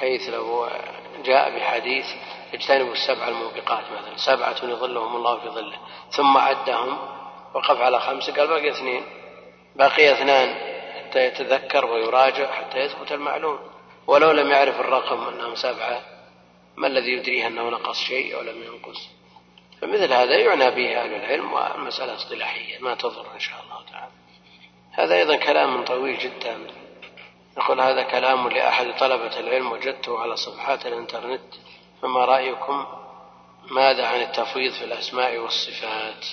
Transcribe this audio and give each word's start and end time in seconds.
بحيث 0.00 0.28
لو 0.28 0.68
جاء 1.24 1.58
بحديث 1.58 2.06
اجتنبوا 2.54 2.92
السبع 2.92 3.28
الموبقات 3.28 3.84
مثلا. 3.92 4.16
سبعة 4.16 4.56
يظلهم 4.62 5.16
الله 5.16 5.40
في 5.40 5.48
ظله. 5.48 5.76
ثم 6.10 6.36
عدهم 6.36 6.98
وقف 7.54 7.80
على 7.80 8.00
خمسة 8.00 8.32
قال 8.36 8.48
باقي 8.48 8.70
اثنين. 8.70 9.04
بقي 9.76 10.12
اثنان 10.12 10.54
حتى 10.98 11.26
يتذكر 11.26 11.86
ويراجع 11.86 12.52
حتى 12.52 12.78
يثبت 12.78 13.12
المعلوم. 13.12 13.58
ولو 14.06 14.30
لم 14.30 14.50
يعرف 14.50 14.80
الرقم 14.80 15.28
أنهم 15.28 15.54
سبعة 15.54 16.00
ما 16.76 16.86
الذي 16.86 17.12
يدريه 17.12 17.46
أنه 17.46 17.68
نقص 17.68 17.98
شيء 17.98 18.36
أو 18.36 18.40
لم 18.40 18.62
ينقص؟ 18.62 19.08
فمثل 19.80 20.12
هذا 20.12 20.36
يعنى 20.36 20.70
به 20.70 21.02
أهل 21.02 21.14
العلم 21.14 21.52
والمسألة 21.52 22.14
اصطلاحية 22.14 22.78
ما 22.78 22.94
تضر 22.94 23.26
إن 23.34 23.40
شاء 23.40 23.60
الله 23.64 23.90
تعالى. 23.92 24.12
هذا 24.92 25.14
أيضا 25.14 25.36
كلام 25.36 25.84
طويل 25.84 26.18
جدا. 26.18 26.66
يقول 27.58 27.80
هذا 27.80 28.02
كلام 28.02 28.48
لأحد 28.48 28.96
طلبة 28.98 29.40
العلم 29.40 29.72
وجدته 29.72 30.18
على 30.18 30.36
صفحات 30.36 30.86
الإنترنت 30.86 31.54
فما 32.02 32.24
رأيكم 32.24 32.86
ماذا 33.70 34.06
عن 34.06 34.20
التفويض 34.20 34.72
في 34.72 34.84
الأسماء 34.84 35.38
والصفات؟ 35.38 36.26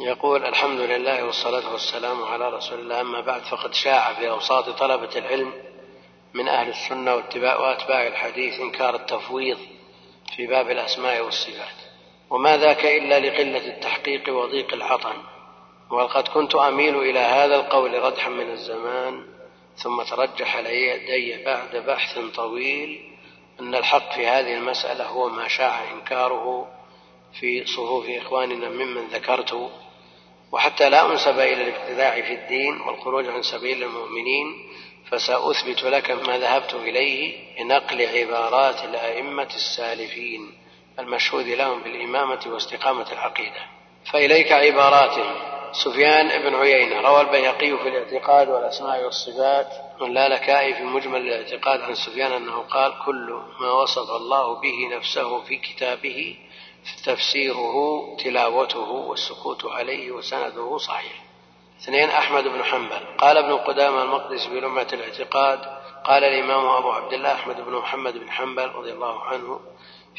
يقول 0.00 0.44
الحمد 0.44 0.80
لله 0.80 1.24
والصلاة 1.24 1.72
والسلام 1.72 2.24
على 2.24 2.48
رسول 2.48 2.78
الله 2.80 3.00
أما 3.00 3.20
بعد 3.20 3.42
فقد 3.42 3.74
شاع 3.74 4.12
في 4.12 4.30
أوساط 4.30 4.68
طلبة 4.68 5.10
العلم 5.16 5.52
من 6.34 6.48
أهل 6.48 6.68
السنة 6.68 7.14
واتباع 7.14 7.60
وأتباع 7.60 8.06
الحديث 8.06 8.60
إنكار 8.60 8.94
التفويض 8.94 9.58
في 10.36 10.46
باب 10.46 10.70
الأسماء 10.70 11.24
والصفات. 11.24 11.74
وما 12.30 12.56
ذاك 12.56 12.84
إلا 12.84 13.20
لقلة 13.20 13.66
التحقيق 13.66 14.22
وضيق 14.28 14.74
العطن. 14.74 15.16
وقد 15.90 16.28
كنت 16.28 16.54
أميل 16.54 16.96
إلى 16.96 17.18
هذا 17.18 17.56
القول 17.56 18.02
ردحا 18.02 18.30
من 18.30 18.50
الزمان. 18.50 19.33
ثم 19.76 20.02
ترجح 20.02 20.56
لدي 20.56 21.44
بعد 21.44 21.76
بحث 21.76 22.18
طويل 22.18 23.00
أن 23.60 23.74
الحق 23.74 24.12
في 24.14 24.26
هذه 24.26 24.54
المسألة 24.54 25.04
هو 25.06 25.28
ما 25.28 25.48
شاع 25.48 25.92
إنكاره 25.92 26.68
في 27.40 27.64
صفوف 27.66 28.06
إخواننا 28.08 28.68
ممن 28.68 29.06
ذكرت 29.06 29.70
وحتى 30.52 30.90
لا 30.90 31.12
أنسب 31.12 31.38
إلى 31.38 31.62
الابتداع 31.62 32.20
في 32.22 32.34
الدين 32.34 32.80
والخروج 32.80 33.28
عن 33.28 33.42
سبيل 33.42 33.82
المؤمنين 33.82 34.46
فسأثبت 35.10 35.82
لك 35.82 36.10
ما 36.10 36.38
ذهبت 36.38 36.74
إليه 36.74 37.34
بنقل 37.58 38.02
عبارات 38.02 38.84
الأئمة 38.84 39.48
السالفين 39.54 40.54
المشهود 40.98 41.46
لهم 41.46 41.80
بالإمامة 41.82 42.40
واستقامة 42.46 43.12
العقيدة. 43.12 43.66
فإليك 44.12 44.52
عباراتهم 44.52 45.53
سفيان 45.74 46.42
بن 46.42 46.54
عيينة 46.54 47.00
روى 47.00 47.20
البيهقي 47.20 47.76
في 47.78 47.88
الاعتقاد 47.88 48.48
والأسماء 48.48 49.04
والصفات. 49.04 49.66
واللالكائي 50.00 50.74
في 50.74 50.82
مجمل 50.82 51.20
الاعتقاد 51.20 51.80
عن 51.80 51.94
سفيان 51.94 52.32
أنه 52.32 52.58
قال 52.70 52.92
كل 53.06 53.40
ما 53.60 53.72
وصف 53.72 54.10
الله 54.10 54.60
به 54.60 54.96
نفسه 54.96 55.40
في 55.40 55.56
كتابه 55.56 56.36
تفسيره 57.04 57.74
تلاوته 58.24 58.90
والسكوت 58.90 59.64
عليه 59.66 60.10
وسنده 60.10 60.78
صحيح. 60.78 61.24
اثنين 61.82 62.08
أحمد 62.10 62.44
بن 62.44 62.64
حنبل. 62.64 63.00
قال 63.18 63.36
ابن 63.38 63.52
قدامة 63.52 64.02
المقدس 64.02 64.46
في 64.46 64.60
لمعة 64.60 64.86
الاعتقاد 64.92 65.60
قال 66.04 66.24
الإمام 66.24 66.66
أبو 66.66 66.90
عبد 66.90 67.12
الله 67.12 67.32
أحمد 67.32 67.60
بن 67.60 67.72
محمد 67.72 68.18
بن 68.18 68.30
حنبل 68.30 68.68
رضي 68.68 68.92
الله 68.92 69.20
عنه 69.20 69.60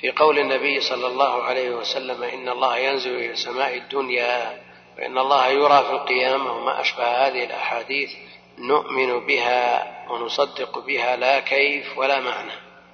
في 0.02 0.12
قول 0.12 0.40
النبي 0.40 0.82
صلى 0.82 1.08
الله 1.08 1.44
عليه 1.44 1.76
وسلم 1.76 2.24
إن 2.24 2.50
الله 2.50 2.78
ينزل 2.78 3.16
إلى 3.16 3.36
سماء 3.36 3.78
الدنيا 3.78 4.65
وإن 4.98 5.18
الله 5.18 5.48
يرى 5.48 5.84
في 5.84 5.92
القيامة 5.92 6.54
وما 6.54 6.82
أشبه 6.82 7.28
هذه 7.28 7.44
الأحاديث 7.44 8.10
نؤمن 8.58 9.26
بها 9.26 9.96
ونصدق 10.12 10.80
بها 10.80 11.16
لا 11.16 11.40
كيف 11.40 11.98
ولا 11.98 12.20
معنى. 12.20 12.52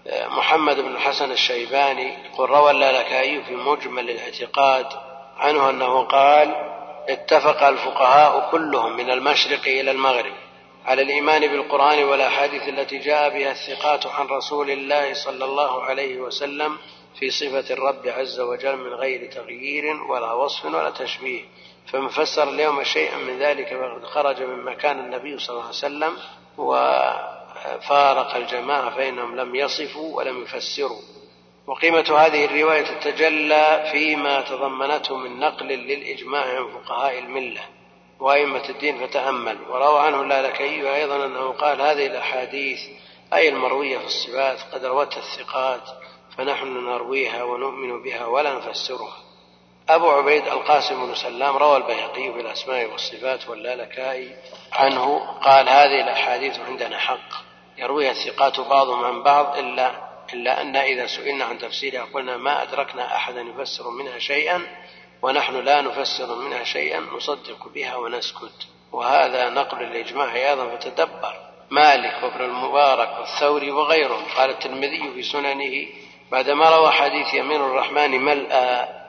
محمد 0.08 0.80
بن 0.80 0.96
الحسن 0.96 1.32
الشيباني 1.32 2.14
قل 2.38 2.46
روى 2.46 2.72
اللالكائي 2.72 3.44
في 3.44 3.56
مجمل 3.56 4.10
الاعتقاد 4.10 4.86
عنه 5.38 5.70
أنه 5.70 6.04
قال 6.04 6.56
اتفق 7.10 7.64
الفقهاء 7.64 8.52
كلهم 8.52 8.98
من 8.98 9.12
المشرق 9.12 9.62
إلى 9.68 9.92
المغرب 9.92 10.34
على 10.86 11.02
الإيمان 11.02 11.48
بالقرآن 11.48 12.04
والأحاديث 12.04 12.68
التي 12.68 12.98
جاء 12.98 13.30
بها 13.30 13.52
الثقات 13.52 14.08
عن 14.08 14.28
رسول 14.28 14.72
الله 14.72 15.14
صلى 15.14 15.46
الله 15.46 15.84
عليه 15.84 16.18
وسلم 16.18 16.78
في 17.20 17.30
صفة 17.30 17.74
الرب 17.74 18.08
عز 18.08 18.40
وجل 18.40 18.78
من 18.78 18.94
غير 18.94 19.32
تغيير 19.32 20.04
ولا 20.04 20.34
وصف 20.34 20.66
ولا 20.66 20.90
تشبيه. 20.90 21.44
فمن 21.88 22.08
فسر 22.08 22.50
اليوم 22.50 22.84
شيئا 22.84 23.18
من 23.18 23.40
ذلك 23.40 23.68
فقد 23.68 24.06
خرج 24.06 24.44
من 24.44 24.64
مكان 24.66 25.00
النبي 25.00 25.40
صلى 25.40 25.50
الله 25.50 25.62
عليه 25.62 25.70
وسلم 25.76 26.18
وفارق 26.58 28.36
الجماعة 28.36 28.96
فإنهم 28.96 29.36
لم 29.36 29.56
يصفوا 29.56 30.18
ولم 30.18 30.42
يفسروا. 30.42 31.02
وقيمة 31.68 32.18
هذه 32.18 32.46
الرواية 32.46 32.82
تتجلى 32.82 33.90
فيما 33.92 34.42
تضمنته 34.42 35.18
من 35.18 35.40
نقل 35.40 35.66
للإجماع 35.66 36.58
عن 36.58 36.68
فقهاء 36.68 37.20
الملة 37.20 37.62
وأئمة 38.20 38.70
الدين 38.70 39.08
فتأمل. 39.08 39.58
وروى 39.70 40.00
عنه 40.00 40.22
اللالكي 40.22 40.96
أيضا 40.96 41.26
أنه 41.26 41.52
قال 41.52 41.82
هذه 41.82 42.08
الأحاديث 42.08 42.80
أي 43.34 43.50
المروية 43.50 43.98
في 43.98 44.06
الصفات 44.06 44.60
قد 44.74 44.86
روتها 44.86 45.20
الثقات 45.20 45.82
فنحن 46.38 46.86
نرويها 46.86 47.44
ونؤمن 47.44 48.04
بها 48.04 48.26
ولا 48.26 48.54
نفسرها. 48.54 49.31
أبو 49.90 50.10
عبيد 50.10 50.48
القاسم 50.48 51.08
بن 51.08 51.16
سلام 51.16 51.58
روى 51.58 51.78
البيهقي 51.78 52.34
في 52.34 52.40
الأسماء 52.40 52.92
والصفات 52.92 53.50
واللالكائي 53.50 54.36
عنه 54.72 55.20
قال 55.42 55.70
هذه 55.70 56.02
الأحاديث 56.02 56.60
عندنا 56.60 56.98
حق. 56.98 57.30
يرويها 57.78 58.12
الثقات 58.12 58.60
بعضهم 58.60 59.06
عن 59.06 59.24
بعض 59.24 59.58
إلا 59.58 59.92
إلا 60.34 60.62
أن 60.62 60.76
إذا 60.76 61.08
سئلنا 61.08 61.46
عن 61.46 61.60
تفسيرها 61.60 62.08
قلنا 62.14 62.38
ما 62.38 62.64
أدركنا 62.64 63.16
أحدا 63.16 63.42
يفسر 63.42 63.90
منها 63.90 64.20
شيئا 64.20 64.62
ونحن 65.22 65.56
لا 65.56 65.82
نفسر 65.82 66.36
منها 66.36 66.64
شيئا 66.64 67.00
نصدق 67.00 67.68
بها 67.68 67.96
ونسكت. 67.96 68.68
وهذا 68.92 69.50
نقل 69.50 69.84
الإجماع 69.84 70.36
أيضا 70.36 70.76
فتدبر. 70.76 71.52
مالك 71.72 72.24
وابن 72.24 72.46
المبارك 72.46 73.20
والثوري 73.20 73.72
وغيرهم 73.72 74.24
قال 74.38 74.50
الترمذي 74.50 75.12
في 75.14 75.24
سننه 75.24 75.88
بعدما 76.32 76.70
روى 76.70 76.92
حديث 76.92 77.34
يمين 77.34 77.62
الرحمن 77.62 78.12
ملأى 78.12 79.01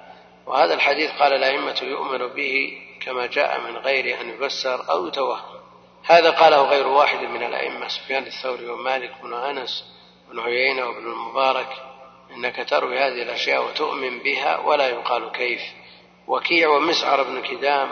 وهذا 0.47 0.75
الحديث 0.75 1.10
قال 1.10 1.32
الأئمة 1.32 1.80
يؤمن 1.82 2.26
به 2.26 2.78
كما 3.00 3.26
جاء 3.26 3.60
من 3.60 3.76
غير 3.76 4.20
أن 4.20 4.28
يفسر 4.28 4.91
أو 4.91 5.06
يتوهم. 5.06 5.62
هذا 6.04 6.30
قاله 6.30 6.62
غير 6.62 6.88
واحد 6.88 7.19
من 7.19 7.42
الأئمة 7.42 7.88
سفيان 7.88 8.26
الثوري 8.26 8.69
ومالك 8.69 9.12
بن 9.22 9.34
أنس 9.34 9.84
بن 10.30 10.41
عيينة 10.41 10.86
وابن 10.86 11.06
المبارك. 11.06 11.69
إنك 12.34 12.69
تروي 12.69 12.98
هذه 12.98 13.22
الأشياء 13.22 13.64
وتؤمن 13.64 14.19
بها 14.19 14.58
ولا 14.58 14.88
يقال 14.88 15.32
كيف. 15.32 15.62
وكيع 16.26 16.69
ومسعر 16.69 17.22
بن 17.22 17.42
كدام 17.42 17.88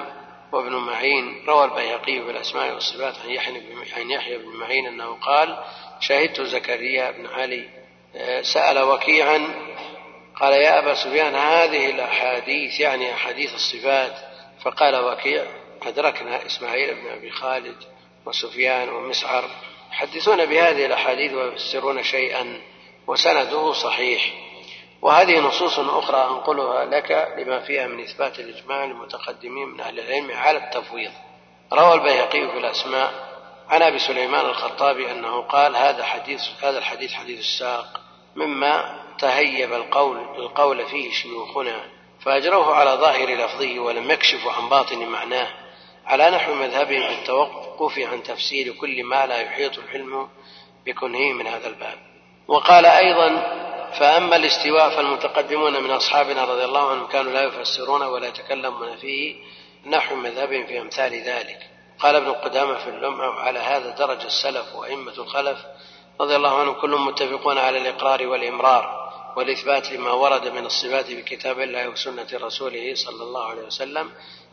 وابن 0.52 0.76
معين. 0.76 1.44
روى 1.48 1.64
البيهقي 1.64 2.22
في 2.22 2.30
الأسماء 2.30 2.74
والصفات 2.74 3.14
عن 3.24 3.30
يحيى 3.30 3.62
عن 3.96 4.10
يحيى 4.10 4.38
بن 4.38 4.56
معين 4.56 4.86
أنه 4.86 5.14
قال 5.20 5.58
شهدت 6.00 6.40
زكريا 6.40 7.10
بن 7.10 7.26
علي. 7.26 7.80
آه، 8.16 8.42
سأل 8.42 8.82
وكيعا 8.82 9.69
قال 10.40 10.52
يا 10.52 10.78
أبا 10.78 10.94
سفيان 10.94 11.34
هذه 11.34 11.90
الأحاديث 11.90 12.80
يعني 12.80 13.14
أحاديث 13.14 13.54
الصفات. 13.54 14.12
فقال 14.62 14.96
وكيع 14.96 15.44
أدركنا 15.82 16.46
إسماعيل 16.46 16.94
بن 16.94 17.10
أبي 17.10 17.30
خالد 17.30 17.76
وسفيان 18.26 18.88
ومسعر 18.88 19.44
يحدثون 19.92 20.46
بهذه 20.46 20.86
الأحاديث 20.86 21.32
ويفسرون 21.32 22.02
شيئا 22.02 22.60
وسنده 23.06 23.72
صحيح. 23.72 24.32
وهذه 25.02 25.38
نصوص 25.38 25.78
أخرى 25.78 26.24
أنقلها 26.30 26.84
لك 26.84 27.34
لما 27.38 27.60
فيها 27.60 27.86
من 27.86 28.00
إثبات 28.00 28.38
الإجماع 28.38 28.84
للمتقدمين 28.84 29.68
من 29.68 29.80
أهل 29.80 30.00
العلم 30.00 30.30
على 30.30 30.58
التفويض. 30.58 31.12
روى 31.72 31.94
البيهقي 31.94 32.48
في 32.48 32.58
الأسماء 32.58 33.30
عن 33.68 33.82
أبي 33.82 33.98
سليمان 33.98 34.46
الخطابي 34.46 35.10
أنه 35.10 35.42
قال 35.42 35.76
هذا 35.76 36.04
حديث 36.04 36.40
هذا 36.62 36.78
الحديث 36.78 37.12
حديث 37.12 37.38
الساق 37.38 38.00
مما 38.36 38.99
تهيب 39.20 39.72
القول 39.72 40.18
القول 40.38 40.86
فيه 40.86 41.12
شيوخنا 41.12 41.80
فأجروه 42.24 42.74
على 42.74 42.90
ظاهر 42.90 43.34
لفظه 43.34 43.80
ولم 43.80 44.10
يكشفوا 44.10 44.52
عن 44.52 44.68
باطن 44.68 45.06
معناه. 45.06 45.48
على 46.06 46.30
نحو 46.30 46.54
مذهبهم 46.54 47.08
في 47.08 47.14
التوقف 47.14 47.98
عن 47.98 48.22
تفسير 48.22 48.72
كل 48.72 49.04
ما 49.04 49.26
لا 49.26 49.36
يحيط 49.40 49.78
العلم 49.78 50.28
بكنه 50.86 51.32
من 51.32 51.46
هذا 51.46 51.68
الباب. 51.68 51.98
وقال 52.48 52.86
أيضا 52.86 53.28
فأما 53.98 54.36
الاستواء 54.36 54.90
فالمتقدمون 54.90 55.82
من 55.82 55.90
أصحابنا 55.90 56.44
رضي 56.44 56.64
الله 56.64 56.90
عنهم 56.90 57.06
كانوا 57.06 57.32
لا 57.32 57.42
يفسرون 57.42 58.02
ولا 58.02 58.28
يتكلمون 58.28 58.96
فيه 58.96 59.36
نحو 59.86 60.14
مذهبهم 60.14 60.66
في 60.66 60.80
أمثال 60.80 61.12
ذلك. 61.12 61.58
قال 61.98 62.16
ابن 62.16 62.32
قدامة 62.32 62.74
في 62.74 62.90
اللمع 62.90 63.28
وعلى 63.28 63.58
هذا 63.58 63.90
درج 63.90 64.24
السلف 64.24 64.74
وأئمة 64.74 65.12
الخلف 65.12 65.58
رضي 66.20 66.36
الله 66.36 66.60
عنهم 66.60 66.74
كلهم 66.74 67.06
متفقون 67.06 67.58
على 67.58 67.78
الإقرار 67.78 68.26
والإمرار. 68.26 68.99
والإثبات 69.40 69.92
لما 69.92 70.12
ورد 70.12 70.48
من 70.48 70.66
الصفات 70.66 71.06
في 71.06 71.22
كتاب 71.22 71.60
الله 71.60 71.88
وسنة 71.88 72.26
رسوله 72.34 72.94
صلى 72.94 73.22
الله 73.22 73.44
عليه 73.44 73.62
وسلم 73.62 74.10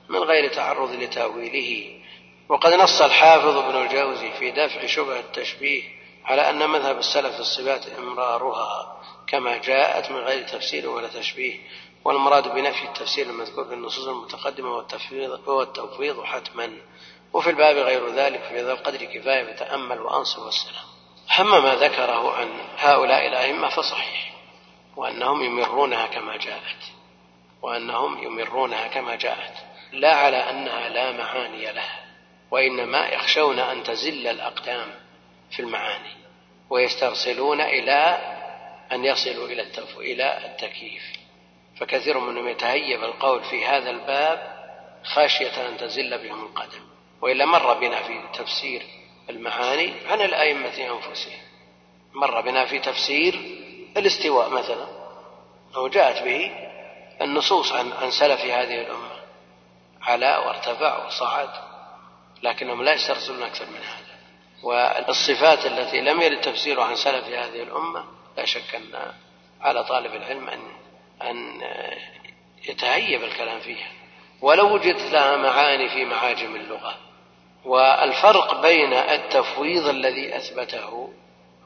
من 0.10 0.20
غير 0.20 0.54
تعرض 0.54 0.92
لتأويله. 0.92 2.02
وقد 2.50 2.74
نص 2.74 3.02
الحافظ 3.02 3.58
ابن 3.58 3.82
الجوزي 3.82 4.32
في 4.40 4.52
دفع 4.52 4.86
شبهة 4.86 5.20
التشبيه 5.20 5.84
على 6.26 6.50
أن 6.50 6.70
مذهب 6.70 6.98
السلف 6.98 7.34
في 7.34 7.40
الصفات 7.40 7.88
إمرارها 7.98 9.02
كما 9.28 9.58
جاءت 9.58 10.12
من 10.12 10.18
غير 10.18 10.48
تفسير 10.48 10.90
ولا 10.90 11.08
تشبيه 11.08 11.60
والمراد 12.06 12.48
بنفي 12.54 12.84
التفسير 12.84 13.26
المذكور 13.30 13.66
في 13.66 13.74
النصوص 13.74 14.08
المتقدمة 14.08 14.72
والتفويض, 15.48 16.24
حتما. 16.24 16.78
وفي 17.34 17.50
الباب 17.50 17.76
غير 17.76 18.10
ذلك 18.14 18.42
في 18.44 18.62
ذا 18.62 18.72
القدر 18.72 19.06
كفاية 19.06 19.54
فتأمل 19.54 20.02
وأنصر 20.02 20.44
والسلام 20.44 20.86
أما 21.40 21.60
ما 21.60 21.76
ذكره 21.76 22.32
عن 22.32 22.50
هؤلاء 22.78 23.28
الأئمة 23.28 23.70
فصحيح. 23.70 24.37
وأنهم 24.98 25.44
يمرونها 25.44 26.06
كما 26.06 26.38
جاءت. 26.38 26.84
وأنهم 27.62 28.24
يمرونها 28.24 28.88
كما 28.88 29.16
جاءت. 29.16 29.54
لا 29.92 30.16
على 30.16 30.38
أنها 30.38 30.90
لا 30.90 31.12
معاني 31.12 31.72
لها 31.72 32.06
وإنما 32.52 33.08
يخشون 33.08 33.60
أن 33.60 33.84
تزل 33.84 34.28
الأقدام 34.28 34.88
في 35.52 35.60
المعاني 35.60 36.12
ويسترسلون 36.70 37.62
إلى 37.62 38.18
أن 38.92 39.06
يصلوا 39.06 39.48
إلى 39.48 39.68
إلى 39.98 40.46
التكييف. 40.46 41.04
فكثير 41.80 42.20
منهم 42.20 42.48
يتهيب 42.48 43.04
القول 43.04 43.44
في 43.44 43.66
هذا 43.66 43.90
الباب 43.90 44.58
خشية 45.04 45.70
أن 45.70 45.78
تزل 45.78 46.18
بهم 46.18 46.46
القدم. 46.46 46.82
وإلا 47.22 47.46
مر 47.46 47.74
بنا 47.74 48.04
في 48.04 48.22
تفسير 48.34 48.82
المعاني 49.30 49.94
عن 50.08 50.22
الأئمة 50.22 50.98
أنفسهم 50.98 51.40
مر 52.14 52.42
بنا 52.42 52.66
في 52.66 52.80
تفسير 52.80 53.40
الاستواء 53.98 54.50
مثلا 54.50 54.88
أو 55.76 55.88
جاءت 55.88 56.24
به 56.24 56.52
النصوص 57.22 57.72
عن 57.72 57.92
عن 57.92 58.12
سلف 58.12 58.42
هذه 58.42 58.82
الأمة. 58.82 59.18
علا 60.02 60.40
وارتفع 60.40 61.06
وصعد 61.06 61.50
لكنهم 62.44 62.84
لا 62.84 62.94
يسترسلون 62.94 63.44
أكثر 63.44 63.66
من 63.66 63.78
هذا. 63.78 64.18
والصفات 64.64 65.66
التي 65.66 66.02
لم 66.02 66.22
يرد 66.22 66.42
تفسيرها 66.42 66.84
عن 66.84 66.96
سلف 66.96 67.26
هذه 67.26 67.64
الأمة 67.64 68.04
لا 68.38 68.46
شك 68.46 68.76
أن 68.76 69.14
على 69.62 69.84
طالب 69.84 70.16
العلم 70.16 70.50
أن 70.50 70.62
أن 71.22 71.62
يتهيب 72.70 73.24
الكلام 73.24 73.60
فيها. 73.60 73.88
ولو 74.42 74.74
وجدت 74.74 75.12
لها 75.12 75.38
معاني 75.38 75.90
في 75.90 76.06
معاجم 76.06 76.56
اللغة. 76.56 76.98
والفرق 77.66 78.62
بين 78.62 78.94
التفويض 78.94 79.88
الذي 79.88 80.38
أثبته 80.38 81.14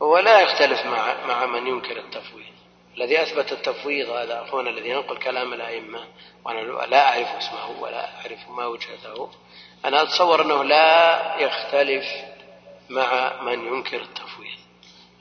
هو 0.02 0.18
لا 0.18 0.40
يختلف 0.40 0.86
مع 0.86 1.26
مع 1.26 1.46
من 1.46 1.68
ينكر 1.68 1.98
التفويض. 1.98 2.46
الذي 2.98 3.22
أثبت 3.22 3.52
التفويض 3.52 4.10
هذا 4.10 4.42
أخونا 4.42 4.70
الذي 4.70 4.90
ينقل 4.90 5.18
كلام 5.18 5.54
الأئمة 5.54 6.04
وأنا 6.46 6.60
لا 6.86 7.10
أعرف 7.10 7.28
اسمه 7.28 7.82
ولا 7.82 8.10
أعرف 8.16 8.50
ما 8.50 8.66
وجهته. 8.66 9.30
أنا 9.86 10.02
أتصور 10.02 10.42
أنه 10.42 10.64
لا 10.64 11.36
يختلف 11.40 12.06
مع 12.90 13.42
من 13.42 13.66
ينكر 13.68 14.02
التفويض. 14.02 14.58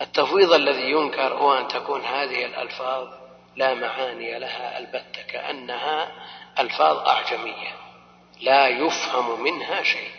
التفويض 0.01 0.53
الذي 0.53 0.91
ينكر 0.91 1.35
هو 1.35 1.59
أن 1.59 1.69
تكون 1.69 2.01
هذه 2.01 2.45
الألفاظ 2.47 3.09
لا 3.57 3.75
معاني 3.75 4.39
لها 4.39 4.79
البتة 4.79 5.23
كأنها 5.23 6.13
ألفاظ 6.59 7.09
أعجمية 7.09 7.75
لا 8.41 8.69
يفهم 8.69 9.43
منها 9.43 9.83
شيء. 9.83 10.11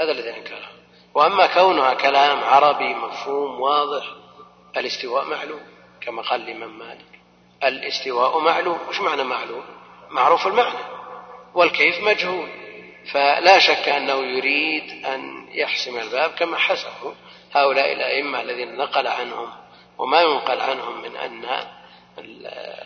هذا 0.00 0.12
الذي 0.12 0.36
أنكره. 0.36 0.73
وأما 1.14 1.46
كونها 1.46 1.94
كلام 1.94 2.44
عربي 2.44 2.94
مفهوم 2.94 3.60
واضح 3.60 4.04
الاستواء 4.76 5.24
معلوم 5.24 5.60
كما 6.00 6.22
قال 6.22 6.40
الإمام 6.42 6.78
مالك. 6.78 7.20
الاستواء 7.64 8.38
معلوم. 8.38 8.78
وش 8.88 9.00
معنى 9.00 9.24
معلوم؟ 9.24 9.64
معروف 10.10 10.46
المعنى. 10.46 10.78
والكيف 11.54 12.00
مجهول. 12.00 12.48
فلا 13.12 13.58
شك 13.58 13.88
أنه 13.88 14.14
يريد 14.14 15.04
أن 15.06 15.48
يحسم 15.52 15.98
الباب 15.98 16.30
كما 16.30 16.58
حسبه 16.58 17.14
هؤلاء 17.52 17.92
الأئمة 17.92 18.40
الذين 18.40 18.76
نقل 18.76 19.06
عنهم 19.06 19.48
وما 19.98 20.20
ينقل 20.20 20.60
عنهم 20.60 21.02
من 21.02 21.16
أن 21.16 21.44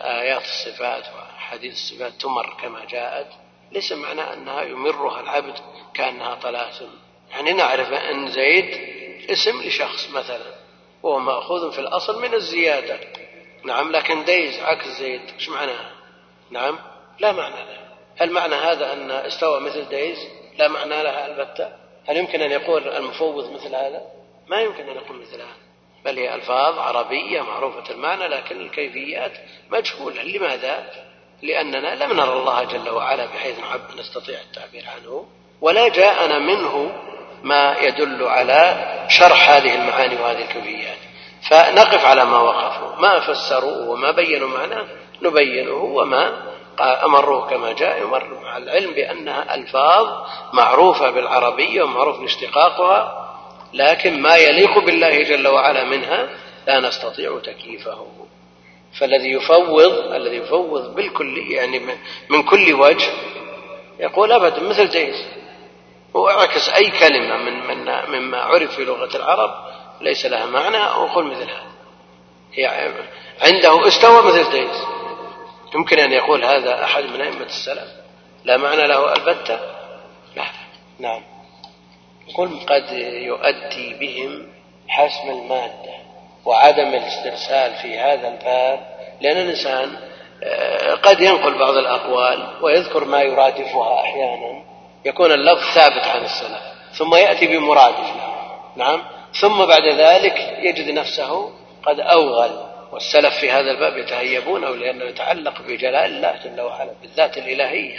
آيات 0.01 0.43
الصفات 0.43 1.05
وحديث 1.17 1.73
الصفات 1.73 2.13
تمر 2.13 2.57
كما 2.63 2.85
جاءت. 2.85 3.29
ليس 3.73 3.93
معنى 3.93 4.33
أنها 4.33 4.63
يمرها 4.63 5.21
العبد 5.21 5.59
كأنها 5.95 6.35
طلاسم 6.35 6.89
يعني 7.31 7.53
نعرف 7.53 7.93
أن 7.93 8.29
زيد 8.29 8.89
اسم 9.31 9.63
لشخص 9.63 10.11
مثلا 10.11 10.55
وهو 11.03 11.19
مأخوذ 11.19 11.73
في 11.73 11.79
الأصل 11.79 12.23
من 12.23 12.35
الزيادة. 12.35 12.99
نعم 13.65 13.93
لكن 13.93 14.25
ديز 14.25 14.61
عكس 14.61 14.89
زيد 14.89 15.21
إيش 15.35 15.49
معناها 15.49 15.91
نعم 16.51 16.79
لا 17.19 17.33
معنى 17.33 17.55
لها 17.55 17.89
هل 18.19 18.31
معنى 18.31 18.55
هذا 18.55 18.93
أن 18.93 19.11
استوى 19.11 19.61
مثل 19.61 19.89
ديز؟ 19.89 20.19
لا 20.59 20.69
معنى 20.69 21.03
لها 21.03 21.27
البتة. 21.27 21.73
هل 22.09 22.17
يمكن 22.17 22.41
أن 22.41 22.51
يقول 22.51 22.89
المفوض 22.89 23.53
مثل 23.53 23.75
هذا؟ 23.75 24.03
ما 24.49 24.61
يمكن 24.61 24.89
أن 24.89 24.97
يقول 24.97 25.21
مثل 25.21 25.35
هذا. 25.35 25.57
بل 26.05 26.19
هي 26.19 26.35
ألفاظ 26.35 26.79
عربية 26.79 27.43
معروفة 27.43 27.91
المعنى 27.91 28.29
لكن 28.29 28.61
الكيفيات 28.61 29.33
مجهولة. 29.71 30.23
لماذا؟ 30.23 30.91
لأننا 31.43 32.05
لم 32.05 32.13
نرى 32.13 32.33
الله 32.33 32.65
جل 32.65 32.91
وعلا 32.91 33.27
بحيث 33.27 33.57
نستطيع 33.99 34.41
التعبير 34.41 34.85
عنه 34.97 35.27
ولا 35.61 35.89
جاءنا 35.89 36.39
منه 36.39 36.93
ما 37.43 37.77
يدل 37.81 38.25
على 38.25 38.87
شرح 39.09 39.51
هذه 39.51 39.75
المعاني 39.75 40.17
وهذه 40.23 40.43
الكيفيات 40.43 40.97
فنقف 41.51 42.05
على 42.05 42.25
ما 42.25 42.41
وقفوا. 42.41 43.01
ما 43.01 43.21
فسروا 43.21 43.93
وما 43.93 44.11
بينوا 44.11 44.49
معناه 44.49 44.85
نبينه 45.23 45.73
وما 45.73 46.33
أمروه 46.81 47.51
كما 47.51 47.73
جاء 47.73 48.03
يمر 48.03 48.41
مع 48.43 48.57
العلم 48.57 48.93
بأنها 48.93 49.55
ألفاظ 49.55 50.07
معروفة 50.53 51.11
بالعربية 51.11 51.83
ومعروف 51.83 52.23
اشتقاقها 52.23 53.29
لكن 53.75 54.23
ما 54.23 54.37
يليق 54.37 54.79
بالله 54.79 55.23
جل 55.23 55.49
وعلا 55.49 55.85
منها 55.85 56.29
لا 56.67 56.81
نستطيع 56.81 57.39
تكييفه. 57.45 58.07
فالذي 59.01 59.31
يفوض 59.31 60.13
الذي 60.13 60.37
يفوض 60.37 60.95
بالكل 60.95 61.39
يعني 61.39 61.81
من 62.31 62.43
كل 62.43 62.75
وجه 62.75 63.09
يقول 64.01 64.33
أبدا 64.33 64.63
مثل 64.63 64.89
جيز 64.89 65.27
وأعكس 66.15 66.69
أي 66.69 66.91
كلمة 66.91 67.37
من, 67.37 67.67
من 67.67 67.85
مما 68.09 68.39
عرف 68.39 68.77
في 68.77 68.85
لغة 68.85 69.17
العرب 69.17 69.51
ليس 70.01 70.27
لها 70.27 70.47
معنى 70.47 70.77
أو 70.77 71.07
يقول 71.07 71.27
مثل 71.27 71.51
هذا 71.51 71.69
يعني 72.57 72.95
عنده 73.43 73.89
استوى 73.89 74.23
مثل 74.23 74.51
جيز 74.51 74.83
يمكن 75.75 75.99
أن 75.99 76.13
يقول 76.13 76.45
هذا 76.45 76.85
أحد 76.85 77.05
من 77.05 77.21
أئمة 77.21 77.47
السلف. 77.47 77.89
لا 78.45 78.57
معنى 78.57 78.87
له 78.87 79.13
البتة. 79.13 79.61
لا. 80.37 80.45
نعم. 80.99 81.23
يقول 82.29 82.61
قد 82.69 82.93
يؤدي 83.23 83.95
بهم 83.95 84.53
حسم 84.89 85.31
المادة 85.31 85.95
وعدم 86.45 86.89
الاسترسال 86.89 87.75
في 87.75 87.99
هذا 87.99 88.29
الباب 88.29 88.99
لأن 89.21 89.37
الإنسان 89.37 89.97
آه، 90.43 90.95
قد 90.95 91.21
ينقل 91.21 91.59
بعض 91.59 91.77
الأقوال 91.77 92.49
ويذكر 92.63 93.05
ما 93.05 93.23
يرادفها 93.23 94.01
أحيانا. 94.01 94.68
يكون 95.05 95.33
اللفظ 95.33 95.75
ثابت 95.75 96.07
عن 96.07 96.25
السلف 96.25 96.61
ثم 96.93 97.15
يأتي 97.15 97.47
بمرادف 97.47 97.99
له 97.99 98.35
نعم؟ 98.77 99.03
ثم 99.41 99.65
بعد 99.65 99.87
ذلك 99.87 100.59
يجد 100.63 100.91
نفسه 100.91 101.51
قد 101.83 102.01
أوغل 102.01 102.51
والسلف 102.93 103.35
في 103.35 103.51
هذا 103.51 103.71
الباب 103.71 103.97
يتهيبونه 103.97 104.69
لأنه 104.69 105.05
يتعلق 105.05 105.63
بجلال 105.63 105.97
الله 105.97 106.35
جل 106.45 106.61
وعلا 106.61 106.91
بالذات 107.03 107.39
الإلهية. 107.39 107.97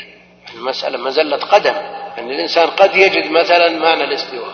المسألة 0.55 0.97
مزلة 0.97 1.37
قدم. 1.37 1.73
يعني 2.17 2.35
الإنسان 2.35 2.69
قد 2.69 2.95
يجد 2.95 3.31
مثلا 3.31 3.69
معنى 3.69 4.03
الاستواء. 4.03 4.53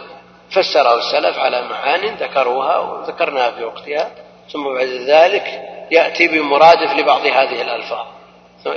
فسره 0.49 0.95
السلف 0.95 1.39
على 1.39 1.61
معان 1.61 2.15
ذكروها 2.15 2.77
وذكرناها 2.77 3.51
في 3.51 3.63
وقتها. 3.63 4.11
ثم 4.51 4.63
بعد 4.73 4.87
ذلك 4.87 5.61
يأتي 5.91 6.27
بمرادف 6.27 6.99
لبعض 6.99 7.25
هذه 7.25 7.61
الألفاظ. 7.61 8.05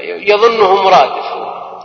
يظنه 0.04 0.82
مرادف 0.82 1.26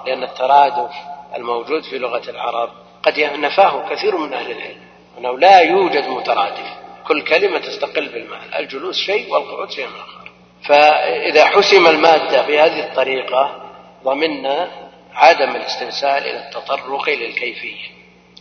لأن 0.06 0.24
الترادف 0.24 0.92
الموجود 1.36 1.84
في 1.84 1.98
لغة 1.98 2.30
العرب 2.30 2.70
قد 3.04 3.20
نفاه 3.20 3.90
كثير 3.90 4.18
من 4.18 4.34
أهل 4.34 4.52
العلم 4.52 4.82
أنه 5.18 5.40
لا 5.40 5.60
يوجد 5.60 6.08
مترادف. 6.08 6.74
كل 7.08 7.24
كلمة 7.24 7.60
تستقل 7.60 8.10
بالمعنى 8.10 8.60
الجلوس 8.60 8.98
شيء 8.98 9.34
والقعود 9.34 9.72
شيء 9.72 9.86
آخر. 9.86 10.32
فإذا 10.64 11.46
حسم 11.46 11.88
المادة 11.88 12.42
بهذه 12.42 12.80
الطريقة 12.80 13.62
ضمنا 14.04 14.72
عدم 15.14 15.56
الاسترسال 15.56 16.24
إلى 16.24 16.48
التطرق 16.48 17.10
للكيفية. 17.10 17.90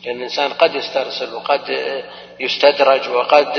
لأن 0.04 0.16
الإنسان 0.16 0.52
قد 0.52 0.74
يسترسل 0.74 1.34
وقد 1.34 1.92
يستدرج 2.40 3.08
وقد 3.08 3.52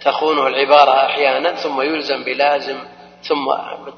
تخونه 0.00 0.46
العبارة 0.46 1.06
أحيانا 1.06 1.52
ثم 1.54 1.80
يلزم 1.80 2.24
بلازم 2.24 2.78
ثم 3.22 3.46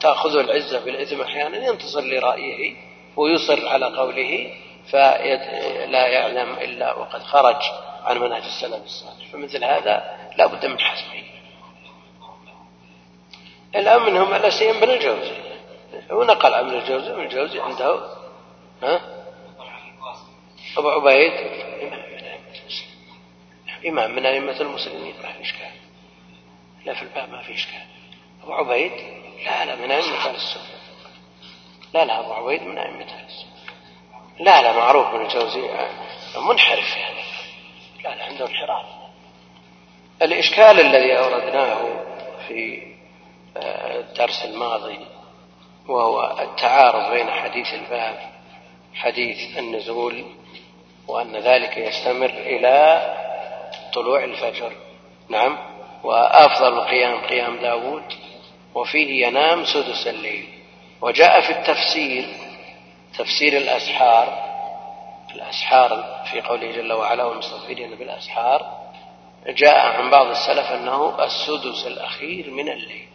تأخذه 0.01 0.41
العزة 0.41 0.85
بالإثم 0.85 1.21
أحيانا 1.21 1.67
ينتصر 1.67 2.01
لرأيه. 2.01 2.90
ويصر 3.17 3.69
على 3.69 3.97
قوله 3.97 4.55
فلا 4.91 6.07
يعلم 6.07 6.53
إلا 6.53 6.95
وقد 6.95 7.23
خرج 7.23 7.63
عن 8.05 8.19
منهج 8.19 8.43
السلف 8.43 8.85
الصالح. 8.85 9.27
فمثل 9.33 9.65
هذا 9.65 10.19
لا 10.37 10.47
بد 10.47 10.67
من 10.67 10.81
حسمه. 10.81 11.23
الآن 13.75 14.03
منهم 14.03 14.35
على 14.35 14.51
سيم 14.51 14.81
بن 14.81 14.91
الجوزي. 14.91 15.51
ونقل 16.11 16.55
عن 16.55 16.71
الجوزي 16.71 17.13
من 17.13 17.25
الجوزي 17.25 17.61
عنده 17.61 18.01
ها؟ 18.83 19.01
أبو 20.79 20.91
عبيد 20.91 21.33
إمام 23.87 24.11
من 24.15 24.27
أئمة 24.27 24.61
المسلمين 24.61 25.15
ما 25.23 25.33
في 25.33 25.43
إشكال. 25.43 25.71
لا 26.85 26.95
في 26.95 27.03
الباب 27.03 27.31
ما 27.31 27.43
في 27.43 27.55
إشكال. 27.55 27.87
أبو 28.43 28.53
عبيد 28.53 28.93
لا 29.45 29.65
لا 29.65 29.77
من 29.77 29.91
أئمة 29.91 30.31
السنة. 30.31 30.80
لا 31.95 32.05
لا 32.05 32.21
أبو 32.21 32.33
عبيد 32.33 32.63
من 32.63 32.79
أئمة 32.79 33.07
لا 34.41 34.63
لا 34.63 34.73
معروف 34.73 35.15
من 35.15 35.21
الجوزي 35.21 35.61
منحرف 36.49 36.97
يعني. 36.97 37.21
لا 38.05 38.15
لا 38.15 38.25
عنده 38.25 38.47
انحراف. 38.47 38.87
الإشكال 40.23 40.81
الذي 40.81 41.19
أوردناه 41.19 42.05
في 42.49 42.91
آه، 43.57 44.01
الدرس 44.01 44.45
الماضي 44.45 44.99
وهو 45.89 46.37
التعارض 46.41 47.13
بين 47.13 47.31
حديث 47.31 47.75
الباب 47.75 48.19
حديث 48.95 49.59
النزول 49.59 50.25
وأن 51.09 51.37
ذلك 51.37 51.77
يستمر 51.77 52.31
إلى 52.31 53.03
طلوع 53.95 54.25
الفجر. 54.25 54.73
نعم. 55.29 55.59
وأفضل 56.05 56.79
القيام 56.79 57.21
قيام 57.27 57.57
داود 57.57 58.03
وفيه 58.75 59.27
ينام 59.27 59.65
سدس 59.65 60.07
الليل. 60.07 60.60
وجاء 61.03 61.41
في 61.41 61.51
التفسير 61.51 62.27
تفسير 63.19 63.57
الأسحار 63.57 64.51
الأسحار 65.35 66.05
في 66.33 66.41
قوله 66.41 66.73
جل 66.73 66.93
وعلا 66.93 67.25
والمستغفرين 67.25 67.95
بالأسحار 67.95 68.81
جاء 69.47 69.87
عن 69.87 70.11
بعض 70.11 70.27
السلف 70.27 70.73
أنه 70.73 71.25
السدس 71.25 71.87
الأخير 71.87 72.51
من 72.51 72.69
الليل 72.69 73.09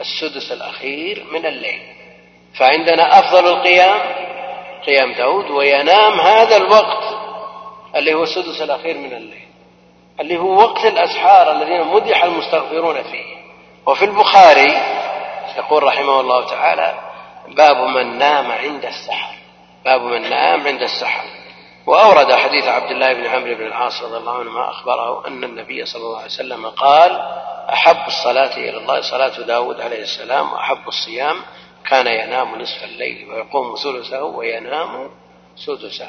السدس 0.00 0.52
الأخير 0.52 1.24
من 1.32 1.46
الليل. 1.46 1.80
فعندنا 2.58 3.18
أفضل 3.18 3.48
القيام 3.48 4.00
قيام 4.86 5.12
داود 5.12 5.50
وينام 5.50 6.20
هذا 6.20 6.56
الوقت 6.56 7.16
اللي 7.96 8.14
هو 8.14 8.22
السدس 8.22 8.62
الأخير 8.62 8.98
من 8.98 9.12
الليل 9.12 9.48
اللي 10.20 10.36
هو 10.38 10.58
وقت 10.58 10.84
الأسحار 10.84 11.52
الذين 11.52 11.86
مدح 11.86 12.24
المستغفرون 12.24 13.02
فيه. 13.02 13.36
وفي 13.86 14.04
البخاري 14.04 14.72
يقول 15.56 15.82
رحمه 15.82 16.20
الله 16.20 16.46
تعالى 16.46 16.94
باب 17.48 17.76
من 17.76 18.18
نام 18.18 18.52
عند 18.52 18.84
السحر. 18.84 19.34
باب 19.84 20.02
من 20.02 20.30
نام 20.30 20.66
عند 20.66 20.82
السحر. 20.82 21.24
وأورد 21.86 22.32
حديث 22.32 22.68
عبد 22.68 22.90
الله 22.90 23.12
بن 23.12 23.26
عمرو 23.26 23.54
بن 23.54 23.66
العاص 23.66 24.02
رضي 24.02 24.16
الله 24.16 24.38
عنهما 24.38 24.70
أخبره 24.70 25.26
أن 25.26 25.44
النبي 25.44 25.86
صلى 25.86 26.02
الله 26.02 26.16
عليه 26.16 26.26
وسلم 26.26 26.66
قال 26.66 27.20
أحب 27.72 28.06
الصلاة 28.06 28.56
إلى 28.56 28.76
الله. 28.76 29.00
صلاة 29.00 29.46
داود 29.46 29.80
عليه 29.80 30.02
السلام 30.02 30.52
وأحب 30.52 30.88
الصيام. 30.88 31.36
كان 31.90 32.06
ينام 32.06 32.62
نصف 32.62 32.84
الليل 32.84 33.28
ويقوم 33.30 33.74
ثلثه 33.74 34.22
وينام 34.22 35.10
سدسه. 35.56 36.08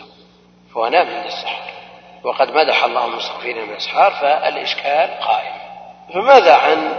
فهو 0.74 0.88
نام 0.88 1.08
عند 1.08 1.26
السحر. 1.26 1.72
وقد 2.24 2.52
مدح 2.56 2.84
الله 2.84 3.06
المستغفرين 3.06 3.66
بالاسحار 3.66 4.12
فالإشكال 4.12 5.20
قائم. 5.20 5.54
فماذا 6.14 6.56
عن 6.56 6.98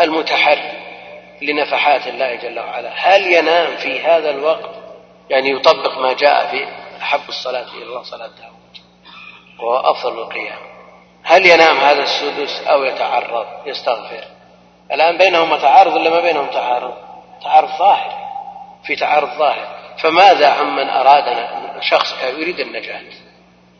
المتحري؟ 0.00 0.75
لنفحات 1.42 2.06
الله 2.06 2.34
جل 2.34 2.58
وعلا. 2.58 2.92
هل 2.94 3.32
ينام 3.32 3.76
في 3.76 4.00
هذا 4.00 4.30
الوقت؟ 4.30 4.70
يعني 5.30 5.50
يطبق 5.50 5.98
ما 5.98 6.12
جاء 6.12 6.46
في 6.46 6.68
أحب 7.02 7.28
الصلاة 7.28 7.66
إلى 7.74 7.82
الله 7.82 8.02
صلاة 8.02 8.26
داود 8.26 8.86
وهو 9.58 9.76
أفضل 9.90 10.18
القيام. 10.18 10.58
هل 11.22 11.46
ينام 11.46 11.76
هذا 11.76 12.02
السدس 12.02 12.66
أو 12.66 12.84
يتعرض؟ 12.84 13.46
يستغفر. 13.66 14.24
الآن 14.92 15.18
بينهما 15.18 15.56
تعارض 15.56 15.94
ولا 15.94 16.10
ما 16.10 16.20
بينهم 16.20 16.46
تعارض؟ 16.46 16.94
تعارض 17.42 17.68
ظاهر. 17.78 18.26
في 18.84 18.96
تعارض 18.96 19.28
ظاهر. 19.38 19.76
فماذا 19.98 20.48
عمن 20.48 20.88
اراد 20.88 21.48
شخص 21.80 22.14
يريد 22.22 22.60
النجاة؟ 22.60 23.02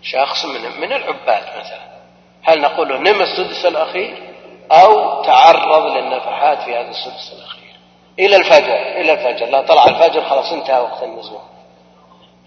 شخص 0.03 0.45
من 0.45 0.81
من 0.81 0.93
العباد 0.93 1.43
مثلا. 1.59 1.97
هل 2.43 2.61
نقول 2.61 2.89
له 2.89 2.99
نم 2.99 3.23
السدس 3.23 3.67
الأخير؟ 3.67 4.26
أو 4.73 5.23
تعرض 5.23 5.87
للنفحات 5.97 6.63
في 6.63 6.75
هذا 6.75 6.91
السدس 6.91 7.33
الأخير 7.33 7.77
إلى 8.19 8.37
الفجر 8.37 9.01
إلى 9.01 9.13
الفجر. 9.13 9.47
لا 9.47 9.61
طلع 9.61 9.85
الفجر 9.85 10.25
خلاص 10.25 10.53
انتهى 10.53 10.81
وقت 10.81 11.03
النزول 11.03 11.41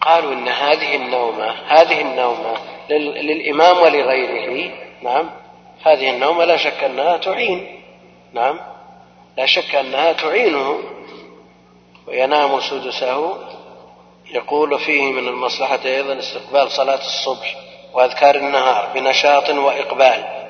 قالوا 0.01 0.33
إن 0.33 0.47
هذه 0.47 0.95
النومة 0.95 1.55
هذه 1.67 2.01
النومة 2.01 2.57
للإمام 2.89 3.77
ولغيره 3.77 4.71
نعم 5.01 5.29
هذه 5.83 6.09
النومة 6.09 6.45
لا 6.45 6.57
شك 6.57 6.83
أنها 6.83 7.17
تعين 7.17 7.81
نعم 8.33 8.59
لا 9.37 9.45
شك 9.45 9.75
أنها 9.75 10.11
تعينه. 10.13 10.79
وينام 12.07 12.59
سدسه 12.59 13.37
يقول 14.31 14.79
فيه 14.79 15.11
من 15.11 15.27
المصلحة 15.27 15.79
أيضا 15.85 16.19
استقبال 16.19 16.71
صلاة 16.71 16.99
الصبح 16.99 17.55
وأذكار 17.93 18.35
النهار 18.35 18.89
بنشاط 18.93 19.49
وإقبال. 19.49 20.48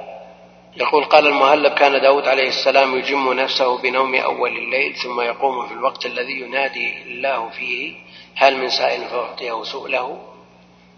يقول 0.79 1.05
قال 1.05 1.27
المهلب 1.27 1.73
كان 1.73 2.01
داود 2.01 2.27
عليه 2.27 2.47
السلام 2.47 2.97
يجم 2.97 3.33
نفسه 3.33 3.77
بنوم 3.77 4.15
أول 4.15 4.57
الليل 4.57 4.95
ثم 4.95 5.21
يقوم 5.21 5.67
في 5.67 5.73
الوقت 5.73 6.05
الذي 6.05 6.39
ينادي 6.39 7.03
الله 7.03 7.49
فيه 7.49 7.95
هل 8.35 8.57
من 8.57 8.69
سائل 8.69 9.05
فأعطيه 9.05 9.63
سؤله؟ 9.63 10.21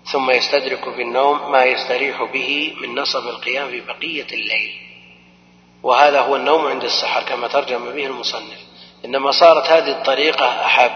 ثم 0.05 0.31
يستدرك 0.31 0.89
بالنوم 0.89 1.51
ما 1.51 1.63
يستريح 1.63 2.23
به 2.23 2.73
من 2.81 2.95
نصب 2.95 3.27
القيام 3.27 3.69
في 3.69 3.81
بقية 3.81 4.27
الليل. 4.33 4.73
وهذا 5.83 6.21
هو 6.21 6.35
النوم 6.35 6.67
عند 6.67 6.83
السحر 6.83 7.23
كما 7.23 7.47
ترجم 7.47 7.91
به 7.91 8.05
المصنف. 8.05 8.59
إنما 9.05 9.31
صارت 9.31 9.67
هذه 9.67 9.91
الطريقة 9.91 10.65
أحب 10.65 10.91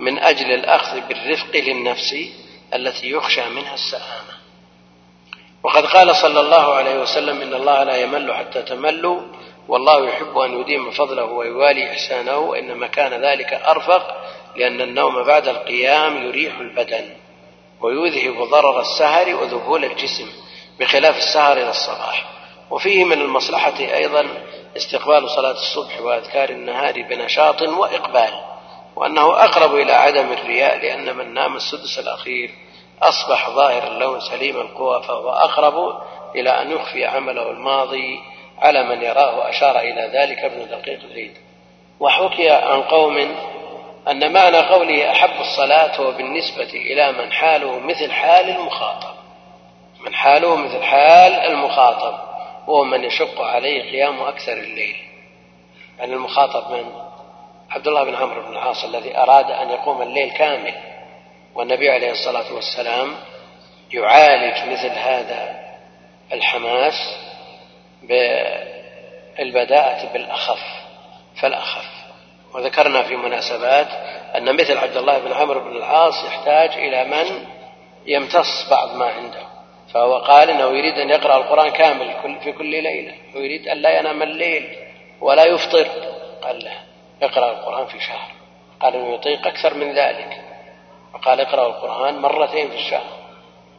من 0.00 0.18
أجل 0.18 0.52
الأخذ 0.52 1.00
بالرفق 1.00 1.56
للنفس 1.56 2.14
التي 2.74 3.10
يخشى 3.10 3.48
منها 3.48 3.74
السآمة 3.74 4.43
وقد 5.64 5.86
قال 5.86 6.16
صلى 6.16 6.40
الله 6.40 6.74
عليه 6.74 7.00
وسلم 7.00 7.40
إن 7.42 7.54
الله 7.54 7.82
لا 7.84 7.96
يمل 7.96 8.34
حتى 8.34 8.62
تملوا 8.62 9.20
والله 9.68 10.08
يحب 10.08 10.38
أن 10.38 10.60
يديم 10.60 10.90
فضله 10.90 11.24
ويوالي 11.24 11.90
إحسانه 11.90 12.38
وإنما 12.38 12.86
كان 12.86 13.24
ذلك 13.24 13.52
أرفق 13.52 14.16
لأن 14.56 14.80
النوم 14.80 15.22
بعد 15.22 15.48
القيام 15.48 16.26
يريح 16.26 16.58
البدن 16.58 17.04
ويذهب 17.80 18.42
ضرر 18.42 18.80
السهر 18.80 19.34
وذهول 19.34 19.84
الجسم 19.84 20.26
بخلاف 20.80 21.16
السهر 21.16 21.56
إلى 21.56 21.70
الصباح 21.70 22.24
وفيه 22.70 23.04
من 23.04 23.20
المصلحة 23.20 23.78
أيضا 23.78 24.26
استقبال 24.76 25.30
صلاة 25.30 25.52
الصبح 25.52 26.00
وأذكار 26.00 26.48
النهار 26.48 27.02
بنشاط 27.02 27.62
وإقبال 27.62 28.40
وأنه 28.96 29.44
أقرب 29.44 29.74
إلى 29.74 29.92
عدم 29.92 30.32
الرياء 30.32 30.76
لأن 30.78 31.16
من 31.16 31.34
نام 31.34 31.56
السدس 31.56 31.98
الأخير 31.98 32.50
أصبح 33.02 33.50
ظاهر 33.50 33.86
اللون 33.86 34.20
سليم 34.20 34.56
القوى 34.56 35.02
فهو 35.02 35.30
أقرب 35.30 36.02
إلى 36.34 36.50
أن 36.50 36.70
يخفي 36.70 37.06
عمله 37.06 37.50
الماضي 37.50 38.20
على 38.58 38.82
من 38.82 39.02
يراه 39.02 39.50
أشار 39.50 39.78
إلى 39.78 40.10
ذلك 40.14 40.38
ابن 40.38 40.68
دقيق 40.68 41.00
العيد 41.04 41.36
وحكي 42.00 42.50
عن 42.50 42.82
قوم 42.82 43.36
أن 44.08 44.32
معنى 44.32 44.58
قوله 44.58 45.10
أحب 45.10 45.40
الصلاة 45.40 46.00
هو 46.00 46.12
بالنسبة 46.12 46.70
إلى 46.72 47.12
من 47.12 47.32
حاله 47.32 47.78
مثل 47.78 48.12
حال 48.12 48.50
المخاطب. 48.50 49.14
من 50.00 50.14
حاله 50.14 50.56
مثل 50.56 50.82
حال 50.82 51.32
المخاطب 51.32 52.18
وهو 52.66 52.84
من 52.84 53.04
يشق 53.04 53.40
عليه 53.40 53.90
قيام 53.90 54.20
أكثر 54.20 54.52
الليل. 54.52 54.96
يعني 55.98 56.14
المخاطب 56.14 56.70
من 56.70 56.84
عبد 57.70 57.88
الله 57.88 58.04
بن 58.04 58.14
عمرو 58.14 58.42
بن 58.42 58.52
العاص 58.52 58.84
الذي 58.84 59.18
أراد 59.18 59.50
أن 59.50 59.70
يقوم 59.70 60.02
الليل 60.02 60.30
كامل. 60.30 60.74
والنبي 61.54 61.90
عليه 61.90 62.10
الصلاة 62.10 62.52
والسلام 62.54 63.14
يعالج 63.92 64.70
مثل 64.72 64.90
هذا 64.90 65.64
الحماس 66.32 67.16
بالبداءة 69.38 70.12
بالأخف 70.12 70.60
فالأخف. 71.40 71.84
وذكرنا 72.54 73.02
في 73.02 73.16
مناسبات 73.16 73.88
أن 74.36 74.56
مثل 74.56 74.78
عبد 74.78 74.96
الله 74.96 75.18
بن 75.18 75.32
عمرو 75.32 75.60
بن 75.60 75.76
العاص 75.76 76.24
يحتاج 76.24 76.70
إلى 76.70 77.04
من 77.04 77.46
يمتص 78.06 78.70
بعض 78.70 78.96
ما 78.96 79.06
عنده. 79.06 79.42
فهو 79.92 80.18
قال 80.18 80.50
إنه 80.50 80.78
يريد 80.78 80.98
أن 80.98 81.10
يقرأ 81.10 81.36
القرآن 81.36 81.70
كامل 81.70 82.40
في 82.44 82.52
كل 82.52 82.66
ليلة. 82.82 83.14
ويريد 83.34 83.68
أن 83.68 83.76
لا 83.76 83.98
ينام 83.98 84.22
الليل 84.22 84.76
ولا 85.20 85.44
يفطر. 85.44 85.88
قال 86.42 86.64
له 86.64 86.72
اقرأ 87.22 87.50
القرآن 87.50 87.86
في 87.86 88.00
شهر. 88.00 88.30
قال 88.80 88.94
انه 88.96 89.14
يطيق 89.14 89.46
أكثر 89.46 89.74
من 89.74 89.94
ذلك. 89.94 90.43
وقال 91.14 91.40
اقرأ 91.40 91.66
القرآن 91.66 92.18
مرتين 92.18 92.70
في 92.70 92.76
الشهر. 92.76 93.24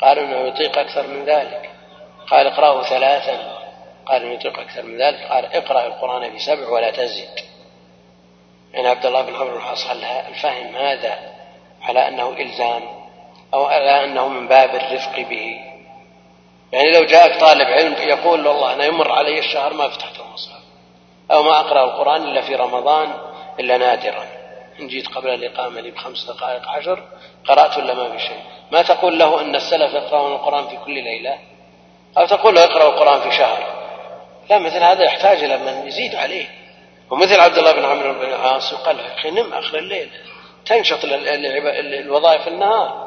قال 0.01 0.19
إنه 0.19 0.37
يطيق 0.37 0.77
أكثر 0.77 1.07
من 1.07 1.25
ذلك. 1.25 1.69
قال 2.31 2.47
اقرأه 2.47 2.83
ثلاثا. 2.83 3.57
قال 4.05 4.21
إنه 4.21 4.33
يطيق 4.33 4.59
أكثر 4.59 4.83
من 4.83 5.01
ذلك. 5.01 5.19
قال 5.29 5.45
اقرأ 5.45 5.87
القرآن 5.87 6.31
في 6.31 6.39
سبع 6.39 6.69
ولا 6.69 6.91
تزد 6.91 7.45
يعني 8.75 8.87
عبد 8.87 9.05
الله 9.05 9.21
بن 9.21 9.35
عمرو 9.35 9.57
العاص 9.57 9.89
الفهم 10.29 10.75
هذا 10.75 11.19
على 11.81 12.07
أنه 12.07 12.29
إلزام 12.29 12.83
أو 13.53 13.65
على 13.65 14.03
أنه 14.03 14.27
من 14.27 14.47
باب 14.47 14.75
الرفق 14.75 15.19
به. 15.19 15.59
يعني 16.71 16.91
لو 16.91 17.03
جاءك 17.03 17.39
طالب 17.39 17.67
علم 17.67 17.93
يقول 17.93 18.47
والله 18.47 18.73
أنا 18.73 18.85
يمر 18.85 19.11
علي 19.11 19.39
الشهر 19.39 19.73
ما 19.73 19.89
فتحت 19.89 20.19
المصحف 20.19 20.63
أو 21.31 21.43
ما 21.43 21.59
أقرأ 21.59 21.83
القرآن 21.83 22.23
إلا 22.23 22.41
في 22.41 22.55
رمضان 22.55 23.13
إلا 23.59 23.77
نادرا. 23.77 24.25
إن 24.79 24.87
جيت 24.87 25.07
قبل 25.07 25.29
الإقامة 25.29 25.81
لي 25.81 25.91
بخمس 25.91 26.25
دقائق 26.25 26.69
عشر 26.69 27.03
قرأت 27.47 27.77
ولا 27.77 27.93
ما 27.93 28.17
في 28.17 28.19
شيء؟ 28.19 28.39
ما 28.71 28.81
تقول 28.81 29.19
له 29.19 29.41
أن 29.41 29.55
السلف 29.55 29.93
يقرأون 29.93 30.31
القرآن 30.31 30.67
في 30.67 30.77
كل 30.85 30.93
ليلة؟ 30.93 31.37
أو 32.17 32.25
تقول 32.25 32.55
له 32.55 32.63
اقرأ 32.63 32.89
القرآن 32.89 33.29
في 33.29 33.37
شهر؟ 33.37 33.85
لا 34.49 34.59
مثل 34.59 34.83
هذا 34.83 35.03
يحتاج 35.03 35.43
إلى 35.43 35.57
من 35.57 35.87
يزيد 35.87 36.15
عليه. 36.15 36.45
ومثل 37.11 37.39
عبد 37.39 37.57
الله 37.57 37.71
بن 37.71 37.85
عمرو 37.85 38.13
بن 38.13 38.25
العاص 38.25 38.73
قال 38.73 38.99
أخي 38.99 39.31
نم 39.31 39.53
آخر 39.53 39.77
الليل 39.77 40.09
تنشط 40.65 40.99
الوظائف 41.03 42.47
النهار. 42.47 43.05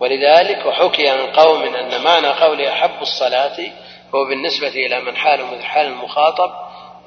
ولذلك 0.00 0.66
وحكي 0.66 1.08
عن 1.08 1.26
قوم 1.26 1.62
أن 1.62 2.02
معنى 2.02 2.28
قول 2.28 2.62
أحب 2.62 3.02
الصلاة 3.02 3.56
هو 4.14 4.24
بالنسبة 4.24 4.68
إلى 4.68 5.00
من 5.00 5.16
حال 5.16 5.44
مثل 5.44 5.62
حال 5.62 5.86
المخاطب 5.86 6.50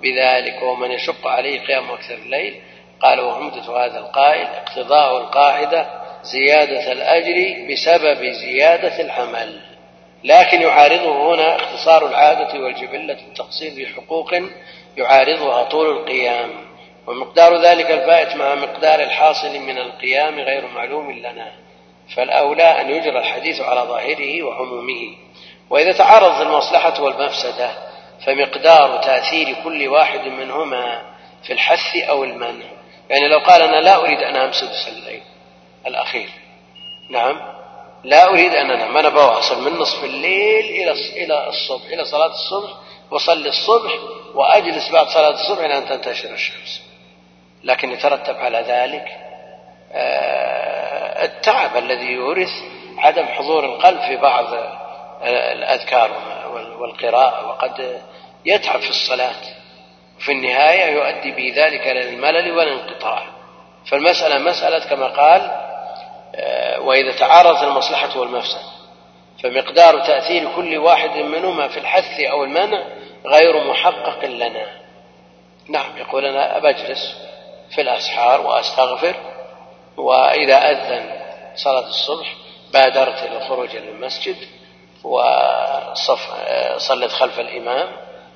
بذلك 0.02 0.64
ومن 0.64 0.92
يشق 0.92 1.28
عليه 1.28 1.66
قيام 1.66 1.92
أكثر 1.92 2.14
الليل 2.14 2.62
قال 3.04 3.20
وعمدة 3.22 3.86
هذا 3.86 4.00
القائل 4.00 4.48
اقتضاء 4.48 5.18
القاعدة 5.18 5.88
زيادة 6.24 6.92
الأجر 6.92 7.68
بسبب 7.72 8.32
زيادة 8.32 9.02
العمل. 9.02 9.62
لكن 10.24 10.62
يعارضه 10.62 11.34
هنا 11.34 11.56
اختصار 11.56 12.08
العادة 12.08 12.60
والجبلة 12.60 13.18
التقصير 13.30 13.72
بحقوق 13.78 14.34
يعارضها 14.98 15.64
طول 15.64 15.90
القيام. 15.90 16.50
ومقدار 17.08 17.62
ذلك 17.62 17.92
الفائت 17.92 18.36
مع 18.36 18.56
مقدار 18.56 19.00
الحاصل 19.00 19.60
من 19.60 19.78
القيام 19.78 20.40
غير 20.40 20.68
معلوم 20.68 21.12
لنا. 21.12 21.52
فالأولى 22.16 22.82
أن 22.82 22.90
يجرى 22.90 23.20
الحديث 23.20 23.62
على 23.62 23.82
ظاهره 23.82 24.44
وعمومه. 24.44 25.16
وإذا 25.70 25.92
تعارضت 25.92 26.42
المصلحة 26.42 27.04
والمفسدة 27.04 27.72
فمقدار 28.26 29.02
تأثير 29.04 29.56
كل 29.64 29.88
واحد 29.88 30.28
منهما 30.28 31.02
في 31.44 31.54
الحث 31.54 31.96
أو 32.10 32.24
المنع. 32.24 32.83
يعني 33.10 33.28
لو 33.28 33.40
قال 33.40 33.62
أنا 33.62 33.82
لا 33.82 33.96
أريد 33.96 34.20
أن 34.20 34.36
أنام 34.36 34.52
سدس 34.52 34.88
الليل 34.88 35.22
الأخير. 35.88 36.30
نعم. 37.10 37.54
لا 38.04 38.30
أريد 38.30 38.54
أن 38.54 38.72
أنام. 38.72 38.98
أنا 38.98 39.10
بواصل 39.10 39.64
من 39.64 39.78
نصف 39.78 40.04
الليل 40.04 40.66
إلى 40.66 40.92
إلى 40.92 41.48
الصبح 41.50 41.86
إلى 41.86 42.06
صلاة 42.06 42.32
الصبح 42.32 42.70
وصلي 43.12 43.50
الصبح 43.50 43.92
وأجلس 44.36 44.92
بعد 44.92 45.08
صلاة 45.08 45.30
الصبح 45.30 45.64
إلى 45.64 45.78
أن 45.78 45.86
تنتشر 45.86 46.34
الشمس. 46.34 46.82
لكن 47.64 47.92
يترتب 47.92 48.36
على 48.36 48.58
ذلك 48.68 49.06
آه، 49.92 51.26
التعب 51.26 51.78
الذي 51.78 52.06
يورث 52.12 52.52
عدم 52.98 53.26
حضور 53.26 53.66
القلب 53.66 54.00
في 54.02 54.16
بعض 54.16 54.46
الأذكار 55.24 56.12
والقراءة. 56.80 57.48
وقد 57.48 58.02
يتعب 58.46 58.80
في 58.80 58.90
الصلاة. 58.90 59.36
في 60.20 60.32
النهاية 60.32 60.86
يؤدي 60.86 61.32
بذلك 61.32 61.88
إلى 61.88 62.10
الملل 62.10 62.52
والانقطاع. 62.52 63.24
فالمسألة 63.92 64.40
مسألة 64.40 64.90
كما 64.90 65.08
قال 65.08 65.42
آه، 66.36 66.80
وإذا 66.80 67.12
تعارضت 67.12 67.64
المصلحة 67.64 68.20
والمفسد 68.20 68.62
فمقدار 69.44 70.00
تأثير 70.00 70.50
كل 70.56 70.78
واحد 70.78 71.10
منهما 71.18 71.68
في 71.68 71.80
الحث 71.80 72.20
أو 72.20 72.44
المنع 72.44 72.84
غير 73.26 73.64
محقق 73.64 74.26
لنا. 74.26 74.66
نعم 75.70 75.98
يقول 75.98 76.26
أنا 76.26 76.60
بجلس 76.60 77.18
في 77.76 77.82
الأسحار 77.82 78.42
وأستغفر 78.42 79.16
وإذا 79.98 80.72
أذن 80.72 81.10
صلاة 81.56 81.88
الصبح 81.88 82.34
بادرت 82.74 83.24
إلى 83.24 83.38
الخروج 83.38 83.76
إلى 83.76 83.90
المسجد 83.90 84.36
وصلت 85.04 86.12
خلف 87.12 87.40
الإمام 87.40 87.88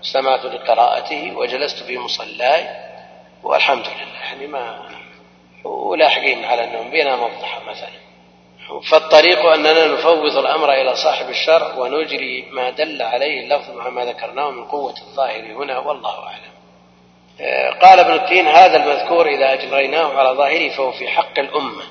استمعت 0.04 0.46
لقراءته 0.46 1.38
وجلست 1.38 1.84
في 1.84 1.98
مصلاي 1.98 2.68
والحمد 3.44 3.86
لله. 3.86 4.24
يعني 4.30 4.48
ما 4.48 4.90
ولاحقين 5.64 6.46
على 6.46 6.64
النوم 6.64 6.90
بنا 6.90 7.16
مضحى 7.16 7.62
مثلا. 7.68 8.08
فالطريق 8.92 9.46
أننا 9.46 9.88
نفوض 9.88 10.38
الأمر 10.38 10.74
إلى 10.74 10.96
صاحب 10.96 11.30
الشرع 11.30 11.76
ونجري 11.76 12.46
ما 12.52 12.70
دل 12.70 13.02
عليه 13.02 13.40
اللفظ 13.40 13.72
مع 13.72 13.90
ما 13.90 14.06
ذكرناه 14.06 14.52
من 14.52 14.66
قوة 14.66 14.96
الظاهر 15.02 15.42
هنا 15.42 15.80
والله 15.80 16.24
أعلم. 16.28 16.58
قال 17.82 18.00
ابن 18.00 18.14
التين 18.14 18.48
هذا 18.48 18.78
المذكور 18.78 19.28
إذا 19.28 19.54
أجريناه 19.54 20.14
على 20.20 20.30
ظاهره 20.30 20.70
فهو 20.70 20.92
في 20.92 21.08
حق 21.08 21.40
الأمة. 21.40 21.84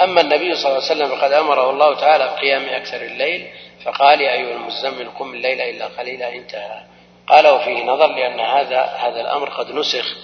أما 0.00 0.20
النبي 0.20 0.54
صلى 0.54 0.72
الله 0.72 0.82
عليه 0.82 0.94
وسلم 0.94 1.08
فقد 1.08 1.32
أمره 1.32 1.70
الله 1.70 1.94
تعالى 2.00 2.24
بقيام 2.24 2.64
أكثر 2.64 3.02
الليل 3.02 3.46
فقال 3.84 4.20
يا 4.20 4.32
أيها 4.32 4.56
المزمل 4.56 5.08
قم 5.18 5.34
الليل 5.34 5.60
إلا 5.60 5.86
قليلا 5.86 6.32
انتهى 6.32 6.80
قال 7.28 7.48
وفيه 7.48 7.84
نظر 7.84 8.06
لأن 8.06 8.40
هذا 8.40 8.80
هذا 8.80 9.20
الأمر 9.20 9.48
قد 9.48 9.70
نسخ 9.70 10.16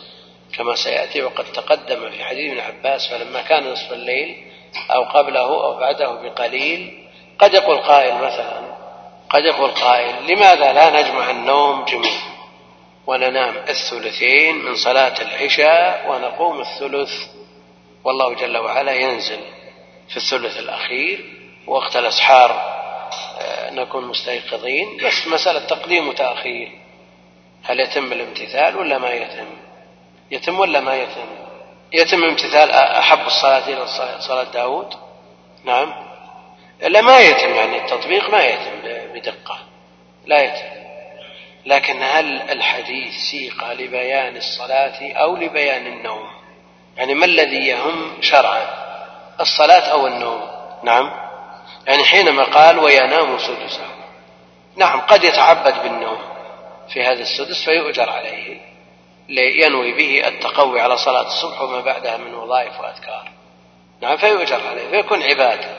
كما 0.56 0.74
سيأتي 0.74 1.22
وقد 1.22 1.44
تقدم 1.44 2.10
في 2.10 2.24
حديث 2.24 2.52
ابن 2.52 2.60
عباس 2.60 3.06
فلما 3.06 3.42
كان 3.42 3.72
نصف 3.72 3.92
الليل 3.92 4.36
أو 4.90 5.02
قبله 5.02 5.64
أو 5.64 5.76
بعده 5.76 6.12
بقليل 6.12 7.08
قد 7.38 7.54
يقول 7.54 7.78
قائل 7.78 8.14
مثلا 8.14 8.62
قد 9.30 9.44
يقول 9.44 9.70
قائل 9.70 10.14
لماذا 10.32 10.72
لا 10.72 11.00
نجمع 11.00 11.30
النوم 11.30 11.84
جميعا 11.84 12.32
وننام 13.06 13.56
الثلثين 13.68 14.56
من 14.56 14.76
صلاة 14.76 15.22
العشاء 15.22 16.10
ونقوم 16.10 16.60
الثلث؟ 16.60 17.12
والله 18.04 18.34
جل 18.34 18.58
وعلا 18.58 18.92
ينزل 18.92 19.40
في 20.08 20.16
الثلث 20.16 20.58
الأخير 20.58 21.24
وقت 21.66 21.96
الأسحار 21.96 22.50
آه، 23.40 23.70
نكون 23.70 24.04
مستيقظين. 24.04 24.96
بس 25.04 25.26
مسألة 25.26 25.66
تقديم 25.66 26.08
وتأخير. 26.08 26.81
هل 27.64 27.80
يتم 27.80 28.12
الامتثال 28.12 28.76
ولا 28.76 28.98
ما 28.98 29.10
يتم؟ 29.10 29.46
يتم 30.30 30.58
ولا 30.60 30.80
ما 30.80 30.96
يتم؟ 30.96 31.26
يتم 31.92 32.24
امتثال 32.24 32.70
أحب 32.70 33.26
الصلاة 33.26 33.68
إلى 33.68 33.86
صلاة 34.20 34.44
داود؟ 34.44 34.94
نعم. 35.64 35.94
لا 36.80 37.00
ما 37.00 37.18
يتم 37.18 37.54
يعني 37.54 37.76
التطبيق 37.76 38.30
ما 38.30 38.44
يتم 38.44 38.80
بدقة. 39.14 39.58
لا 40.26 40.42
يتم. 40.42 40.82
لكن 41.66 42.02
هل 42.02 42.50
الحديث 42.50 43.14
سيق 43.30 43.72
لبيان 43.72 44.36
الصلاة 44.36 45.12
أو 45.12 45.36
لبيان 45.36 45.86
النوم؟ 45.86 46.30
يعني 46.96 47.14
ما 47.14 47.24
الذي 47.24 47.66
يهم 47.66 48.12
شرعا؟ 48.20 48.66
الصلاة 49.40 49.92
أو 49.92 50.06
النوم؟ 50.06 50.50
نعم. 50.82 51.10
يعني 51.86 52.04
حينما 52.04 52.42
قال 52.42 52.78
وينام 52.78 53.38
سدسه. 53.38 53.86
نعم 54.76 55.00
قد 55.00 55.24
يتعبد 55.24 55.82
بالنوم. 55.82 56.31
في 56.92 57.02
هذا 57.02 57.22
السدس 57.22 57.64
فيؤجر 57.64 58.10
عليه 58.10 58.60
لينوي 59.28 59.92
به 59.92 60.28
التقوي 60.28 60.80
على 60.80 60.96
صلاة 60.96 61.26
الصبح 61.26 61.62
وما 61.62 61.80
بعدها 61.80 62.16
من 62.16 62.34
وظائف 62.34 62.80
وأذكار. 62.80 63.30
نعم 64.00 64.16
فيؤجر 64.16 64.66
عليه 64.66 64.90
فيكون 64.90 65.22
عبادة. 65.22 65.76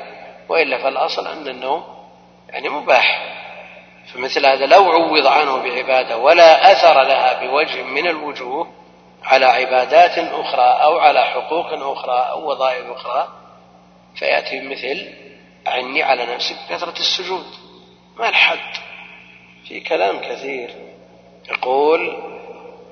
وإلا 0.49 0.77
فالأصل 0.77 1.27
أن 1.27 1.47
النوم 1.47 1.83
يعني 2.49 2.69
مباح. 2.69 3.33
فمثل 4.13 4.45
هذا 4.45 4.65
لو 4.65 4.91
عوض 4.91 5.27
عنه 5.27 5.57
بعبادة 5.57 6.17
ولا 6.17 6.71
أثر 6.71 7.03
لها 7.03 7.43
بوجه 7.43 7.83
من 7.83 8.07
الوجوه 8.07 8.73
على 9.23 9.45
عبادات 9.45 10.17
أخرى 10.17 10.83
أو 10.83 10.99
على 10.99 11.23
حقوق 11.25 11.73
أخرى 11.73 12.19
أو 12.19 12.51
وظائف 12.51 12.85
أخرى 12.85 13.27
فيأتي 14.15 14.59
بمثل 14.59 15.13
عني 15.67 16.03
على 16.03 16.25
نفسك 16.25 16.55
كثرة 16.69 16.99
السجود. 16.99 17.45
ما 18.17 18.29
الحد؟ 18.29 18.77
في 19.67 19.79
كلام 19.79 20.19
كثير. 20.19 20.92
يقول 21.49 22.17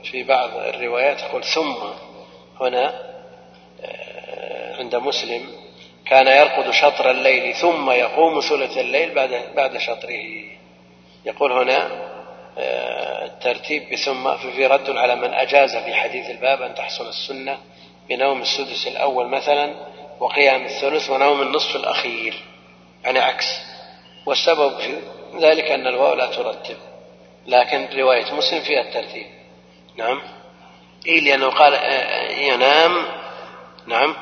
في 0.03 0.23
بعض 0.23 0.49
الروايات 0.57 1.21
يقول 1.21 1.43
ثم 1.43 1.75
هنا 2.61 3.11
آه، 3.83 4.75
عند 4.79 4.95
مسلم 4.95 5.47
كان 6.05 6.27
يرقد 6.27 6.71
شطر 6.71 7.11
الليل 7.11 7.55
ثم 7.55 7.89
يقوم 7.89 8.39
ثلث 8.39 8.77
الليل 8.77 9.13
بعد 9.13 9.43
بعد 9.55 9.77
شطره. 9.77 10.43
يقول 11.25 11.51
هنا 11.51 11.89
آه، 12.57 13.25
الترتيب 13.25 13.93
بثم 13.93 14.37
في 14.37 14.65
رد 14.65 14.89
على 14.89 15.15
من 15.15 15.33
أجاز 15.33 15.77
في 15.77 15.93
حديث 15.93 16.29
الباب 16.29 16.61
أن 16.61 16.75
تحصل 16.75 17.07
السنة 17.07 17.57
بنوم 18.09 18.41
السدس 18.41 18.87
الأول 18.87 19.27
مثلا 19.27 19.75
وقيام 20.19 20.65
الثلث 20.65 21.09
ونوم 21.09 21.41
النصف 21.41 21.75
الأخير 21.75 22.33
يعني 23.03 23.19
عكس. 23.19 23.59
والسبب 24.25 24.79
في 24.79 24.93
ذلك 25.39 25.71
أن 25.71 25.87
الواو 25.87 26.13
لا 26.15 26.25
ترتب. 26.25 26.90
لكن 27.47 27.87
رواية 27.97 28.33
مسلم 28.33 28.61
فيها 28.61 28.81
الترتيب. 28.81 29.25
نعم. 29.97 30.21
إيه 31.05 31.21
لأنه 31.21 31.49
قال 31.49 31.73
آه، 31.73 32.31
ينام 32.31 33.05
نعم. 33.87 34.15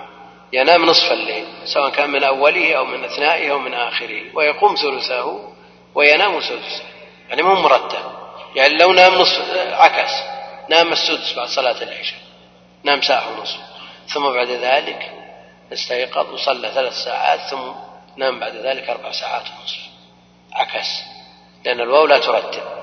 ينام 0.53 0.86
نصف 0.86 1.12
الليل 1.12 1.45
سواء 1.65 1.89
كان 1.89 2.10
من 2.10 2.23
أوله 2.23 2.73
أو 2.73 2.86
من 2.86 3.03
أثنائه 3.03 3.51
أو 3.51 3.60
من 3.60 3.73
آخره 3.73 4.21
ويقوم 4.34 4.75
ثلثه 4.75 5.49
وينام 5.95 6.41
سدسه 6.41 6.84
يعني 7.29 7.41
مو 7.41 7.53
مرتب. 7.55 8.12
يعني 8.55 8.77
لو 8.77 8.91
نام 8.91 9.13
نصف 9.13 9.58
عكس. 9.71 10.12
نام 10.69 10.91
السدس 10.91 11.34
بعد 11.34 11.47
صلاة 11.47 11.84
العشاء. 11.84 12.19
نام 12.84 13.01
ساعة 13.01 13.39
ونصف. 13.39 13.60
ثم 14.08 14.34
بعد 14.34 14.47
ذلك 14.47 15.12
استيقظ 15.73 16.34
وصلى 16.34 16.71
ثلاث 16.71 16.93
ساعات 16.93 17.39
ثم 17.39 17.71
نام 18.17 18.39
بعد 18.39 18.55
ذلك 18.55 18.89
أربع 18.89 19.12
ساعات 19.12 19.43
ونصف. 19.43 19.79
عكس. 20.53 21.01
لأن 21.65 21.82
الواو 21.82 22.05
لا 22.05 22.17
ترتب. 22.17 22.79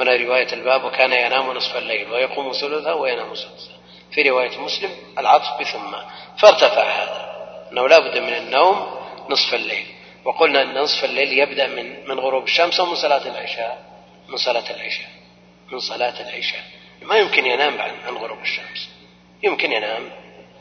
هنا 0.00 0.16
رواية 0.16 0.52
الباب 0.52 0.84
وكان 0.84 1.12
ينام 1.12 1.52
نصف 1.52 1.76
الليل 1.76 2.12
ويقوم 2.12 2.52
ثلثه 2.52 2.94
وينام 2.94 3.34
سدسه. 3.34 3.70
في 4.12 4.22
رواية 4.22 4.58
مسلم 4.58 4.90
العطف 5.18 5.60
بثم. 5.60 5.96
فارتفع 6.38 6.82
هذا. 6.82 7.28
أنه 7.72 7.88
لا 7.88 7.98
بد 7.98 8.18
من 8.18 8.34
النوم 8.36 8.86
نصف 9.30 9.54
الليل. 9.54 9.86
وقلنا 10.24 10.62
أن 10.62 10.78
نصف 10.78 11.04
الليل 11.04 11.38
يبدأ 11.38 11.66
من 11.66 12.08
من 12.08 12.20
غروب 12.20 12.44
الشمس 12.44 12.80
ومن 12.80 12.94
صلاة 12.94 13.26
العشاء. 13.28 13.78
من 14.28 14.36
صلاة 14.36 14.70
العشاء. 14.70 15.08
من 15.72 15.78
صلاة 15.78 16.20
العشاء. 16.20 16.60
ما 17.02 17.16
يمكن 17.16 17.46
ينام 17.46 17.80
عن 17.80 18.16
غروب 18.16 18.38
الشمس. 18.40 18.88
يمكن 19.42 19.72
ينام. 19.72 20.10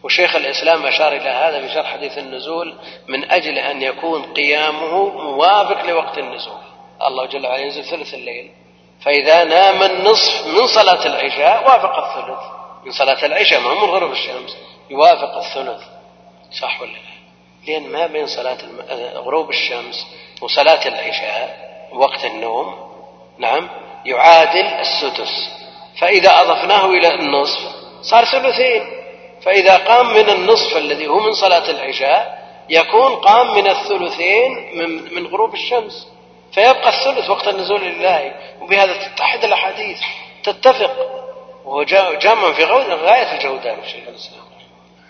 وشيخ 0.04 0.36
الإسلام 0.36 0.86
أشار 0.86 1.16
إلى 1.16 1.30
هذا 1.30 1.68
في 1.68 1.74
شرح 1.74 1.94
حديث 1.94 2.18
النزول 2.18 2.74
من 3.08 3.32
أجل 3.32 3.58
أن 3.58 3.82
يكون 3.82 4.34
قيامه 4.34 5.10
موافق 5.24 5.86
لوقت 5.86 6.18
النزول. 6.18 6.62
الله 7.08 7.26
جل 7.26 7.46
وعلا 7.46 7.62
ينزل 7.62 7.84
ثلث 7.84 8.14
الليل. 8.14 8.52
فإذا 9.02 9.44
نام 9.44 9.84
النصف 9.84 10.48
من 10.48 10.68
صلاة 10.68 11.06
العشاء 11.06 11.64
وافق 11.68 11.98
الثلث. 12.06 12.40
من 12.86 12.92
صلاة 12.92 13.26
العشاء 13.26 13.60
ما 13.60 13.74
من 13.74 13.90
غروب 13.90 14.12
الشمس 14.12 14.58
يوافق 14.90 15.38
الثلث. 15.38 15.82
صح 16.62 16.82
ولا 16.82 16.92
لا؟ 16.92 17.18
لأن 17.68 17.90
ما 17.90 18.08
بين 18.08 18.28
صلاة 18.28 18.58
غروب 19.16 19.50
الشمس 19.50 20.06
وصلاة 20.42 20.88
العشاء 20.88 21.68
وقت 21.94 22.26
النوم 22.26 22.76
نعم 23.38 23.70
يعادل 24.06 24.66
السدس. 24.66 25.50
فإذا 26.00 26.42
أضفناه 26.42 26.86
إلى 26.86 27.14
النصف 27.16 27.60
صار 28.02 28.26
ثلثين 28.26 28.84
فإذا 29.42 29.78
قام 29.78 30.14
من 30.14 30.30
النصف 30.30 30.78
الذي 30.78 31.08
هو 31.08 31.20
من 31.20 31.34
صلاة 31.34 31.70
العشاء 31.70 32.38
يكون 32.70 33.16
قام 33.16 33.56
من 33.56 33.68
الثلثين 33.70 34.52
من, 34.74 35.14
من 35.14 35.28
غروب 35.28 35.54
الشمس. 35.54 36.08
فيبقى 36.52 36.90
الثلث 36.90 37.30
وقت 37.30 37.48
النزول 37.48 37.82
لله. 37.82 38.34
وبهذا 38.62 38.94
تتحد 38.94 39.44
الأحاديث. 39.44 40.00
تتفق. 40.44 40.92
وهو 41.66 41.84
جامع 42.14 42.54
في 42.54 42.64
غاية 42.64 43.34
الجودة 43.38 43.76
شيخ 43.86 44.08
الإسلام 44.08 44.48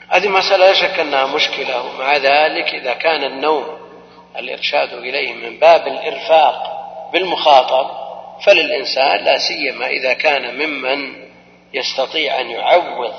هذه 0.09 0.27
مسألة 0.27 0.57
لا 0.57 0.73
شك 0.73 0.99
أنها 0.99 1.25
مشكلة. 1.25 1.81
ومع 1.81 2.17
ذلك 2.17 2.73
إذا 2.73 2.93
كان 2.93 3.23
النوم 3.23 3.77
الإرشاد 4.39 4.93
إليه 4.93 5.33
من 5.33 5.59
باب 5.59 5.87
الإرفاق 5.87 6.77
بالمخاطب 7.13 7.89
فللإنسان 8.45 9.23
لا 9.23 9.37
سيما 9.37 9.87
إذا 9.87 10.13
كان 10.13 10.55
ممن 10.55 11.27
يستطيع 11.73 12.39
أن 12.41 12.49
يعوض 12.49 13.13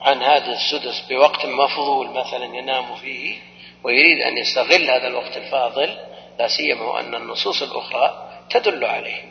عن 0.00 0.22
هذا 0.22 0.52
السدس 0.52 1.00
بوقت 1.08 1.46
مفضول 1.46 2.10
مثلا 2.10 2.44
ينام 2.44 2.94
فيه 2.94 3.36
ويريد 3.84 4.22
أن 4.22 4.38
يستغل 4.38 4.90
هذا 4.90 5.06
الوقت 5.06 5.36
الفاضل 5.36 5.96
لا 6.38 6.48
سيما 6.48 7.00
أن 7.00 7.14
النصوص 7.14 7.62
الأخرى 7.62 8.28
تدل 8.50 8.84
عليه. 8.84 9.22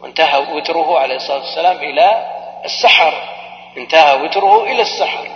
وانتهى 0.00 0.38
وتره 0.38 0.98
عليه 0.98 1.16
الصلاة 1.16 1.38
والسلام 1.38 1.76
إلى 1.76 2.26
السحر. 2.64 3.12
انتهى 3.76 4.22
وتره 4.22 4.64
إلى 4.64 4.82
السحر. 4.82 5.28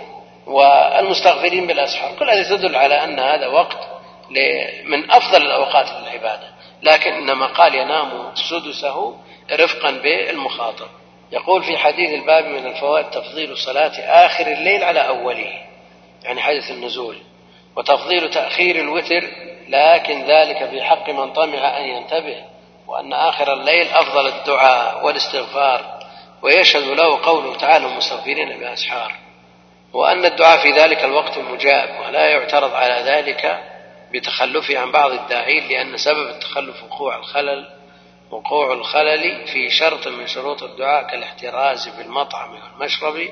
والمستغفرين 0.46 1.66
بالأسحار. 1.66 2.18
كل 2.18 2.30
هذه 2.30 2.42
تدل 2.42 2.76
على 2.76 3.04
أن 3.04 3.20
هذا 3.20 3.46
وقت 3.46 3.78
من 4.84 5.10
أفضل 5.10 5.42
الأوقات 5.42 5.86
للعبادة. 5.90 6.48
لكن 6.82 7.12
إنما 7.12 7.46
قال 7.46 7.74
ينام 7.74 8.32
سدسه 8.34 9.16
رفقا 9.52 9.90
بالمخاطب. 9.90 10.86
يقول 11.32 11.62
في 11.62 11.78
حديث 11.78 12.10
الباب 12.10 12.44
من 12.44 12.66
الفوائد 12.66 13.10
تفضيل 13.10 13.56
صلاة 13.56 14.26
آخر 14.26 14.46
الليل 14.46 14.84
على 14.84 15.08
أوله. 15.08 15.52
يعني 16.24 16.40
حدث 16.40 16.70
النزول. 16.70 17.16
وتفضيل 17.76 18.30
تأخير 18.30 18.76
الوتر 18.76 19.51
لكن 19.68 20.24
ذلك 20.24 20.68
في 20.70 20.82
حق 20.82 21.10
من 21.10 21.32
طمع 21.32 21.78
أن 21.78 21.84
ينتبه 21.84 22.44
وأن 22.86 23.12
آخر 23.12 23.52
الليل 23.52 23.88
أفضل 23.88 24.26
الدعاء 24.26 25.06
والاستغفار 25.06 26.02
ويشهد 26.42 26.82
له 26.82 27.22
قوله 27.22 27.54
تعالى 27.56 27.86
المستغفرين 27.86 28.58
بأسحار 28.58 29.12
وأن 29.92 30.24
الدعاء 30.24 30.62
في 30.62 30.70
ذلك 30.70 31.04
الوقت 31.04 31.38
مجاب 31.38 32.00
ولا 32.00 32.26
يعترض 32.26 32.74
على 32.74 32.94
ذلك 32.94 33.60
بتخلفه 34.12 34.78
عن 34.78 34.92
بعض 34.92 35.10
الداعين 35.10 35.68
لأن 35.68 35.96
سبب 35.96 36.28
التخلف 36.28 36.82
وقوع 36.84 37.16
الخلل 37.16 37.68
وقوع 38.30 38.72
الخلل 38.72 39.46
في 39.46 39.70
شرط 39.70 40.08
من 40.08 40.26
شروط 40.26 40.62
الدعاء 40.62 41.06
كالاحتراز 41.06 41.88
بالمطعم 41.88 42.54
والمشرب 42.54 43.28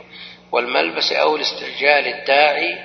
والملبس 0.52 1.12
أو 1.12 1.36
الاستعجال 1.36 2.06
الداعي 2.06 2.78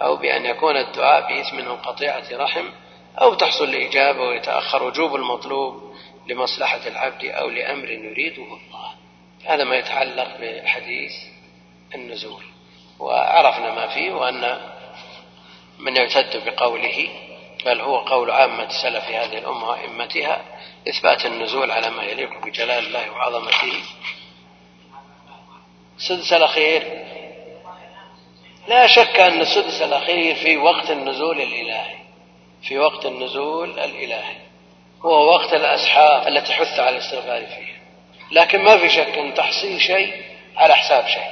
أو 0.00 0.16
بأن 0.16 0.46
يكون 0.46 0.76
الدعاء 0.76 1.28
بإثم 1.28 1.68
أو 1.68 1.74
قطيعة 1.74 2.24
رحم. 2.32 2.64
أو 3.18 3.34
تحصل 3.34 3.64
الإجابة 3.64 4.20
ويتأخر 4.20 4.82
وجوب 4.82 5.14
المطلوب 5.14 5.94
لمصلحة 6.26 6.80
العبد 6.86 7.24
أو 7.24 7.48
لأمر 7.48 7.90
يريده 7.90 8.42
الله. 8.42 8.94
هذا 9.44 9.64
ما 9.64 9.76
يتعلق 9.76 10.36
بحديث 10.40 11.12
النزول. 11.94 12.42
وعرفنا 12.98 13.74
ما 13.74 13.86
فيه 13.86 14.12
وأن 14.12 14.60
من 15.78 15.96
يعتد 15.96 16.44
بقوله 16.44 17.08
بل 17.64 17.80
هو 17.80 17.98
قول 17.98 18.30
عامة 18.30 18.68
سلف 18.82 19.04
هذه 19.04 19.38
الأمة 19.38 19.68
وأئمتها 19.68 20.42
إثبات 20.88 21.26
النزول 21.26 21.70
على 21.70 21.90
ما 21.90 22.02
يليق 22.02 22.44
بجلال 22.44 22.86
الله 22.86 23.10
وعظمته. 23.10 23.72
السدس 25.96 26.32
الأخير. 26.32 27.04
لا 28.68 28.86
شك 28.86 29.20
أن 29.20 29.40
السدس 29.40 29.82
الأخير 29.82 30.34
في 30.34 30.56
وقت 30.56 30.90
النزول 30.90 31.40
الإلهي. 31.40 32.03
في 32.68 32.78
وقت 32.78 33.06
النزول 33.06 33.70
الإلهي. 33.70 34.36
هو 35.02 35.26
وقت 35.34 35.52
الأسحار 35.54 36.28
التي 36.28 36.52
حث 36.52 36.80
على 36.80 36.96
الاستغفار 36.96 37.46
فيها. 37.46 37.74
لكن 38.32 38.60
ما 38.62 38.78
في 38.78 38.88
شك 38.88 39.18
أن 39.18 39.34
تحصيل 39.34 39.80
شيء 39.80 40.12
على 40.56 40.76
حساب 40.76 41.06
شيء. 41.06 41.30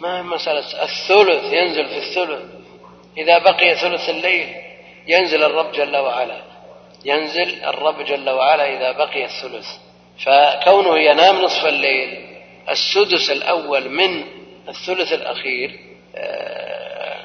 ما 0.00 0.22
مسألة؟ 0.22 0.82
الثلث 0.82 1.52
ينزل 1.52 1.86
في 1.86 1.98
الثلث. 1.98 2.42
إذا 3.16 3.38
بقي 3.38 3.74
ثلث 3.74 4.08
الليل 4.08 4.54
ينزل 5.06 5.42
الرب 5.42 5.72
جل 5.72 5.96
وعلا. 5.96 6.42
ينزل 7.04 7.64
الرب 7.64 8.04
جل 8.04 8.30
وعلا 8.30 8.76
إذا 8.76 8.92
بقي 8.92 9.24
الثلث. 9.24 9.66
فكونه 10.24 10.98
ينام 10.98 11.42
نصف 11.42 11.66
الليل 11.66 12.32
السدس 12.68 13.30
الأول 13.30 13.88
من 13.88 14.24
الثلث 14.68 15.12
الأخير 15.12 15.80
آه، 16.16 17.20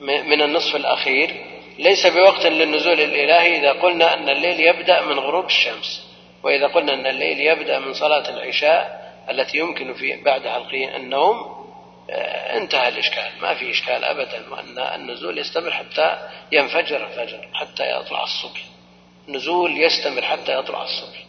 من 0.00 0.42
النصف 0.42 0.76
الأخير 0.76 1.51
ليس 1.78 2.06
بوقت 2.06 2.46
للنزول 2.46 3.00
الإلهي 3.00 3.58
إذا 3.58 3.72
قلنا 3.72 4.14
أن 4.14 4.28
الليل 4.28 4.60
يبدأ 4.60 5.02
من 5.02 5.18
غروب 5.18 5.44
الشمس 5.44 6.02
وإذا 6.42 6.66
قلنا 6.66 6.94
أن 6.94 7.06
الليل 7.06 7.40
يبدأ 7.40 7.78
من 7.78 7.94
صلاة 7.94 8.28
العشاء 8.28 9.02
التي 9.30 9.58
يمكن 9.58 9.94
في 9.94 10.16
بعدها 10.16 10.56
النوم 10.96 11.62
آه، 12.10 12.56
انتهى 12.56 12.88
الإشكال 12.88 13.30
ما 13.42 13.54
في 13.54 13.70
إشكال 13.70 14.04
أبدا 14.04 14.50
وأن 14.50 14.78
النزول 14.78 15.38
يستمر 15.38 15.70
حتى 15.70 16.18
ينفجر 16.52 17.06
الفجر 17.06 17.48
حتى 17.54 17.90
يطلع 17.90 18.22
الصبح. 18.22 18.60
نزول 19.28 19.82
يستمر 19.82 20.22
حتى 20.22 20.58
يطلع 20.58 20.82
الصبح. 20.82 21.24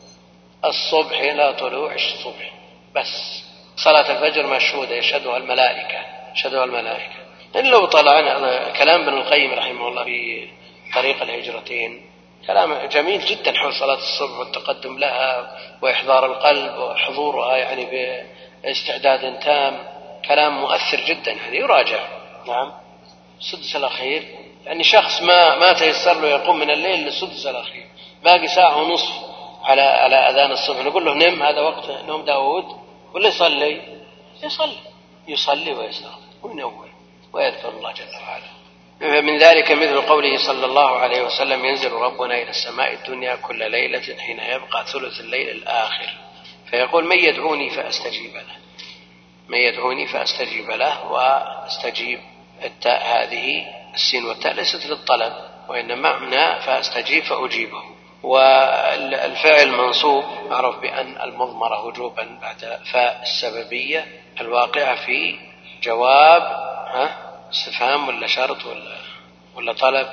الصبح 0.65 1.19
إلى 1.19 1.53
طلوع 1.53 1.93
الصبح. 1.93 2.53
بس. 2.95 3.43
صلاة 3.75 4.11
الفجر 4.11 4.47
مشهودة 4.47 4.95
يشهدها 4.95 5.37
الملائكة 5.37 6.05
يشهدها 6.33 6.63
الملائكة. 6.63 7.22
إن 7.55 7.65
لو 7.65 7.85
طلعنا 7.85 8.69
كلام 8.69 9.01
ابن 9.01 9.13
القيم 9.13 9.53
رحمه 9.53 9.87
الله 9.87 10.03
في 10.03 10.47
طريق 10.95 11.21
الهجرتين. 11.21 12.05
كلام 12.47 12.73
جميل 12.87 13.25
جدا 13.25 13.57
حول 13.57 13.73
صلاة 13.73 13.97
الصبح 13.97 14.39
والتقدم 14.39 14.97
لها 14.97 15.57
وإحضار 15.81 16.25
القلب 16.25 16.77
وحضورها 16.77 17.57
يعني 17.57 17.85
باستعداد 18.63 19.39
تام. 19.39 19.87
كلام 20.27 20.61
مؤثر 20.61 21.01
جدا 21.07 21.31
يعني 21.31 21.57
يراجع. 21.57 21.99
نعم. 22.47 22.73
السدس 23.39 23.75
الأخير 23.75 24.23
يعني 24.65 24.83
شخص 24.83 25.21
ما 25.21 25.55
ما 25.55 25.73
تيسر 25.73 26.13
له 26.13 26.27
يقوم 26.27 26.59
من 26.59 26.69
الليل 26.69 26.99
للسدس 26.99 27.47
الأخير. 27.47 27.87
باقي 28.23 28.47
ساعة 28.47 28.81
ونصف 28.81 29.13
على 29.63 29.81
على 29.81 30.15
أذان 30.15 30.51
الصبح. 30.51 30.85
نقول 30.85 31.05
له 31.05 31.13
نم 31.13 31.43
هذا 31.43 31.61
وقت 31.61 31.89
نوم 31.89 32.25
داود 32.25 32.65
ولا 33.13 33.27
يصلي؟ 33.27 33.81
يصلي. 34.43 34.77
يصلي 35.27 35.71
ويستغفر 35.71 36.17
وينور 36.43 36.92
ويذكر 37.33 37.69
الله 37.69 37.91
جل 37.91 38.05
وعلا. 38.27 38.53
من 39.21 39.37
ذلك 39.37 39.71
مثل 39.71 40.01
قوله 40.01 40.37
صلى 40.47 40.65
الله 40.65 40.99
عليه 40.99 41.21
وسلم 41.23 41.65
ينزل 41.65 41.91
ربنا 41.91 42.35
إلى 42.41 42.49
السماء 42.49 42.93
الدنيا 42.93 43.35
كل 43.35 43.71
ليلة 43.71 44.17
حين 44.19 44.39
يبقى 44.39 44.85
ثلث 44.85 45.19
الليل 45.19 45.49
الآخر. 45.49 46.09
فيقول 46.69 47.05
من 47.05 47.19
يدعوني 47.19 47.69
فأستجيب 47.69 48.33
له. 48.35 48.55
من 49.47 49.57
يدعوني 49.57 50.07
فأستجيب 50.07 50.71
له 50.71 51.11
وأستجيب 51.11 52.19
التاء 52.63 53.01
هذه 53.05 53.65
السين 53.93 54.25
والتاء 54.25 54.53
ليست 54.53 54.85
للطلب 54.85 55.33
وإنما 55.69 56.19
معنى 56.19 56.61
فأستجيب 56.61 57.23
فأجيبه. 57.23 57.83
والفعل 58.23 59.71
منصوب 59.71 60.23
معروف 60.49 60.75
بأن 60.79 61.21
المضمرة 61.21 61.85
وجوبا 61.85 62.39
بعد 62.41 62.79
فاء 62.91 63.21
السببية 63.21 64.05
الواقعة 64.41 65.05
في 65.05 65.35
جواب 65.83 66.41
ها؟ 66.93 67.22
استفهام 67.53 68.07
ولا 68.07 68.27
شرط 68.27 68.65
ولا 68.65 68.97
ولا 69.55 69.73
طلب 69.73 70.07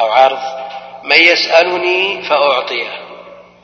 أو 0.00 0.12
عرض؟ 0.12 0.70
من 1.04 1.16
يسألني 1.16 2.22
فأعطيه. 2.22 3.10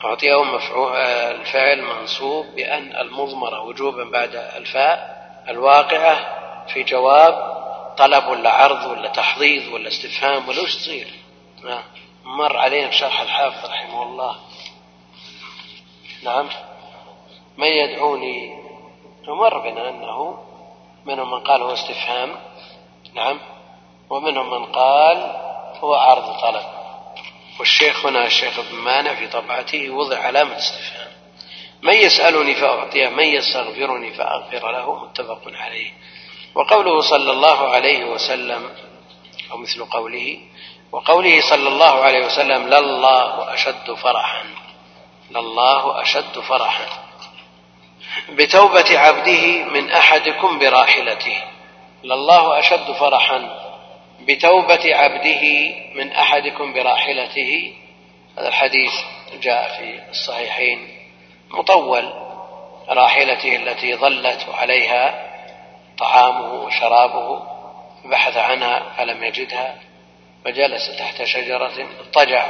أعطيه 0.05 0.43
مفعول 0.43 0.97
الفعل 0.97 1.81
منصوب 1.81 2.45
بأن 2.55 2.95
المضمرة 2.95 3.61
وجوبا 3.61 4.03
بعد 4.03 4.35
الفاء 4.35 5.17
الواقعة 5.49 6.37
في 6.67 6.83
جواب 6.83 7.57
طلب 7.97 8.27
ولا 8.27 8.49
عرض 8.49 8.91
ولا 8.91 9.07
تحضيض 9.07 9.73
ولا 9.73 9.87
استفهام 9.87 10.49
ولا 10.49 10.61
وش 10.61 10.75
تصير؟ 10.75 11.07
مر 12.23 12.57
علينا 12.57 12.87
بشرح 12.87 13.21
الحافظ 13.21 13.69
رحمه 13.69 14.03
الله. 14.03 14.35
نعم. 16.23 16.49
من 17.57 17.67
يدعوني؟ 17.67 18.67
مر 19.27 19.57
بنا 19.57 19.89
أنه 19.89 20.46
منهم 21.07 21.31
من 21.31 21.39
قال 21.39 21.61
هو 21.61 21.73
استفهام. 21.73 22.35
نعم. 23.13 23.39
ومنهم 24.09 24.49
من 24.49 24.65
قال 24.65 25.17
هو 25.79 25.93
عرض 25.93 26.39
طلب. 26.41 26.63
والشيخ 27.59 28.05
هنا 28.05 28.25
الشيخ 28.25 28.59
ابن 28.59 28.75
مانع 28.75 29.13
في 29.13 29.27
طبعته 29.27 29.89
وضع 29.89 30.19
علامة 30.19 30.57
استفهام. 30.57 31.07
من 31.81 31.93
يسألني 31.93 32.55
فأعطيه 32.55 33.09
من 33.09 33.23
يستغفرني 33.23 34.13
فأغفر 34.13 34.71
له 34.71 35.05
متفق 35.05 35.41
عليه. 35.45 35.91
وقوله 36.55 37.01
صلى 37.01 37.31
الله 37.31 37.69
عليه 37.69 38.05
وسلم 38.05 38.69
أو 39.51 39.57
مثل 39.57 39.85
قوله 39.85 40.39
وقوله 40.91 41.41
صلى 41.49 41.67
الله 41.67 42.03
عليه 42.03 42.25
وسلم 42.25 42.67
لله 42.67 43.53
أشد 43.53 43.91
فرحا. 43.93 44.45
لله 45.31 46.01
أشد 46.01 46.39
فرحا. 46.39 47.06
بتوبة 48.29 48.99
عبده 48.99 49.63
من 49.63 49.91
أحدكم 49.91 50.59
براحلته. 50.59 51.43
لله 52.03 52.59
أشد 52.59 52.91
فرحا. 52.91 53.49
بتوبة 54.21 54.95
عبده 54.95 55.73
من 55.95 56.11
أحدكم 56.11 56.73
براحلته. 56.73 57.73
هذا 58.37 58.47
الحديث 58.47 58.91
جاء 59.41 59.77
في 59.77 60.09
الصحيحين. 60.09 60.87
مطول 61.49 62.13
راحلته 62.89 63.55
التي 63.55 63.95
ظلت 63.95 64.45
وعليها 64.49 65.27
طعامه 65.97 66.53
وشرابه. 66.53 67.43
بحث 68.05 68.37
عنها 68.37 68.83
فلم 68.97 69.23
يجدها. 69.23 69.75
فجلس 70.45 70.97
تحت 70.97 71.23
شجرة 71.23 71.87
اضطجع. 71.99 72.47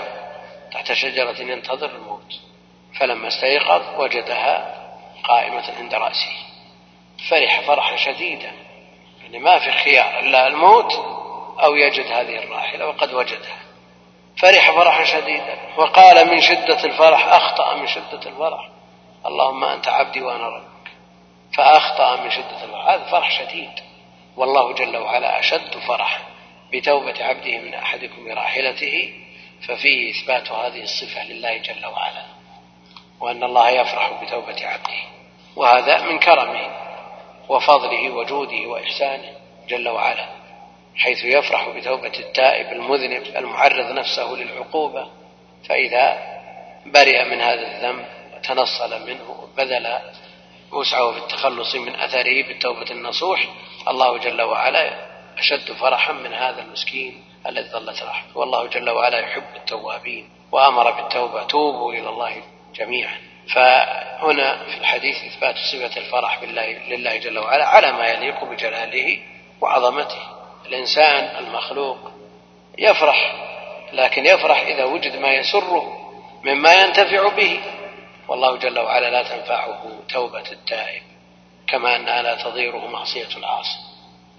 تحت 0.71 0.93
شجرة 0.93 1.41
ينتظر 1.41 1.89
الموت. 1.95 2.33
فلما 2.99 3.27
استيقظ 3.27 4.01
وجدها 4.01 4.76
قائمة 5.27 5.73
عند 5.77 5.93
رأسه. 5.93 6.33
فرح 7.29 7.61
فرحا 7.61 7.95
شديدا. 7.95 8.51
يعني 9.21 9.39
ما 9.39 9.59
في 9.59 9.71
خيار 9.71 10.19
إلا 10.19 10.47
الموت 10.47 10.93
أو 11.63 11.75
يجد 11.75 12.11
هذه 12.11 12.43
الراحلة 12.43 12.87
وقد 12.87 13.13
وجدها. 13.13 13.57
فرح 14.37 14.71
فرحا 14.71 15.03
شديدا. 15.03 15.57
وقال 15.77 16.27
من 16.27 16.41
شدة 16.41 16.83
الفرح 16.83 17.27
أخطأ 17.27 17.75
من 17.75 17.87
شدة 17.87 18.29
الفرح. 18.29 18.69
اللهم 19.25 19.63
أنت 19.63 19.87
عبدي 19.87 20.21
وأنا 20.21 20.47
ربك. 20.47 20.91
فأخطأ 21.53 22.15
من 22.15 22.31
شدة 22.31 22.63
الفرح. 22.63 22.87
هذا 22.87 23.03
فرح 23.11 23.31
شديد. 23.31 23.71
والله 24.37 24.73
جل 24.73 24.97
وعلا 24.97 25.39
أشد 25.39 25.77
فرحا 25.87 26.19
بتوبة 26.73 27.25
عبده 27.25 27.57
من 27.57 27.73
أحدكم 27.73 28.25
براحلته 28.25 29.13
ففيه 29.67 30.11
إثبات 30.11 30.51
هذه 30.51 30.83
الصفة 30.83 31.23
لله 31.23 31.57
جل 31.57 31.85
وعلا. 31.85 32.25
وأن 33.19 33.43
الله 33.43 33.69
يفرح 33.69 34.23
بتوبة 34.23 34.67
عبده. 34.67 35.16
وهذا 35.57 36.01
من 36.01 36.19
كرمه 36.19 36.67
وفضله 37.49 38.11
وجوده 38.11 38.67
وإحسانه 38.67 39.31
جل 39.67 39.89
وعلا 39.89 40.25
حيث 40.95 41.25
يفرح 41.25 41.69
بتوبة 41.69 42.19
التائب 42.19 42.71
المذنب 42.71 43.23
المعرض 43.35 43.91
نفسه 43.91 44.31
للعقوبة 44.31 45.07
فإذا 45.69 46.17
برئ 46.85 47.23
من 47.25 47.41
هذا 47.41 47.61
الذنب 47.61 48.05
وتنصل 48.35 49.07
منه 49.07 49.43
وبذل 49.43 49.99
وسعه 50.71 51.11
في 51.11 51.17
التخلص 51.17 51.75
من 51.75 51.95
أثره 51.95 52.47
بالتوبة 52.47 52.91
النصوح 52.91 53.47
الله 53.87 54.17
جل 54.17 54.41
وعلا 54.41 55.07
أشد 55.37 55.71
فرحا 55.71 56.13
من 56.13 56.33
هذا 56.33 56.61
المسكين 56.61 57.23
الذي 57.47 57.69
ظلت 57.69 58.03
رحمه. 58.03 58.37
والله 58.37 58.67
جل 58.67 58.89
وعلا 58.89 59.19
يحب 59.19 59.55
التوابين 59.55 60.29
وأمر 60.51 60.91
بالتوبة. 60.91 61.43
توبوا 61.43 61.93
إلى 61.93 62.09
الله 62.09 62.43
جميعا. 62.75 63.17
فهنا 63.53 64.63
في 64.63 64.77
الحديث 64.77 65.15
إثبات 65.23 65.55
صفة 65.55 66.01
الفرح 66.01 66.39
بالله 66.41 66.65
لله 66.65 67.17
جل 67.17 67.39
وعلا 67.39 67.67
على 67.67 67.91
ما 67.91 68.07
يليق 68.07 68.43
بجلاله 68.43 69.19
وعظمته. 69.61 70.21
الإنسان 70.65 71.45
المخلوق 71.45 71.97
يفرح 72.77 73.35
لكن 73.93 74.25
يفرح 74.25 74.61
إذا 74.61 74.83
وجد 74.85 75.15
ما 75.15 75.33
يسره 75.33 75.97
مما 76.43 76.73
ينتفع 76.73 77.29
به. 77.29 77.59
والله 78.27 78.57
جل 78.57 78.79
وعلا 78.79 79.09
لا 79.09 79.23
تنفعه 79.23 79.99
توبة 80.09 80.51
التائب 80.51 81.03
كما 81.67 81.95
أنها 81.95 82.21
لا 82.21 82.35
تضيره 82.35 82.87
معصية 82.87 83.37
العاصي. 83.37 83.79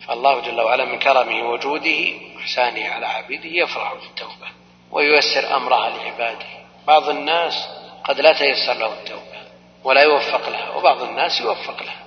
فالله 0.06 0.40
جل 0.40 0.60
وعلا 0.60 0.84
من 0.84 0.98
كرمه 0.98 1.50
وجوده 1.50 2.12
وإحسانه 2.36 2.88
على 2.88 3.06
عبيده 3.06 3.48
يفرح 3.48 3.94
في 3.94 4.06
التوبة 4.06 4.48
وييسر 4.90 5.56
أمرها 5.56 5.90
لعباده. 5.90 6.46
بعض 6.86 7.08
الناس 7.08 7.68
قد 8.08 8.20
لا 8.20 8.32
تيسر 8.32 8.74
له 8.74 8.92
التوبة 8.92 9.38
ولا 9.84 10.02
يوفق 10.02 10.48
لها 10.48 10.70
وبعض 10.70 11.02
الناس 11.02 11.40
يوفق 11.40 11.82
لها. 11.82 12.02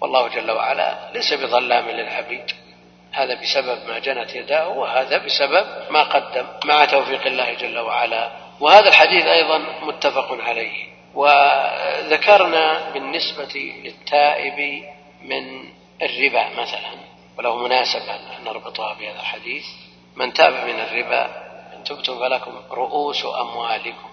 والله 0.00 0.28
جل 0.28 0.50
وعلا 0.50 1.10
ليس 1.14 1.34
بظلام 1.34 1.90
للعبيد. 1.90 2.50
هذا 3.12 3.34
بسبب 3.34 3.88
ما 3.88 3.98
جنت 3.98 4.34
يداه 4.34 4.68
وهذا 4.68 5.18
بسبب 5.18 5.66
ما 5.90 6.02
قدم 6.02 6.46
مع 6.64 6.84
توفيق 6.84 7.26
الله 7.26 7.54
جل 7.54 7.78
وعلا. 7.78 8.30
وهذا 8.60 8.88
الحديث 8.88 9.26
أيضا 9.26 9.58
متفق 9.82 10.38
عليه. 10.40 10.88
وذكرنا 11.14 12.90
بالنسبة 12.90 13.72
للتائب 13.84 14.84
من 15.22 15.64
الربا 16.02 16.48
مثلا 16.62 16.90
وله 17.38 17.56
مناسبة 17.56 18.14
أن 18.14 18.44
نربطها 18.44 18.94
بهذا 18.94 19.20
الحديث. 19.20 19.64
من 20.16 20.32
تاب 20.32 20.52
من 20.52 20.80
الربا 20.80 21.24
إن 21.76 21.84
تبتم 21.84 22.18
فلكم 22.18 22.52
رؤوس 22.70 23.24
أموالكم. 23.24 24.08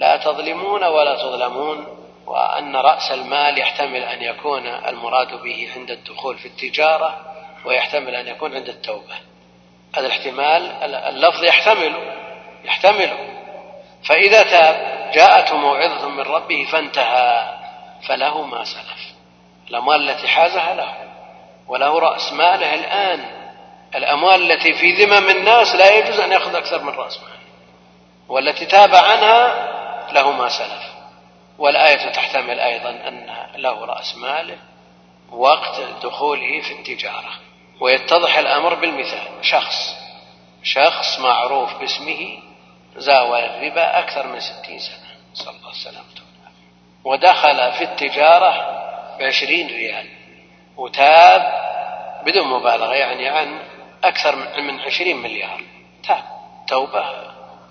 لا 0.00 0.16
تظلمون 0.16 0.84
ولا 0.84 1.16
تظلمون 1.16 1.86
وأن 2.26 2.76
رأس 2.76 3.12
المال 3.12 3.58
يحتمل 3.58 4.02
أن 4.02 4.22
يكون 4.22 4.66
المراد 4.66 5.42
به 5.42 5.68
عند 5.76 5.90
الدخول 5.90 6.38
في 6.38 6.48
التجارة 6.48 7.20
ويحتمل 7.64 8.14
أن 8.14 8.28
يكون 8.28 8.54
عند 8.54 8.68
التوبة. 8.68 9.14
هذا 9.96 10.06
الاحتمال 10.06 10.82
اللفظ 10.82 11.44
يحتمل 11.44 11.94
يحتمل. 12.64 13.10
فإذا 14.04 14.42
تاب 14.42 15.10
جاءته 15.14 15.56
موعظة 15.56 16.08
من 16.08 16.22
ربه 16.22 16.66
فانتهى 16.72 17.58
فله 18.08 18.42
ما 18.42 18.64
سلف. 18.64 19.14
الأموال 19.70 20.10
التي 20.10 20.28
حازها 20.28 20.74
له 20.74 20.94
وله 21.68 21.98
رأس 21.98 22.32
ماله 22.32 22.74
الآن. 22.74 23.24
الأموال 23.94 24.52
التي 24.52 24.72
في 24.72 25.04
ذمم 25.04 25.30
الناس 25.30 25.74
لا 25.74 25.94
يجوز 25.94 26.20
أن 26.20 26.32
يأخذ 26.32 26.54
أكثر 26.54 26.82
من 26.82 26.92
رأس 26.92 27.18
ماله. 27.18 27.40
والتي 28.28 28.66
تاب 28.66 28.94
عنها 28.94 29.69
له 30.12 30.32
ما 30.32 30.48
سلف. 30.48 31.00
والآية 31.58 32.12
تحتمل 32.12 32.60
أيضا 32.60 32.90
أن 32.90 33.36
له 33.56 33.84
رأس 33.84 34.16
ماله 34.16 34.58
وقت 35.30 35.80
دخوله 36.02 36.60
في 36.60 36.72
التجارة. 36.72 37.32
ويتضح 37.80 38.38
الأمر 38.38 38.74
بالمثال. 38.74 39.28
شخص. 39.42 39.96
شخص 40.62 41.18
معروف 41.18 41.74
باسمه 41.74 42.38
زاول 42.96 43.40
الربا 43.40 43.98
أكثر 43.98 44.26
من 44.26 44.40
ستين 44.40 44.78
سنة. 44.78 45.10
صلى 45.34 45.50
الله 45.50 45.68
عليه 45.68 45.78
وسلم. 45.78 46.04
ودخل 47.04 47.72
في 47.72 47.84
التجارة 47.84 48.80
بعشرين 49.18 49.66
ريال. 49.66 50.06
وتاب 50.76 51.70
بدون 52.26 52.48
مبالغة 52.48 52.94
يعني 52.94 53.28
عن 53.28 53.58
أكثر 54.04 54.36
من 54.60 54.80
عشرين 54.80 55.16
مليار. 55.16 55.62
تاب. 56.08 56.24
توبة. 56.68 57.04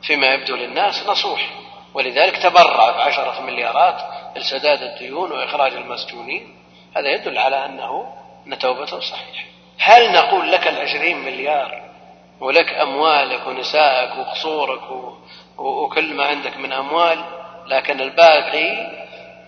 فيما 0.03 0.27
يبدو 0.27 0.55
للناس 0.55 1.07
نصوح. 1.07 1.49
ولذلك 1.93 2.37
تبرع 2.37 2.91
بعشرة 2.91 3.41
مليارات 3.41 4.01
لسداد 4.37 4.81
الديون 4.81 5.31
وإخراج 5.31 5.73
المسجونين. 5.73 6.55
هذا 6.95 7.09
يدل 7.09 7.37
على 7.37 7.65
أنه 7.65 8.13
أن 8.47 8.59
توبته 8.59 8.99
صحيحة 8.99 9.45
هل 9.79 10.11
نقول 10.11 10.51
لك 10.51 10.67
العشرين 10.67 11.25
مليار 11.25 11.81
ولك 12.39 12.73
أموالك 12.73 13.47
ونسائك 13.47 14.17
وقصورك 14.17 14.81
وكل 15.57 16.13
ما 16.13 16.25
عندك 16.25 16.57
من 16.57 16.73
أموال 16.73 17.23
لكن 17.67 18.01
الباقي 18.01 18.91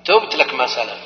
تبت 0.06 0.36
لك 0.36 0.54
ما 0.54 0.68
سلف. 0.68 1.00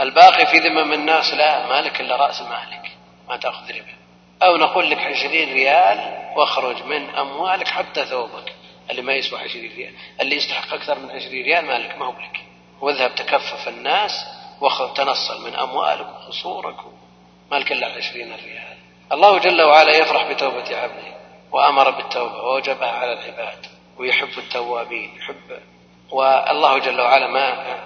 الباقي 0.00 0.46
في 0.46 0.58
ذمم 0.58 0.92
الناس 0.92 1.34
لا 1.34 1.66
مالك 1.66 2.00
إلا 2.00 2.16
رأس 2.16 2.42
مالك 2.42 2.90
ما 3.28 3.36
تأخذ 3.36 3.70
ربا. 3.70 3.96
أو 4.42 4.56
نقول 4.56 4.90
لك 4.90 4.98
عشرين 4.98 5.52
ريال 5.52 5.98
واخرج 6.36 6.82
من 6.82 7.10
أموالك 7.10 7.68
حتى 7.68 8.04
ثوبك. 8.04 8.52
اللي 8.90 9.02
ما 9.02 9.12
يسوى 9.12 9.40
عشرين 9.40 9.72
ريال 9.76 9.94
اللي 10.20 10.36
يستحق 10.36 10.74
أكثر 10.74 10.98
من 10.98 11.10
عشرين 11.10 11.44
ريال 11.44 11.64
مالك 11.64 11.98
ما 11.98 12.06
هو 12.06 12.12
لك 12.12 12.44
واذهب 12.80 13.14
تكفف 13.14 13.68
الناس 13.68 14.12
واخذ 14.60 14.94
تنصل 14.94 15.44
من 15.44 15.54
أموالك 15.54 16.06
وقصورك 16.06 16.76
مالك 17.50 17.72
إلا 17.72 17.86
عشرين 17.86 18.34
ريال. 18.34 18.76
الله 19.12 19.38
جل 19.38 19.62
وعلا 19.62 19.96
يفرح 19.96 20.32
بتوبة 20.32 20.76
عبده 20.76 21.16
وأمر 21.52 21.90
بالتوبة 21.90 22.42
ووجبها 22.42 22.90
على 22.90 23.12
العباد 23.12 23.66
ويحب 23.98 24.38
التوابين 24.38 25.16
يحب 25.16 25.60
والله 26.10 26.78
جل 26.78 27.00
وعلا 27.00 27.26
ما 27.26 27.76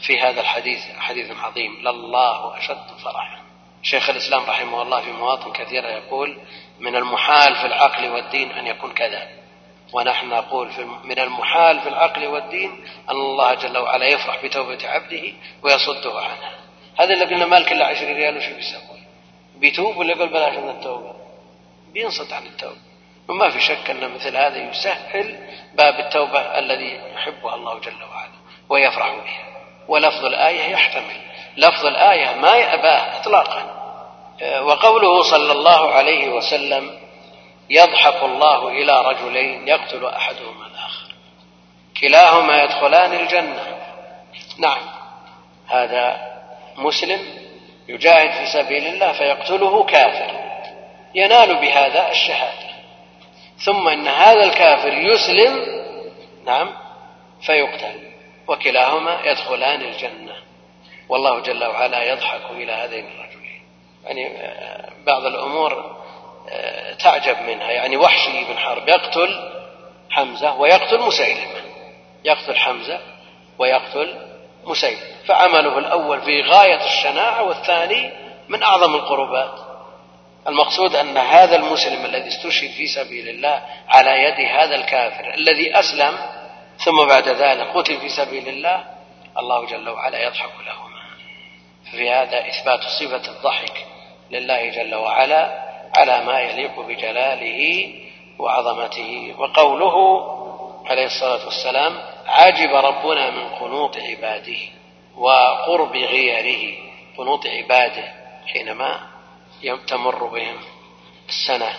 في 0.00 0.20
هذا 0.20 0.40
الحديث 0.40 0.80
حديث 0.98 1.30
عظيم. 1.30 1.80
لله 1.80 2.58
أشد 2.58 2.86
فرحا. 3.04 3.40
شيخ 3.82 4.10
الإسلام 4.10 4.42
رحمه 4.42 4.82
الله 4.82 5.00
في 5.00 5.12
مواطن 5.12 5.52
كثيرة 5.52 5.88
يقول 5.88 6.38
من 6.80 6.96
المحال 6.96 7.56
في 7.56 7.66
العقل 7.66 8.08
والدين 8.08 8.50
أن 8.50 8.66
يكون 8.66 8.92
كذا. 8.92 9.28
ونحن 9.92 10.28
نقول 10.28 10.70
من 11.04 11.18
المحال 11.18 11.80
في 11.80 11.88
العقل 11.88 12.26
والدين 12.26 12.70
أن 13.10 13.14
الله 13.16 13.54
جل 13.54 13.78
وعلا 13.78 14.06
يفرح 14.06 14.44
بتوبة 14.44 14.78
عبده 14.88 15.22
ويصده 15.62 16.20
عنها 16.20 16.50
هذا 16.98 17.14
اللي 17.14 17.24
قلنا 17.24 17.46
مالك 17.46 17.72
إلا 17.72 17.86
عشر 17.86 18.06
ريال 18.06 18.36
وش 18.36 18.46
بيسوي؟ 18.46 19.00
بيتوب 19.56 19.96
ولا 19.96 20.10
يقول 20.12 20.28
بلاش 20.28 20.54
من 20.54 20.68
التوبة؟ 20.68 21.12
بينصت 21.92 22.32
عن 22.32 22.46
التوبة. 22.46 22.76
وما 23.28 23.50
في 23.50 23.60
شك 23.60 23.90
أن 23.90 24.14
مثل 24.14 24.36
هذا 24.36 24.70
يسهل 24.70 25.38
باب 25.74 26.00
التوبة 26.00 26.40
الذي 26.40 27.00
يحبها 27.14 27.54
الله 27.54 27.78
جل 27.78 28.02
وعلا 28.10 28.30
ويفرح 28.68 29.08
بها 29.14 29.44
ولفظ 29.88 30.24
الآية 30.24 30.72
يحتمل. 30.72 31.20
لفظ 31.56 31.86
الآية 31.86 32.36
ما 32.36 32.56
يأباه 32.56 33.20
إطلاقا. 33.20 33.76
وقوله 34.62 35.22
صلى 35.22 35.52
الله 35.52 35.90
عليه 35.92 36.28
وسلم 36.28 36.98
يضحك 37.70 38.22
الله 38.22 38.68
إلى 38.68 39.02
رجلين 39.02 39.68
يقتل 39.68 40.06
أحدهما 40.06 40.66
الآخر. 40.66 41.14
كلاهما 42.00 42.62
يدخلان 42.62 43.12
الجنة. 43.12 43.78
نعم. 44.58 44.82
هذا 45.68 46.32
مسلم 46.76 47.20
يجاهد 47.88 48.30
في 48.30 48.46
سبيل 48.46 48.86
الله 48.86 49.12
فيقتله 49.12 49.84
كافر. 49.84 50.30
ينال 51.14 51.54
بهذا 51.60 52.10
الشهادة. 52.10 52.66
ثم 53.64 53.88
إن 53.88 54.08
هذا 54.08 54.44
الكافر 54.44 54.92
يسلم 54.92 55.66
نعم 56.44 56.70
فيقتل. 57.46 58.10
وكلاهما 58.48 59.20
يدخلان 59.24 59.82
الجنة. 59.82 60.34
والله 61.08 61.40
جل 61.40 61.64
وعلا 61.64 62.02
يضحك 62.02 62.50
إلى 62.50 62.72
هذين 62.72 63.06
الرجلين. 63.06 63.62
يعني 64.04 64.26
آه، 64.26 64.88
بعض 65.06 65.24
الأمور 65.24 65.96
تعجب 66.98 67.42
منها. 67.42 67.70
يعني 67.70 67.96
وحشي 67.96 68.44
بن 68.44 68.58
حرب. 68.58 68.88
يقتل 68.88 69.50
حمزة 70.10 70.54
ويقتل 70.54 71.00
مسيلمة. 71.00 71.60
يقتل 72.24 72.56
حمزة 72.56 73.00
ويقتل 73.58 74.14
مسيلمة. 74.64 75.16
فعمله 75.26 75.78
الأول 75.78 76.20
في 76.20 76.42
غاية 76.42 76.84
الشناعة 76.84 77.42
والثاني 77.42 78.10
من 78.48 78.62
أعظم 78.62 78.94
القربات. 78.94 79.66
المقصود 80.48 80.96
أن 80.96 81.16
هذا 81.18 81.56
المسلم 81.56 82.04
الذي 82.04 82.28
استشهد 82.28 82.70
في 82.70 82.86
سبيل 82.86 83.28
الله 83.28 83.62
على 83.88 84.10
يد 84.10 84.40
هذا 84.50 84.74
الكافر 84.74 85.34
الذي 85.34 85.78
أسلم 85.78 86.18
ثم 86.78 87.06
بعد 87.08 87.28
ذلك 87.28 87.66
قتل 87.74 88.00
في 88.00 88.08
سبيل 88.08 88.48
الله 88.48 88.84
الله 89.38 89.66
جل 89.66 89.88
وعلا 89.88 90.18
يضحك 90.26 90.50
لهما 90.66 91.00
في 91.90 92.10
هذا 92.10 92.48
إثبات 92.48 92.80
صفة 92.82 93.30
الضحك 93.30 93.86
لله 94.30 94.70
جل 94.70 94.94
وعلا 94.94 95.65
على 95.94 96.24
ما 96.24 96.40
يليق 96.40 96.80
بجلاله 96.80 97.92
وعظمته. 98.38 99.34
وقوله 99.38 99.96
عليه 100.86 101.06
الصلاة 101.06 101.44
والسلام 101.44 101.98
عجب 102.26 102.74
ربنا 102.74 103.30
من 103.30 103.48
قنوط 103.48 103.96
عباده 103.96 104.58
وقرب 105.16 105.96
غيره. 105.96 106.78
قنوط 107.18 107.46
عباده 107.46 108.12
حينما 108.46 109.00
تمر 109.86 110.24
بهم 110.24 110.56
السنة 111.28 111.72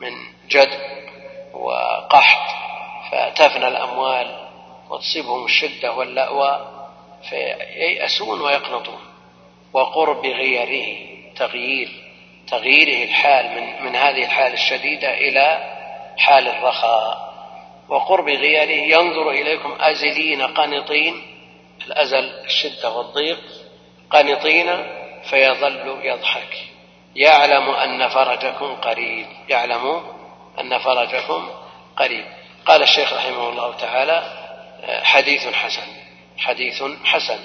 من 0.00 0.12
جد 0.48 0.80
وقحط 1.54 2.50
فتفنى 3.10 3.68
الأموال 3.68 4.48
وتصيبهم 4.90 5.44
الشدة 5.44 5.92
واللأوى 5.92 6.66
فييأسون 7.28 8.40
ويقنطون. 8.40 9.00
وقرب 9.72 10.26
غيره 10.26 10.98
تغيير. 11.36 12.09
تغييره 12.50 13.04
الحال 13.04 13.46
من 13.50 13.84
من 13.84 13.96
هذه 13.96 14.24
الحال 14.24 14.52
الشديدة 14.52 15.14
إلى 15.14 15.58
حال 16.18 16.48
الرخاء. 16.48 17.30
وقرب 17.88 18.28
غيره 18.28 18.96
ينظر 18.96 19.30
إليكم 19.30 19.76
أزلين 19.80 20.42
قانطين 20.42 21.22
الأزل 21.86 22.30
الشدة 22.44 22.90
والضيق 22.90 23.38
قانطين 24.10 24.86
فيظل 25.30 26.00
يضحك. 26.02 26.56
يعلم 27.16 27.70
أن 27.70 28.08
فرجكم 28.08 28.74
قريب 28.74 29.26
يعلم 29.48 30.02
أن 30.60 30.78
فرجكم 30.78 31.50
قريب. 31.96 32.24
قال 32.66 32.82
الشيخ 32.82 33.12
رحمه 33.12 33.48
الله 33.48 33.76
تعالى 33.76 34.22
حديث 35.02 35.54
حسن 35.54 35.86
حديث 36.38 36.82
حسن. 37.04 37.38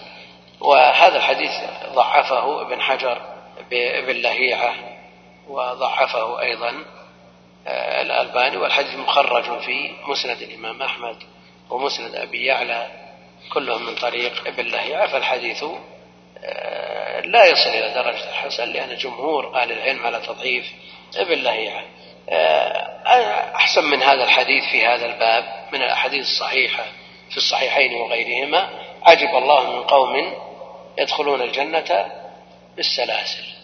وهذا 0.59 1.17
الحديث 1.17 1.51
ضعفه 1.93 2.61
ابن 2.61 2.81
حجر 2.81 3.21
بابن 3.71 4.21
لهيعة 4.21 4.94
وضعفه 5.47 6.41
أيضا 6.41 6.85
آه، 7.67 8.01
الألباني 8.01 8.57
والحديث 8.57 8.95
مخرج 8.95 9.59
في 9.61 9.91
مسند 10.07 10.41
الإمام 10.41 10.81
أحمد 10.81 11.17
ومسند 11.69 12.15
أبي 12.15 12.45
يعلى 12.45 12.87
كلهم 13.53 13.85
من 13.85 13.95
طريق 13.95 14.47
ابن 14.47 14.65
لهيعة. 14.65 15.07
فالحديث 15.07 15.65
آه، 16.43 17.19
لا 17.19 17.45
يصل 17.45 17.69
إلى 17.69 17.93
درجة 17.93 18.29
الحسن 18.29 18.69
لأن 18.69 18.97
جمهور 18.97 19.55
أهل 19.55 19.71
العلم 19.71 20.05
على 20.05 20.19
تضعيف 20.19 20.65
ابن 21.17 21.33
لهيعة. 21.33 21.83
آه، 22.29 23.55
أحسن 23.55 23.85
من 23.85 24.03
هذا 24.03 24.23
الحديث 24.23 24.63
في 24.71 24.85
هذا 24.85 25.05
الباب 25.05 25.43
من 25.73 25.81
الأحاديث 25.81 26.21
الصحيحة 26.21 26.83
في 27.29 27.37
الصحيحين 27.37 27.93
وغيرهما. 27.93 28.69
عجب 29.03 29.29
الله 29.35 29.71
من 29.71 29.83
قوم 29.83 30.33
يدخلون 30.97 31.41
الجنة 31.41 32.11
بالسلاسل. 32.75 33.54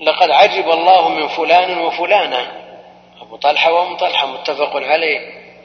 لقد 0.00 0.30
عجب 0.30 0.70
الله 0.70 1.08
من 1.08 1.28
فلان 1.28 1.78
وفلانة. 1.78 2.52
أبو 3.22 3.36
طلحة 3.36 3.72
وأم 3.72 3.96
طلحة 3.96 4.26
متفق 4.26 4.76
عليه. 4.76 5.20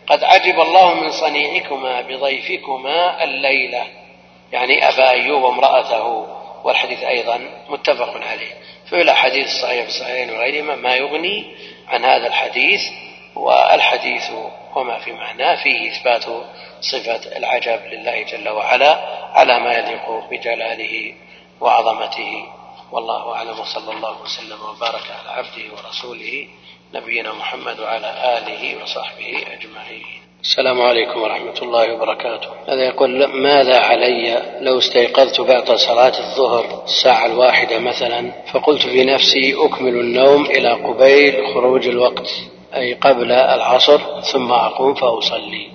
قد 0.08 0.24
عجب 0.24 0.62
الله 0.62 0.94
من 0.94 1.12
صنيعكما 1.12 2.02
بضيفكما 2.02 3.24
الليلة. 3.24 3.84
يعني 4.52 4.88
أبا 4.88 5.10
أيوب 5.10 5.44
وامرأته. 5.44 6.28
والحديث 6.64 7.04
أيضا 7.04 7.40
متفق 7.70 8.18
عليه. 8.32 8.52
في 8.90 9.02
الأحاديث 9.02 9.46
الصحيحة 9.46 9.82
في 9.82 9.88
الصحيحين 9.88 10.30
وغيرهما 10.30 10.76
ما 10.76 10.96
يغني 10.96 11.56
عن 11.88 12.06
هذا 12.06 12.28
الحديث. 12.28 12.82
والحديث 13.36 14.32
وما 14.76 15.00
في 15.00 15.12
معناه 15.12 15.56
فيه 15.64 15.92
إثبات 15.92 16.26
صفة 16.82 17.38
العجب 17.38 17.80
لله 17.86 18.22
جل 18.22 18.50
وعلا 18.50 19.00
على 19.34 19.60
ما 19.60 19.74
يليق 19.74 20.10
بجلاله 20.32 21.14
وعظمته. 21.62 22.46
والله 22.96 23.36
أعلم 23.36 23.60
وصلى 23.60 23.92
الله 23.98 24.22
وسلم 24.24 24.58
وبارك 24.70 25.08
على 25.20 25.30
عبده 25.30 25.66
ورسوله 25.74 26.48
نبينا 26.94 27.34
محمد 27.34 27.80
وعلى 27.80 28.38
آله 28.38 28.84
وصحبه 28.84 29.44
أجمعين. 29.54 30.22
السلام 30.42 30.82
عليكم 30.82 31.22
ورحمة 31.22 31.60
الله 31.62 31.94
وبركاته. 31.94 32.50
هذا 32.68 32.84
يقول؟ 32.88 33.28
ماذا 33.28 33.80
علي 33.80 34.42
لو 34.62 34.78
استيقظت 34.78 35.42
بعد 35.42 35.72
صلاة 35.72 36.20
الظهر 36.20 36.84
الساعة 36.84 37.26
الواحدة 37.26 37.80
مثلا 37.80 38.32
فقلت 38.54 38.82
في 38.82 39.04
نفسي 39.04 39.56
أكمل 39.66 39.96
النوم 40.00 40.46
إلى 40.46 40.74
قبيل 40.74 41.54
خروج 41.54 41.88
الوقت 41.88 42.28
أي 42.76 42.94
قبل 42.94 43.32
العصر 43.32 44.22
ثم 44.22 44.52
أقوم 44.52 44.94
فأصلي. 44.94 45.68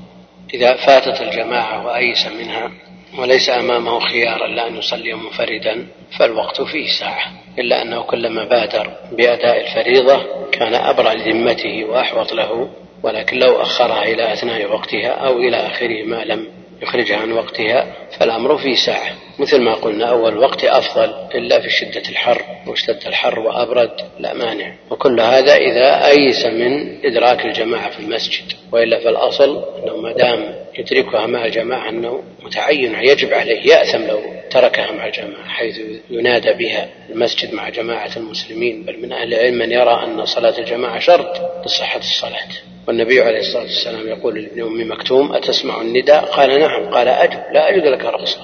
إذا 0.55 0.75
فاتت 0.75 1.21
الجماعة 1.21 1.87
وأيس 1.87 2.27
منها 2.27 2.71
وليس 3.19 3.51
أمامه 3.51 4.01
خيار 4.01 4.45
إلا 4.47 4.67
أن 4.67 4.77
يصلي 4.77 5.15
منفردا 5.15 5.87
فالوقت 6.19 6.63
فيه 6.63 6.87
ساعة. 7.01 7.33
إلا 7.59 7.83
أنه 7.83 8.03
كلما 8.03 8.45
بادر 8.45 8.91
بأداء 9.13 9.61
الفريضة 9.61 10.27
كان 10.53 10.75
أبرأ 10.75 11.15
لذمته 11.15 11.85
وأحوط 11.85 12.33
له 12.33 12.71
ولكن 13.03 13.39
لو 13.39 13.63
أخرها 13.63 14.03
إلى 14.03 14.33
أثناء 14.33 14.73
وقتها 14.73 15.09
أو 15.09 15.39
إلى 15.39 15.57
آخره 15.57 16.03
ما 16.05 16.25
لم 16.25 16.60
يخرجها 16.83 17.17
عن 17.17 17.33
وقتها 17.33 17.87
فالأمر 18.19 18.59
في 18.59 18.77
ساعة. 18.77 19.13
مثل 19.39 19.61
ما 19.61 19.75
قلنا 19.75 20.05
أول 20.05 20.39
وقت 20.39 20.65
أفضل 20.65 21.15
إلا 21.35 21.61
في 21.61 21.71
شدة 21.71 22.03
الحر. 22.09 22.43
واشتد 22.67 23.07
الحر 23.07 23.39
وأبرد 23.41 23.91
لا 24.19 24.35
مانع. 24.35 24.75
وكل 24.91 25.21
هذا 25.21 25.55
إذا 25.55 26.07
أيس 26.07 26.47
من 26.47 27.05
إدراك 27.05 27.47
الجماعة 27.47 27.91
في 27.91 28.01
المسجد. 28.01 28.53
وإلا 28.73 28.99
فالأصل 28.99 29.65
أنه 29.83 29.97
ما 29.97 30.13
دام 30.13 30.55
يدركها 30.79 31.27
مع 31.27 31.45
الجماعة 31.45 31.89
أنه 31.89 32.23
متعين 32.43 32.95
يجب 32.95 33.35
عليه 33.35 33.67
يأثم 33.67 34.07
لو 34.07 34.21
تركها 34.51 34.93
مع 34.93 35.07
الجماعة 35.07 35.49
حيث 35.49 35.81
ينادى 36.11 36.53
بها 36.53 36.89
المسجد 37.11 37.55
مع 37.55 37.69
جماعة 37.69 38.11
المسلمين. 38.17 38.83
بل 38.83 39.03
من 39.03 39.13
أهل 39.13 39.35
العلم 39.35 39.55
من 39.55 39.73
يرى 39.73 40.05
أن 40.05 40.25
صلاة 40.25 40.59
الجماعة 40.59 40.99
شرط 40.99 41.67
لصحة 41.67 41.99
الصلاة. 41.99 42.49
والنبي 42.89 43.21
عليه 43.21 43.39
الصلاة 43.39 43.63
والسلام 43.63 44.09
يقول 44.09 44.43
لابن 44.43 44.63
أم 44.63 44.91
مكتوم 44.91 45.33
أتسمع 45.33 45.81
النداء؟ 45.81 46.25
قال 46.25 46.61
نعم. 46.61 46.91
قال 46.91 47.09
أجب 47.09 47.41
لا 47.53 47.69
أجد 47.69 47.87
لك 47.87 48.05
رخصة 48.05 48.41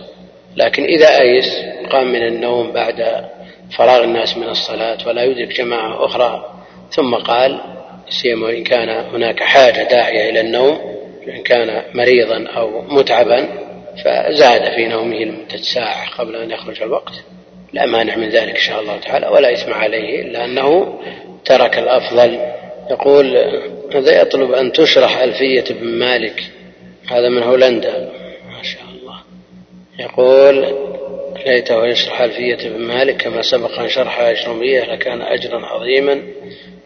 لكن 0.56 0.84
إذا 0.84 1.20
أيس 1.20 1.58
قام 1.90 2.12
من 2.12 2.26
النوم 2.26 2.72
بعد 2.72 3.24
فراغ 3.76 4.04
الناس 4.04 4.36
من 4.36 4.48
الصلاة 4.48 4.98
ولا 5.06 5.24
يدرك 5.24 5.48
جماعة 5.48 6.04
أخرى 6.04 6.52
ثم 6.90 7.14
قال 7.14 7.60
سيما 8.08 8.46
وإن 8.46 8.64
كان 8.64 8.88
هناك 8.88 9.42
حاجة 9.42 9.82
داعية 9.82 10.30
إلى 10.30 10.40
النوم 10.40 10.78
إن 11.28 11.42
كان 11.42 11.82
مريضا 11.94 12.46
أو 12.56 12.82
متعبا 12.82 13.48
فزاد 14.04 14.74
في 14.74 14.88
نومه 14.88 15.16
لمدة 15.16 15.56
ساعة 15.74 16.10
قبل 16.18 16.36
أن 16.36 16.50
يخرج 16.50 16.82
الوقت. 16.82 17.12
لا 17.72 17.86
مانع 17.86 18.16
من 18.16 18.28
ذلك 18.28 18.54
إن 18.54 18.60
شاء 18.60 18.80
الله 18.80 18.96
تعالى 18.96 19.26
ولا 19.26 19.52
إثم 19.52 19.72
عليه 19.72 20.22
إلا 20.22 20.44
أنه 20.44 20.98
ترك 21.44 21.78
الأفضل. 21.78 22.38
يقول 22.90 23.36
هذا 23.94 24.22
يطلب 24.22 24.52
أن 24.52 24.72
تشرح 24.72 25.18
ألفية 25.18 25.64
ابن 25.70 25.86
مالك؟ 25.86 26.42
هذا 27.10 27.28
من 27.28 27.42
هولندا. 27.42 28.12
ما 28.50 28.62
شاء 28.62 28.82
الله. 28.82 29.20
يقول 29.98 30.74
ليته 31.46 31.86
يشرح 31.86 32.20
ألفية 32.20 32.66
ابن 32.66 32.80
مالك 32.80 33.16
كما 33.16 33.42
سبق 33.42 33.78
أن 33.78 33.88
شرح 33.88 34.20
أجرمية 34.20 34.84
لكان 34.84 35.22
أجرا 35.22 35.66
عظيما 35.66 36.22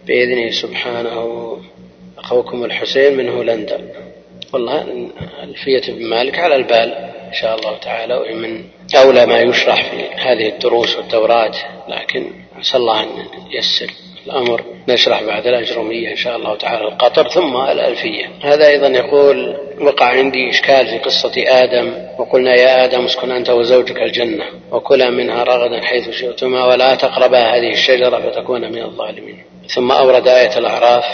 بإذنه 0.06 0.50
سبحانه. 0.50 1.58
أخوكم 2.18 2.64
الحسين 2.64 3.16
من 3.16 3.28
هولندا. 3.28 3.80
والله 4.52 5.10
ألفية 5.42 5.82
ابن 5.88 6.06
مالك 6.06 6.38
على 6.38 6.56
البال 6.56 7.10
إن 7.28 7.32
شاء 7.32 7.58
الله 7.58 7.78
تعالى 7.78 8.14
وهي 8.14 8.34
من 8.34 8.64
أولى 8.96 9.26
ما 9.26 9.40
يشرح 9.40 9.90
في 9.90 9.96
هذه 10.14 10.48
الدروس 10.48 10.96
والدورات 10.96 11.56
لكن 11.88 12.26
نسأل 12.58 12.80
الله 12.80 13.02
أن 13.02 13.08
ييسر. 13.50 13.90
الأمر 14.26 14.62
نشرح 14.88 15.22
بعد 15.22 15.46
الأجرمية 15.46 16.10
إن 16.10 16.16
شاء 16.16 16.36
الله 16.36 16.56
تعالى 16.56 16.84
القطر 16.84 17.28
ثم 17.28 17.56
الألفية. 17.56 18.30
هذا 18.42 18.68
أيضا 18.68 18.86
يقول 18.86 19.56
وقع 19.80 20.06
عندي 20.06 20.50
إشكال 20.50 20.86
في 20.86 20.98
قصة 20.98 21.32
آدم 21.36 21.92
وقلنا 22.18 22.54
يا 22.54 22.84
آدم 22.84 23.04
اسكن 23.04 23.30
أنت 23.30 23.50
وزوجك 23.50 24.02
الجنة 24.02 24.44
وكلا 24.72 25.10
منها 25.10 25.44
رغدا 25.44 25.80
حيث 25.82 26.10
شئتما 26.10 26.66
ولا 26.66 26.94
تقربا 26.94 27.38
هذه 27.38 27.72
الشجرة 27.72 28.30
فتكون 28.30 28.72
من 28.72 28.82
الظالمين. 28.82 29.44
ثم 29.74 29.92
أورد 29.92 30.28
آية 30.28 30.58
الأعراف 30.58 31.04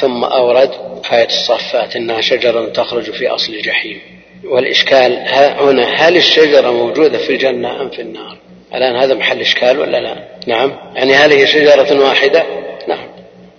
ثم 0.00 0.24
أورد 0.24 0.70
آية 1.12 1.26
الصفات 1.26 1.96
إنها 1.96 2.20
شجرة 2.20 2.68
تخرج 2.68 3.10
في 3.10 3.28
أصل 3.28 3.52
الجحيم 3.52 4.00
والإشكال 4.44 5.24
هنا 5.60 5.84
هل 5.94 6.16
الشجرة 6.16 6.70
موجودة 6.70 7.18
في 7.18 7.30
الجنة 7.30 7.82
أم 7.82 7.90
في 7.90 8.02
النار؟ 8.02 8.38
الآن 8.74 8.96
هذا 8.96 9.14
محل 9.14 9.40
إشكال 9.40 9.78
ولا 9.78 9.96
لا؟ 9.96 10.16
نعم. 10.46 10.72
يعني 10.94 11.14
هل 11.14 11.32
هي 11.32 11.46
شجرة 11.46 12.04
واحدة؟ 12.04 12.42
نعم. 12.88 13.08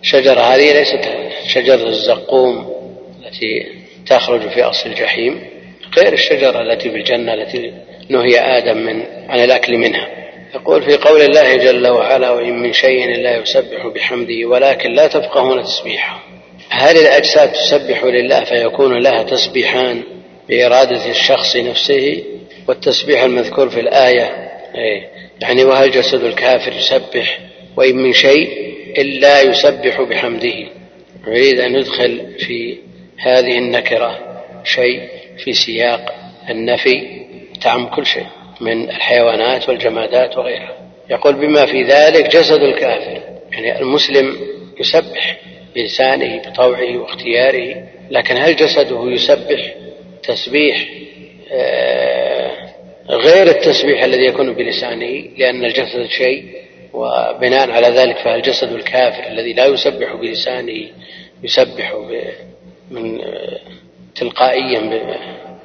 الشجرة 0.01 0.41
هذه 0.41 0.73
ليست 0.73 1.09
شجرة 1.47 1.87
الزقوم 1.87 2.73
التي 3.25 3.65
تخرج 4.07 4.49
في 4.49 4.63
أصل 4.63 4.89
الجحيم 4.89 5.41
غير 5.97 6.13
الشجرة 6.13 6.61
التي 6.61 6.89
في 6.89 6.97
الجنة 6.97 7.33
التي 7.33 7.73
نهي 8.09 8.39
آدم 8.39 8.77
من 8.77 9.03
عن 9.29 9.43
الأكل 9.43 9.77
منها. 9.77 10.07
يقول 10.55 10.83
في 10.83 10.95
قول 10.95 11.21
الله 11.21 11.55
جل 11.55 11.87
وعلا 11.87 12.29
وإن 12.29 12.59
من 12.63 12.73
شيء 12.73 13.17
لا 13.17 13.37
يسبح 13.37 13.87
بحمده 13.87 14.45
ولكن 14.45 14.93
لا 14.93 15.07
تفقهون 15.07 15.63
تسبيحه. 15.63 16.23
هل 16.69 16.97
الأجساد 16.97 17.51
تسبح 17.51 18.03
لله 18.03 18.43
فيكون 18.43 19.03
لها 19.03 19.23
تسبيحان 19.23 20.03
بإرادة 20.49 21.09
الشخص 21.09 21.55
نفسه؟ 21.55 22.23
والتسبيح 22.67 23.23
المذكور 23.23 23.69
في 23.69 23.79
الآية 23.79 24.46
إيه، 24.77 25.09
يعني 25.41 25.63
وهل 25.63 25.91
جسد 25.91 26.23
الكافر 26.23 26.73
يسبح 26.73 27.39
وإن 27.77 27.95
من 27.95 28.13
شيء 28.13 28.73
إلا 28.97 29.41
يسبح 29.41 30.01
بحمده؟ 30.01 30.67
يريد 31.27 31.59
أن 31.59 31.75
يدخل 31.75 32.35
في 32.39 32.77
هذه 33.17 33.57
النكرة 33.57 34.19
شيء 34.63 35.01
في 35.37 35.53
سياق 35.53 36.15
النفي 36.49 37.07
تعم 37.61 37.87
كل 37.87 38.05
شيء 38.05 38.25
من 38.61 38.89
الحيوانات 38.89 39.69
والجمادات 39.69 40.37
وغيرها. 40.37 40.77
يقول 41.09 41.33
بما 41.33 41.65
في 41.65 41.83
ذلك 41.83 42.35
جسد 42.35 42.61
الكافر 42.61 43.21
يعني 43.51 43.79
المسلم 43.79 44.37
يسبح 44.79 45.37
بلسانه 45.75 46.41
بطوعه 46.41 46.97
واختياره 46.97 47.83
لكن 48.11 48.37
هل 48.37 48.55
جسده 48.55 49.11
يسبح 49.11 49.73
تسبيح 50.23 50.87
آه، 51.51 52.36
غير 53.09 53.47
التسبيح 53.47 54.03
الذي 54.03 54.25
يكون 54.25 54.53
بلسانه 54.53 55.23
لأن 55.37 55.65
الجسد 55.65 56.05
شيء 56.05 56.43
وبناء 56.93 57.71
على 57.71 57.87
ذلك 57.87 58.17
فالجسد 58.17 58.71
الكافر 58.73 59.27
الذي 59.27 59.53
لا 59.53 59.65
يسبح 59.65 60.13
بلسانه 60.13 60.87
يسبح 61.43 61.93
من 62.91 63.21
تلقائيا 64.15 64.79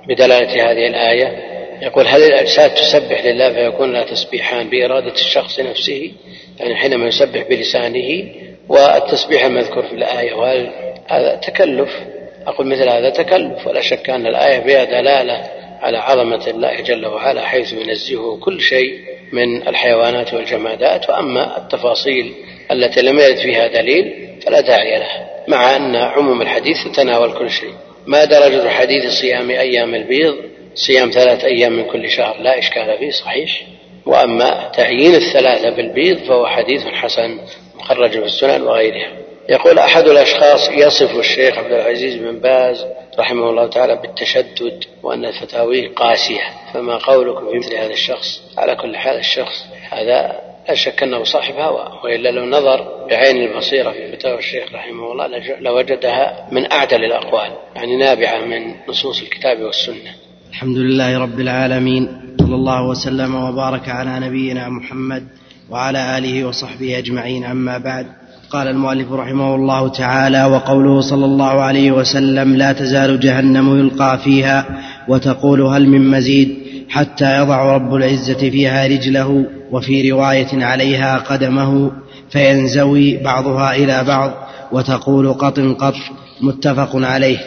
بدلالة 0.08 0.70
هذه 0.70 0.86
الآية. 0.86 1.52
يقول 1.82 2.06
هل 2.06 2.22
الأجساد 2.22 2.74
تسبح 2.74 3.24
لله 3.24 3.52
فيكون 3.52 3.92
لها 3.92 4.04
تسبيحان 4.04 4.68
بإرادة 4.70 5.12
الشخص 5.12 5.60
نفسه 5.60 6.12
يعني 6.60 6.76
حينما 6.76 7.06
يسبح 7.06 7.42
بلسانه. 7.48 8.24
والتسبيح 8.68 9.44
المذكور 9.44 9.82
في 9.82 9.92
الآية 9.92 10.34
وهل 10.34 10.70
هذا 11.08 11.34
تكلف؟ 11.34 12.00
أقول 12.46 12.66
مثل 12.66 12.88
هذا 12.88 13.10
تكلف 13.10 13.66
ولا 13.66 13.80
شك 13.80 14.10
أن 14.10 14.26
الآية 14.26 14.60
فيها 14.60 14.84
دلالة 14.84 15.61
على 15.82 15.98
عظمة 15.98 16.46
الله 16.46 16.80
جل 16.80 17.06
وعلا 17.06 17.46
حيث 17.46 17.72
ينزهه 17.72 18.36
كل 18.36 18.60
شيء 18.60 19.00
من 19.32 19.68
الحيوانات 19.68 20.34
والجمادات. 20.34 21.10
وأما 21.10 21.56
التفاصيل 21.56 22.32
التي 22.70 23.02
لم 23.02 23.18
يرد 23.18 23.36
فيها 23.36 23.66
دليل 23.66 24.28
فلا 24.46 24.60
داعي 24.60 24.98
لها 24.98 25.30
مع 25.48 25.76
أن 25.76 25.96
عموم 25.96 26.42
الحديث 26.42 26.86
يتناول 26.86 27.32
كل 27.38 27.50
شيء. 27.50 27.74
ما 28.06 28.24
درجة 28.24 28.68
حديث 28.68 29.12
صيام 29.20 29.50
أيام 29.50 29.94
البيض؟ 29.94 30.36
صيام 30.74 31.10
ثلاثة 31.10 31.46
أيام 31.46 31.72
من 31.72 31.84
كل 31.84 32.10
شهر 32.10 32.40
لا 32.40 32.58
إشكال 32.58 32.98
فيه 32.98 33.10
صحيح. 33.10 33.62
وأما 34.06 34.70
تعيين 34.76 35.14
الثلاثة 35.14 35.70
بالبيض 35.70 36.18
فهو 36.18 36.46
حديث 36.46 36.86
حسن 36.86 37.38
مخرج 37.76 38.10
في 38.10 38.24
السنن 38.24 38.62
وغيرها. 38.62 39.21
يقول 39.48 39.78
أحد 39.78 40.08
الأشخاص 40.08 40.68
يصف 40.70 41.18
الشيخ 41.18 41.58
عبد 41.58 41.72
العزيز 41.72 42.16
بن 42.16 42.38
باز 42.38 42.84
رحمه 43.18 43.50
الله 43.50 43.66
تعالى 43.66 43.96
بالتشدد 44.02 44.84
وأن 45.02 45.30
فتاويه 45.30 45.94
قاسية. 45.94 46.42
فما 46.74 46.96
قولكم 46.96 47.50
في 47.50 47.58
مثل 47.58 47.76
هذا 47.76 47.92
الشخص؟ 47.92 48.42
على 48.58 48.76
كل 48.76 48.96
حال 48.96 49.18
الشخص 49.18 49.66
هذا 49.90 50.40
لا 50.68 50.74
شك 50.74 51.02
أنه 51.02 51.24
صاحب 51.24 51.54
هوى 51.54 52.00
وإلا 52.04 52.28
لو 52.28 52.46
نظر 52.46 53.06
بعين 53.10 53.36
البصيرة 53.36 53.90
في 53.92 54.16
فتاوى 54.16 54.38
الشيخ 54.38 54.72
رحمه 54.74 55.12
الله 55.12 55.26
لوجدها 55.60 56.48
من 56.52 56.72
أعدل 56.72 57.04
الأقوال 57.04 57.52
يعني 57.76 57.96
نابعة 57.96 58.44
من 58.44 58.74
نصوص 58.88 59.22
الكتاب 59.22 59.60
والسنة. 59.60 60.14
الحمد 60.50 60.76
لله 60.76 61.18
رب 61.18 61.40
العالمين 61.40 62.08
صلى 62.40 62.54
الله 62.54 62.88
وسلم 62.88 63.34
وبارك 63.34 63.88
على 63.88 64.26
نبينا 64.26 64.68
محمد 64.68 65.28
وعلى 65.70 66.18
آله 66.18 66.44
وصحبه 66.44 66.98
أجمعين 66.98 67.44
أما 67.44 67.78
بعد. 67.78 68.21
قال 68.52 68.68
المؤلف 68.68 69.12
رحمه 69.12 69.54
الله 69.54 69.88
تعالى 69.88 70.44
وقوله 70.44 71.00
صلى 71.00 71.24
الله 71.24 71.62
عليه 71.62 71.92
وسلم 71.92 72.56
لا 72.56 72.72
تزال 72.72 73.20
جهنم 73.20 73.78
يلقى 73.78 74.18
فيها 74.18 74.66
وتقول 75.08 75.60
هل 75.60 75.88
من 75.88 76.10
مزيد 76.10 76.58
حتى 76.88 77.38
يضع 77.38 77.74
رب 77.76 77.94
العزة 77.94 78.50
فيها 78.50 78.86
رجله 78.86 79.46
وفي 79.70 80.10
رواية 80.10 80.64
عليها 80.64 81.18
قدمه 81.18 81.92
فينزوي 82.30 83.16
بعضها 83.16 83.74
إلى 83.74 84.04
بعض 84.04 84.30
وتقول 84.72 85.32
قط 85.32 85.60
قط 85.60 85.94
متفق 86.40 86.90
عليه. 86.96 87.38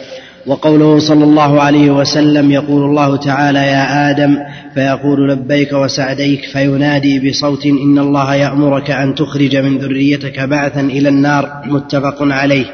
وقوله 0.46 0.98
صلى 0.98 1.24
الله 1.24 1.60
عليه 1.60 1.90
وسلم 1.90 2.50
يقول 2.50 2.82
الله 2.84 3.16
تعالى 3.16 3.58
يا 3.58 4.10
آدم 4.10 4.38
فيقول 4.74 5.30
لبيك 5.30 5.72
وسعديك 5.72 6.44
فينادي 6.44 7.30
بصوت 7.30 7.66
إن 7.66 7.98
الله 7.98 8.34
يأمرك 8.34 8.90
أن 8.90 9.14
تخرج 9.14 9.56
من 9.56 9.78
ذريتك 9.78 10.40
بعثا 10.40 10.80
إلى 10.80 11.08
النار 11.08 11.62
متفق 11.64 12.16
عليه. 12.20 12.66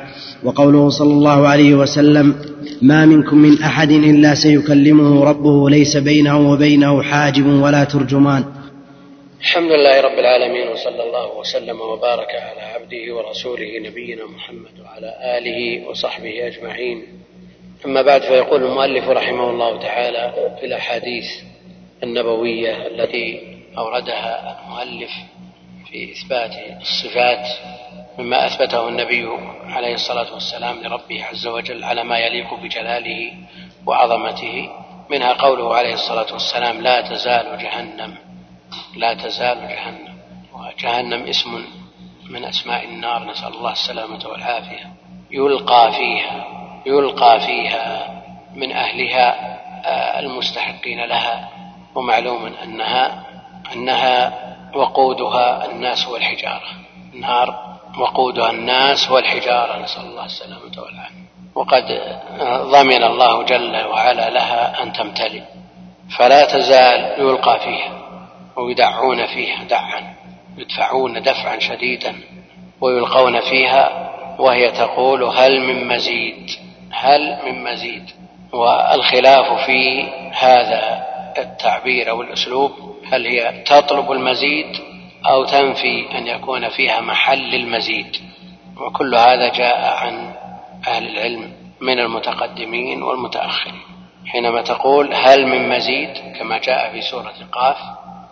وقوله 0.45 0.89
صلى 0.89 1.13
الله 1.13 1.49
عليه 1.49 1.75
وسلم 1.75 2.35
ما 2.83 3.07
منكم 3.07 3.39
من 3.39 3.63
أحد 3.63 3.91
إلا 3.91 4.35
سيكلمه 4.35 5.25
ربه 5.25 5.71
ليس 5.71 5.97
بينه 5.97 6.51
وبينه 6.51 7.03
حاجب 7.03 7.47
ولا 7.47 7.85
ترجمان. 7.85 8.45
الحمد 9.41 9.71
لله 9.71 10.01
رب 10.01 10.19
العالمين 10.19 10.69
وصلى 10.69 11.03
الله 11.03 11.39
وسلم 11.41 11.81
وبارك 11.81 12.29
على 12.29 12.63
عبده 12.75 13.05
ورسوله 13.17 13.79
نبينا 13.89 14.25
محمد 14.27 14.75
وعلى 14.85 15.39
آله 15.39 15.89
وصحبه 15.89 16.47
أجمعين. 16.47 17.03
أما 17.85 18.03
بعد 18.03 18.23
فيقول 18.23 18.65
المؤلف 18.65 19.09
رحمه 19.09 19.51
الله 19.51 19.79
تعالى 19.79 20.33
في 20.61 20.67
الأحاديث 20.67 21.27
النبوية 22.03 22.87
التي 22.87 23.57
أوردها 23.79 24.59
المؤلف 24.65 25.11
في 25.91 26.13
إثبات 26.13 26.51
الصفات 26.81 27.47
مما 28.19 28.47
أثبته 28.47 28.89
النبي 28.89 29.29
عليه 29.65 29.95
الصلاة 29.95 30.35
والسلام 30.35 30.83
لربه 30.83 31.25
عز 31.25 31.47
وجل 31.47 31.85
على 31.85 32.05
ما 32.05 32.19
يليق 32.19 32.55
بجلاله 32.55 33.33
وعظمته 33.87 34.71
منها 35.11 35.33
قوله 35.33 35.75
عليه 35.75 35.95
الصلاة 35.95 36.33
والسلام 36.33 36.81
لا 36.81 37.01
تزال 37.01 37.59
جهنم 37.59 38.15
لا 38.97 39.15
تزال 39.15 39.69
جهنم. 39.69 40.19
وجهنم 40.53 41.23
اسم 41.23 41.65
من 42.31 42.45
أسماء 42.45 42.85
النار 42.85 43.25
نسأل 43.25 43.55
الله 43.55 43.73
السلامة 43.73 44.27
والعافية. 44.27 44.93
يلقى 45.31 45.93
فيها. 45.93 46.62
يلقى 46.87 47.41
فيها 47.41 48.09
من 48.55 48.73
أهلها 48.73 49.53
آه، 49.85 50.21
المستحقين 50.21 51.05
لها 51.05 51.49
ومعلوم 51.95 52.53
أنها 52.65 53.25
أنها 53.75 54.33
وقودها 54.75 55.71
الناس 55.71 56.09
والحجارة. 56.09 56.69
النار 57.15 57.77
وقودها 57.99 58.51
الناس 58.51 59.11
والحجارة 59.11 59.79
نسأل 59.79 60.03
الله 60.03 60.25
السلامة 60.25 60.73
والعافية. 60.79 61.23
وقد 61.55 61.91
آه، 62.41 62.63
ضمن 62.63 63.05
الله 63.05 63.43
جل 63.43 63.85
وعلا 63.85 64.31
لها 64.31 64.83
أن 64.83 64.93
تمتلئ. 64.93 65.43
فلا 66.19 66.45
تزال 66.45 67.15
يلقى 67.19 67.61
فيها 67.61 68.03
ويدعون 68.57 69.27
فيها 69.27 69.65
دعا 69.65 70.15
يدفعون 70.59 71.23
دفعا 71.23 71.59
شديدا 71.59 72.15
ويلقون 72.81 73.41
فيها 73.41 74.13
وهي 74.39 74.71
تقول 74.71 75.25
هل 75.25 75.61
من 75.61 75.89
مزيد؟ 75.89 76.51
هل 77.03 77.39
من 77.47 77.65
مزيد؟ 77.65 78.11
والخلاف 78.53 79.67
في 79.67 80.03
هذا 80.33 81.07
التعبير 81.39 82.11
أو 82.11 82.23
الأسلوب 82.23 82.73
هل 83.13 83.27
هي 83.27 83.63
تطلب 83.67 84.13
المزيد 84.13 84.77
أو 85.31 85.45
تنفي 85.45 86.19
أن 86.19 86.27
يكون 86.27 86.69
فيها 86.69 87.01
محل 87.01 87.55
المزيد؟ 87.55 88.17
وكل 88.81 89.15
هذا 89.15 89.49
جاء 89.53 89.97
عن 89.97 90.35
أهل 90.89 91.09
العلم 91.09 91.53
من 91.81 91.99
المتقدمين 91.99 93.03
والمتأخرين. 93.03 93.81
حينما 94.27 94.63
تقول 94.63 95.15
هل 95.15 95.47
من 95.47 95.69
مزيد 95.69 96.11
كما 96.39 96.59
جاء 96.59 96.93
في 96.93 97.01
سورة 97.01 97.35
قاف 97.53 97.77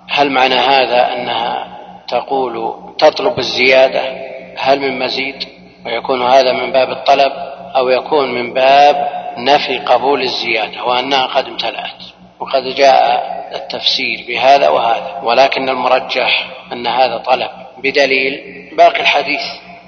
هل 0.09 0.31
معنى 0.31 0.55
هذا 0.55 1.13
أنها 1.13 1.79
تقول 2.09 2.75
تطلب 2.99 3.39
الزيادة؟ 3.39 4.03
هل 4.59 4.81
من 4.81 4.99
مزيد؟ 4.99 5.45
ويكون 5.87 6.23
هذا 6.23 6.53
من 6.53 6.73
باب 6.73 6.91
الطلب 6.91 7.33
أو 7.77 7.89
يكون 7.89 8.35
من 8.35 8.53
باب 8.53 9.09
نفي 9.39 9.79
قبول 9.79 10.23
الزيادة 10.23 10.85
وأنها 10.85 11.27
قد 11.27 11.47
امتلأت 11.47 12.03
وقد 12.41 12.63
جاء 12.63 13.31
التفسير 13.55 14.25
بهذا 14.29 14.69
وهذا 14.69 15.21
ولكن 15.23 15.69
المرجح 15.69 16.51
أن 16.73 16.87
هذا 16.87 17.17
طلب 17.19 17.51
بدليل 17.79 18.41
باقي 18.77 19.01
الحديث 19.01 19.41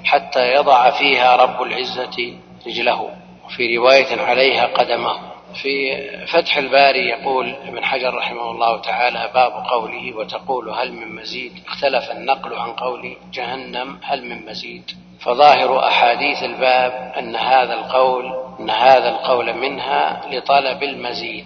حتى 0.05 0.53
يضع 0.53 0.89
فيها 0.89 1.35
رب 1.35 1.61
العزة 1.61 2.33
رجله 2.67 3.09
وفي 3.45 3.77
رواية 3.77 4.21
عليها 4.21 4.65
قدمه. 4.65 5.33
في 5.61 5.97
فتح 6.25 6.57
الباري 6.57 7.09
يقول 7.09 7.55
ابن 7.67 7.85
حجر 7.85 8.13
رحمه 8.13 8.51
الله 8.51 8.81
تعالى 8.81 9.31
باب 9.33 9.51
قوله 9.51 10.17
وتقول 10.17 10.69
هل 10.69 10.93
من 10.93 11.15
مزيد 11.15 11.51
اختلف 11.67 12.11
النقل 12.11 12.53
عن 12.55 12.71
قول 12.73 13.17
جهنم 13.33 13.99
هل 14.03 14.25
من 14.25 14.45
مزيد؟ 14.45 14.91
فظاهر 15.25 15.87
أحاديث 15.87 16.43
الباب 16.43 17.13
أن 17.17 17.35
هذا 17.35 17.73
القول 17.73 18.25
أن 18.59 18.69
هذا 18.69 19.09
القول 19.09 19.53
منها 19.53 20.21
لطلب 20.31 20.83
المزيد 20.83 21.45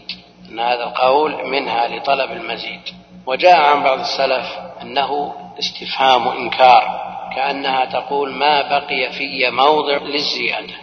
أن 0.49 0.59
هذا 0.59 0.83
القول 0.83 1.47
منها 1.47 1.87
لطلب 1.87 2.31
المزيد. 2.31 2.81
وجاء 3.25 3.59
عن 3.59 3.83
بعض 3.83 3.99
السلف 3.99 4.45
أنه 4.81 5.33
استفهام 5.59 6.27
إنكار 6.27 7.01
كأنها 7.35 7.85
تقول 7.85 8.31
ما 8.33 8.61
بقي 8.61 9.11
في 9.11 9.49
موضع 9.49 9.97
للزيادة. 9.97 10.73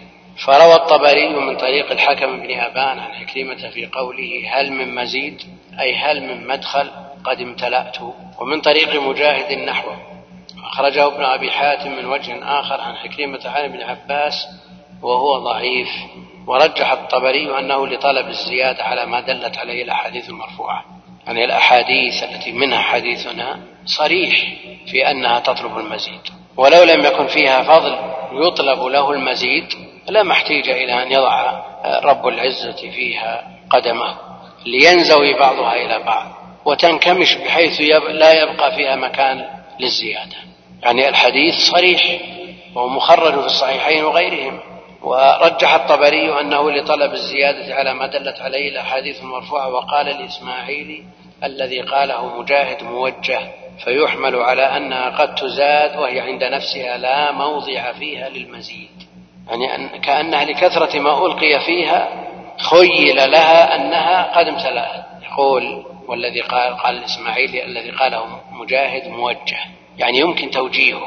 فروى 0.46 0.74
الطبري 0.74 1.28
من 1.28 1.56
طريق 1.56 1.90
الحكم 1.90 2.40
بن 2.40 2.60
أبان 2.60 2.98
عن 2.98 3.12
حكيمة 3.12 3.70
في 3.70 3.86
قوله 3.86 4.42
هل 4.50 4.72
من 4.72 4.94
مزيد؟ 4.94 5.42
أي 5.80 5.96
هل 5.96 6.22
من 6.22 6.46
مدخل؟ 6.46 6.90
قد 7.24 7.40
امتلأت. 7.40 7.96
ومن 8.40 8.60
طريق 8.60 9.02
مجاهد 9.02 9.58
نحوه. 9.58 10.13
أخرجه 10.72 11.06
ابن 11.06 11.24
أبي 11.24 11.50
حاتم 11.50 11.90
من 11.96 12.04
وجه 12.06 12.60
آخر 12.60 12.80
عن 12.80 12.96
حكيمة 12.96 13.40
عن 13.44 13.64
ابن 13.64 13.82
عباس 13.82 14.46
وهو 15.02 15.38
ضعيف 15.38 15.88
ورجح 16.46 16.92
الطبري 16.92 17.58
أنه 17.58 17.86
لطلب 17.86 18.28
الزيادة 18.28 18.84
على 18.84 19.06
ما 19.06 19.20
دلت 19.20 19.58
عليه 19.58 19.82
الأحاديث 19.84 20.28
المرفوعة 20.28 20.84
يعني 21.26 21.44
الأحاديث 21.44 22.22
التي 22.22 22.52
منها 22.52 22.78
حديثنا 22.78 23.60
صريح 23.86 24.34
في 24.86 25.10
أنها 25.10 25.40
تطلب 25.40 25.78
المزيد 25.78 26.20
ولو 26.56 26.82
لم 26.82 27.04
يكن 27.04 27.26
فيها 27.26 27.62
فضل 27.62 27.96
يطلب 28.32 28.82
له 28.82 29.10
المزيد 29.10 29.64
لا 30.08 30.22
محتيج 30.22 30.68
إلى 30.68 31.02
أن 31.02 31.12
يضع 31.12 31.62
رب 32.04 32.28
العزة 32.28 32.76
فيها 32.90 33.58
قدمه 33.70 34.16
لينزوي 34.66 35.34
بعضها 35.38 35.72
إلى 35.74 35.98
بعض 36.04 36.26
وتنكمش 36.64 37.34
بحيث 37.34 37.80
لا 38.10 38.42
يبقى 38.42 38.74
فيها 38.76 38.96
مكان 38.96 39.46
للزيادة. 39.80 40.36
يعني 40.84 41.08
الحديث 41.08 41.54
صريح 41.54 42.20
وهو 42.74 42.88
مخرج 42.88 43.40
في 43.40 43.46
الصحيحين 43.46 44.04
وغيرهم 44.04 44.60
ورجح 45.02 45.74
الطبري 45.74 46.40
أنه 46.40 46.70
لطلب 46.70 47.12
الزيادة 47.12 47.74
على 47.74 47.94
ما 47.94 48.06
دلت 48.06 48.40
عليه 48.40 48.68
الأحاديث 48.68 49.20
المرفوعة 49.20 49.68
وقال 49.68 50.08
الإسماعيلي 50.08 51.04
الذي 51.44 51.80
قاله 51.80 52.40
مجاهد 52.40 52.82
موجه 52.82 53.40
فيحمل 53.84 54.36
على 54.36 54.62
أنها 54.62 55.10
قد 55.10 55.34
تزاد 55.34 55.96
وهي 55.96 56.20
عند 56.20 56.44
نفسها 56.44 56.96
لا 56.96 57.32
موضع 57.32 57.92
فيها 57.92 58.28
للمزيد. 58.28 58.90
يعني 59.48 59.74
أن 59.74 59.88
كأنها 59.88 60.44
لكثرة 60.44 60.98
ما 60.98 61.26
ألقي 61.26 61.60
فيها 61.66 62.08
خيل 62.58 63.16
لها 63.30 63.76
أنها 63.76 64.38
قد 64.38 64.48
امتلأت. 64.48 65.04
يقول 65.22 65.93
والذي 66.08 66.40
قال 66.40 66.76
قال 66.76 66.98
الإسماعيلي 66.98 67.64
الذي 67.64 67.90
قاله 67.90 68.40
مجاهد 68.50 69.08
موجه. 69.08 69.58
يعني 69.98 70.18
يمكن 70.18 70.50
توجيهه. 70.50 71.02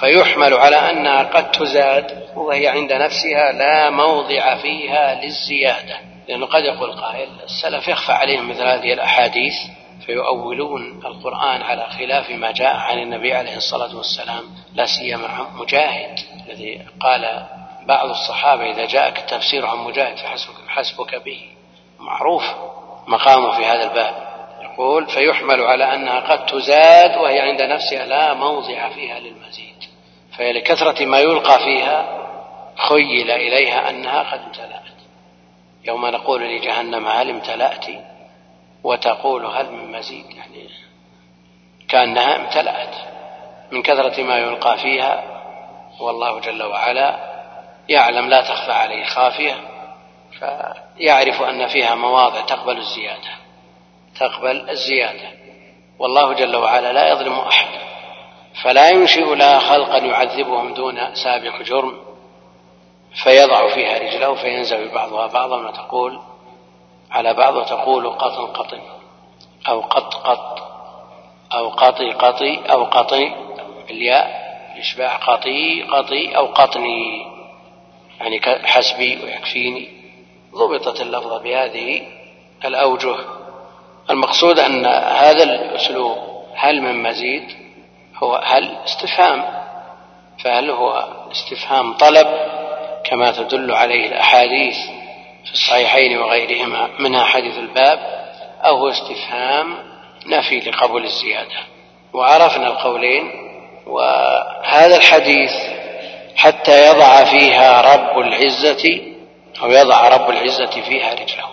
فيحمل 0.00 0.54
على 0.54 0.76
أنها 0.76 1.22
قد 1.22 1.50
تزاد 1.50 2.28
وهي 2.36 2.68
عند 2.68 2.92
نفسها 2.92 3.52
لا 3.52 3.90
موضع 3.90 4.54
فيها 4.54 5.20
للزيادة. 5.24 5.96
لأنه 6.28 6.46
قد 6.46 6.64
يقول 6.64 6.92
قائل 6.92 7.28
السلف 7.44 7.88
يخفى 7.88 8.12
عليهم 8.12 8.50
مثل 8.50 8.62
هذه 8.62 8.92
الأحاديث 8.92 9.54
فيؤولون 10.06 11.00
القرآن 11.06 11.62
على 11.62 11.86
خلاف 11.98 12.30
ما 12.30 12.50
جاء 12.50 12.76
عن 12.76 12.98
النبي 12.98 13.34
عليه 13.34 13.56
الصلاة 13.56 13.96
والسلام 13.96 14.44
لا 14.74 14.86
سيما 14.86 15.48
مجاهد. 15.54 16.18
الذي 16.46 16.86
قال 17.00 17.46
بعض 17.86 18.10
الصحابة 18.10 18.70
إذا 18.70 18.84
جاءك 18.84 19.18
التفسير 19.18 19.66
عن 19.66 19.78
مجاهد 19.78 20.16
فحسبك, 20.16 20.54
حسبك 20.68 21.14
به. 21.14 21.40
معروف 21.98 22.44
مقامه 23.06 23.56
في 23.56 23.64
هذا 23.64 23.90
الباب. 23.90 24.25
يقول 24.78 25.06
فيحمل 25.06 25.60
على 25.60 25.94
أنها 25.94 26.20
قد 26.20 26.46
تزاد 26.46 27.16
وهي 27.16 27.40
عند 27.40 27.62
نفسها 27.62 28.06
لا 28.06 28.34
موضع 28.34 28.88
فيها 28.88 29.18
للمزيد. 29.18 29.84
فهي 30.38 30.52
لكثرة 30.52 31.04
ما 31.04 31.18
يلقى 31.18 31.58
فيها 31.58 32.26
خيل 32.88 33.30
إليها 33.30 33.90
أنها 33.90 34.22
قد 34.22 34.40
امتلأت. 34.40 34.82
يوم 35.84 36.06
نقول 36.06 36.42
لجهنم 36.42 37.06
هل 37.06 37.30
امتلأت؟ 37.30 37.86
وتقول 38.84 39.46
هل 39.46 39.72
من 39.72 39.92
مزيد؟ 39.92 40.30
يعني 40.30 40.68
كأنها 41.88 42.36
امتلأت. 42.36 42.94
من 43.72 43.82
كثرة 43.82 44.22
ما 44.22 44.36
يلقى 44.36 44.78
فيها 44.78 45.24
والله 46.00 46.40
جل 46.40 46.62
وعلا 46.62 47.16
يعلم 47.88 48.28
لا 48.28 48.40
تخفى 48.40 48.72
عليه 48.72 49.04
خافية 49.04 49.54
فيعرف 50.38 51.42
أن 51.42 51.66
فيها 51.66 51.94
مواضع 51.94 52.40
تقبل 52.40 52.78
الزيادة. 52.78 53.45
تقبل 54.20 54.70
الزيادة. 54.70 55.28
والله 55.98 56.32
جل 56.32 56.56
وعلا 56.56 56.92
لا 56.92 57.12
يظلم 57.12 57.32
أحد. 57.32 57.66
فلا 58.62 58.88
ينشئ 58.88 59.34
لها 59.34 59.58
خلقا 59.58 59.98
يعذبهم 59.98 60.74
دون 60.74 61.14
سابق 61.14 61.62
جرم. 61.62 62.06
فيضع 63.24 63.74
فيها 63.74 63.98
رجله 63.98 64.34
فينزوي 64.34 64.88
بعضها 64.88 65.26
بعضا 65.26 65.68
وتقول 65.68 66.20
على 67.10 67.34
بعض 67.34 67.56
وتقول 67.56 68.10
قطن 68.10 68.46
قطن 68.46 68.80
أو 69.68 69.80
قط 69.80 70.14
قط 70.14 70.66
أو 71.54 71.68
قطي 71.68 72.12
قطي 72.12 72.72
أو 72.72 72.84
قطي 72.84 73.34
الياء 73.90 74.46
إشباع 74.78 75.16
قطي 75.16 75.82
قطي 75.82 76.36
أو 76.36 76.46
قطني. 76.46 77.26
يعني 78.20 78.40
حسبي 78.64 79.18
ويكفيني. 79.24 79.88
ضبطت 80.54 81.00
اللفظة 81.00 81.38
بهذه 81.38 82.06
الأوجه. 82.64 83.16
المقصود 84.10 84.58
أن 84.58 84.86
هذا 84.86 85.42
الأسلوب 85.42 86.18
هل 86.54 86.82
من 86.82 87.02
مزيد؟ 87.02 87.42
هو 88.22 88.42
هل 88.44 88.76
استفهام؟ 88.84 89.44
فهل 90.44 90.70
هو 90.70 91.04
استفهام 91.32 91.92
طلب؟ 91.92 92.26
كما 93.04 93.30
تدل 93.30 93.74
عليه 93.74 94.06
الأحاديث 94.06 94.76
في 95.44 95.52
الصحيحين 95.52 96.18
وغيرهما 96.18 96.88
منها 96.98 97.24
حديث 97.24 97.58
الباب 97.58 97.98
أو 98.64 98.76
هو 98.76 98.88
استفهام 98.88 99.74
نفي 100.26 100.60
لقبول 100.60 101.04
الزيادة. 101.04 101.58
وعرفنا 102.12 102.66
القولين 102.66 103.30
وهذا 103.86 104.96
الحديث 104.96 105.52
حتى 106.36 106.88
يضع 106.88 107.24
فيها 107.24 107.94
رب 107.94 108.18
العزة 108.18 109.00
أو 109.62 109.70
يضع 109.70 110.08
رب 110.08 110.30
العزة 110.30 110.66
فيها 110.66 111.14
رجله 111.14 111.44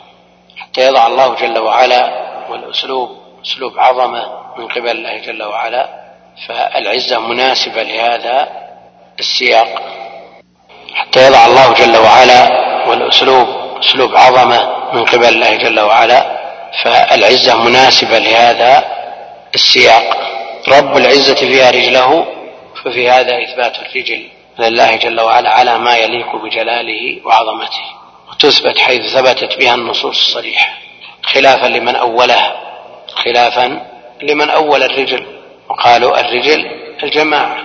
حتى 0.58 0.88
يضع 0.88 1.08
الله 1.08 1.36
جل 1.36 1.60
وعلا 1.60 2.23
والأسلوب 2.54 3.10
أسلوب 3.46 3.80
عظمة 3.80 4.24
من 4.58 4.68
قبل 4.68 4.90
الله 4.90 5.18
جل 5.18 5.44
وعلا 5.44 5.90
فالعزة 6.48 7.20
مناسبة 7.20 7.84
لهذا 7.84 8.50
السياق. 9.20 9.82
حتى 10.94 11.28
يضع 11.28 11.46
الله 11.46 11.74
جل 11.74 11.98
وعلا 11.98 12.42
والأسلوب 12.90 13.48
أسلوب 13.80 14.16
عظمة 14.16 14.60
من 14.94 15.06
قبل 15.06 15.26
الله 15.26 15.56
جل 15.56 15.80
وعلا 15.80 16.40
فالعزة 16.84 17.64
مناسبة 17.64 18.18
لهذا 18.18 18.84
السياق. 19.56 20.18
رب 20.68 20.98
العزة 20.98 21.36
فيها 21.36 21.72
رجله 21.72 22.26
ففي 22.86 23.10
هذا 23.10 23.44
إثبات 23.44 23.76
الرجل 23.80 24.30
لله 24.60 24.96
جل 24.96 25.22
وعلا 25.22 25.50
على 25.50 25.78
ما 25.78 25.98
يليق 25.98 26.36
بجلاله 26.36 27.26
وعظمته 27.26 27.86
وتثبت 28.32 28.78
حيث 28.78 29.14
ثبتت 29.16 29.58
بها 29.60 29.76
النصوص 29.76 30.18
الصريحة. 30.28 30.83
خلافا 31.24 31.68
لمن 31.68 31.96
أولها 31.96 32.56
خلافا 33.08 33.86
لمن 34.22 34.50
أول 34.50 34.84
الرجل. 34.84 35.26
وقالوا 35.70 36.20
الرجل 36.20 36.72
الجماعة 37.04 37.58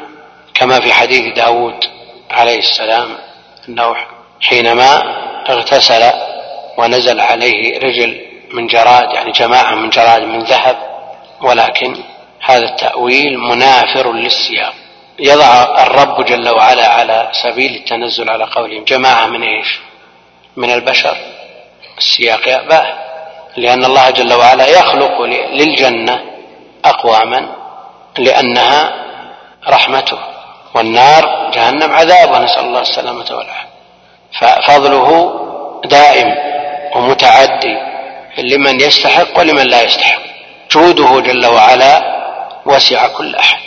كما 0.55 0.81
في 0.81 0.93
حديث 0.93 1.35
داود 1.35 1.85
عليه 2.31 2.59
السلام 2.59 3.19
أنه 3.69 3.97
حينما 4.41 5.03
اغتسل 5.49 6.13
ونزل 6.77 7.21
عليه 7.21 7.79
رجل 7.79 8.21
من 8.51 8.67
جراد 8.67 9.13
يعني 9.15 9.33
جماعة 9.33 9.75
من 9.75 9.91
جراد 9.91 10.23
من 10.23 10.39
ذهب. 10.43 10.77
ولكن 11.43 11.97
هذا 12.41 12.65
التأويل 12.65 13.39
منافر 13.39 14.13
للسياق. 14.13 14.75
يضع 15.19 15.83
الرب 15.83 16.25
جل 16.25 16.49
وعلا 16.49 16.89
على 16.89 17.31
سبيل 17.33 17.75
التنزل 17.75 18.31
على 18.31 18.45
قولهم 18.45 18.85
جماعة 18.85 19.27
من 19.27 19.43
إيش؟ 19.43 19.79
من 20.57 20.71
البشر. 20.71 21.17
السياق 21.99 22.49
يأباه. 22.49 23.08
لأن 23.59 23.85
الله 23.85 24.11
جل 24.11 24.33
وعلا 24.33 24.67
يخلق 24.67 25.23
للجنة 25.53 26.21
أقواما 26.85 27.49
لأنها 28.19 28.93
رحمته 29.69 30.19
والنار 30.75 31.51
جهنم 31.55 31.93
عذاب 31.93 32.31
ونسأل 32.31 32.65
الله 32.65 32.81
السلامة 32.81 33.27
والعافية. 33.31 33.69
ففضله 34.41 35.35
دائم 35.85 36.35
ومتعدي 36.97 37.77
لمن 38.39 38.81
يستحق 38.81 39.39
ولمن 39.39 39.67
لا 39.67 39.83
يستحق. 39.83 40.21
جوده 40.71 41.21
جل 41.21 41.47
وعلا 41.47 42.19
وسع 42.67 43.09
كل 43.09 43.37
أحد. 43.37 43.61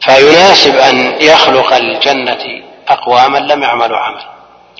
فيناسب 0.00 0.76
أن 0.76 1.14
يخلق 1.20 1.74
الجنة 1.74 2.62
أقواما 2.88 3.38
لم 3.38 3.62
يعملوا 3.62 3.98
عمل 3.98 4.22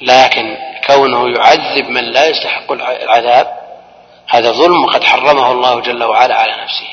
لكن 0.02 0.56
كونه 0.86 1.30
يعذب 1.30 1.88
من 1.88 2.04
لا 2.04 2.26
يستحق 2.26 2.72
العذاب 2.72 3.61
هذا 4.32 4.52
ظلم 4.52 4.86
قد 4.86 5.04
حرمه 5.04 5.52
الله 5.52 5.80
جل 5.80 6.04
وعلا 6.04 6.34
على 6.34 6.52
نفسه. 6.62 6.88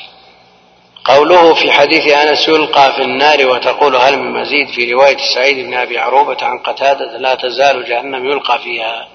قوله 1.04 1.54
في 1.54 1.72
حديث 1.72 2.12
أنس 2.12 2.48
يلقى 2.48 2.92
في 2.92 3.02
النار 3.02 3.46
وتقول 3.46 3.96
هل 3.96 4.18
من 4.18 4.40
مزيد 4.40 4.68
في 4.68 4.92
رواية 4.92 5.16
سعيد 5.34 5.66
بن 5.66 5.74
أبي 5.74 5.98
عروبة 5.98 6.36
عن 6.42 6.58
قتادة 6.58 7.18
لا 7.18 7.34
تزال 7.34 7.84
جهنم 7.84 8.26
يلقى 8.26 8.58
فيها 8.58 9.08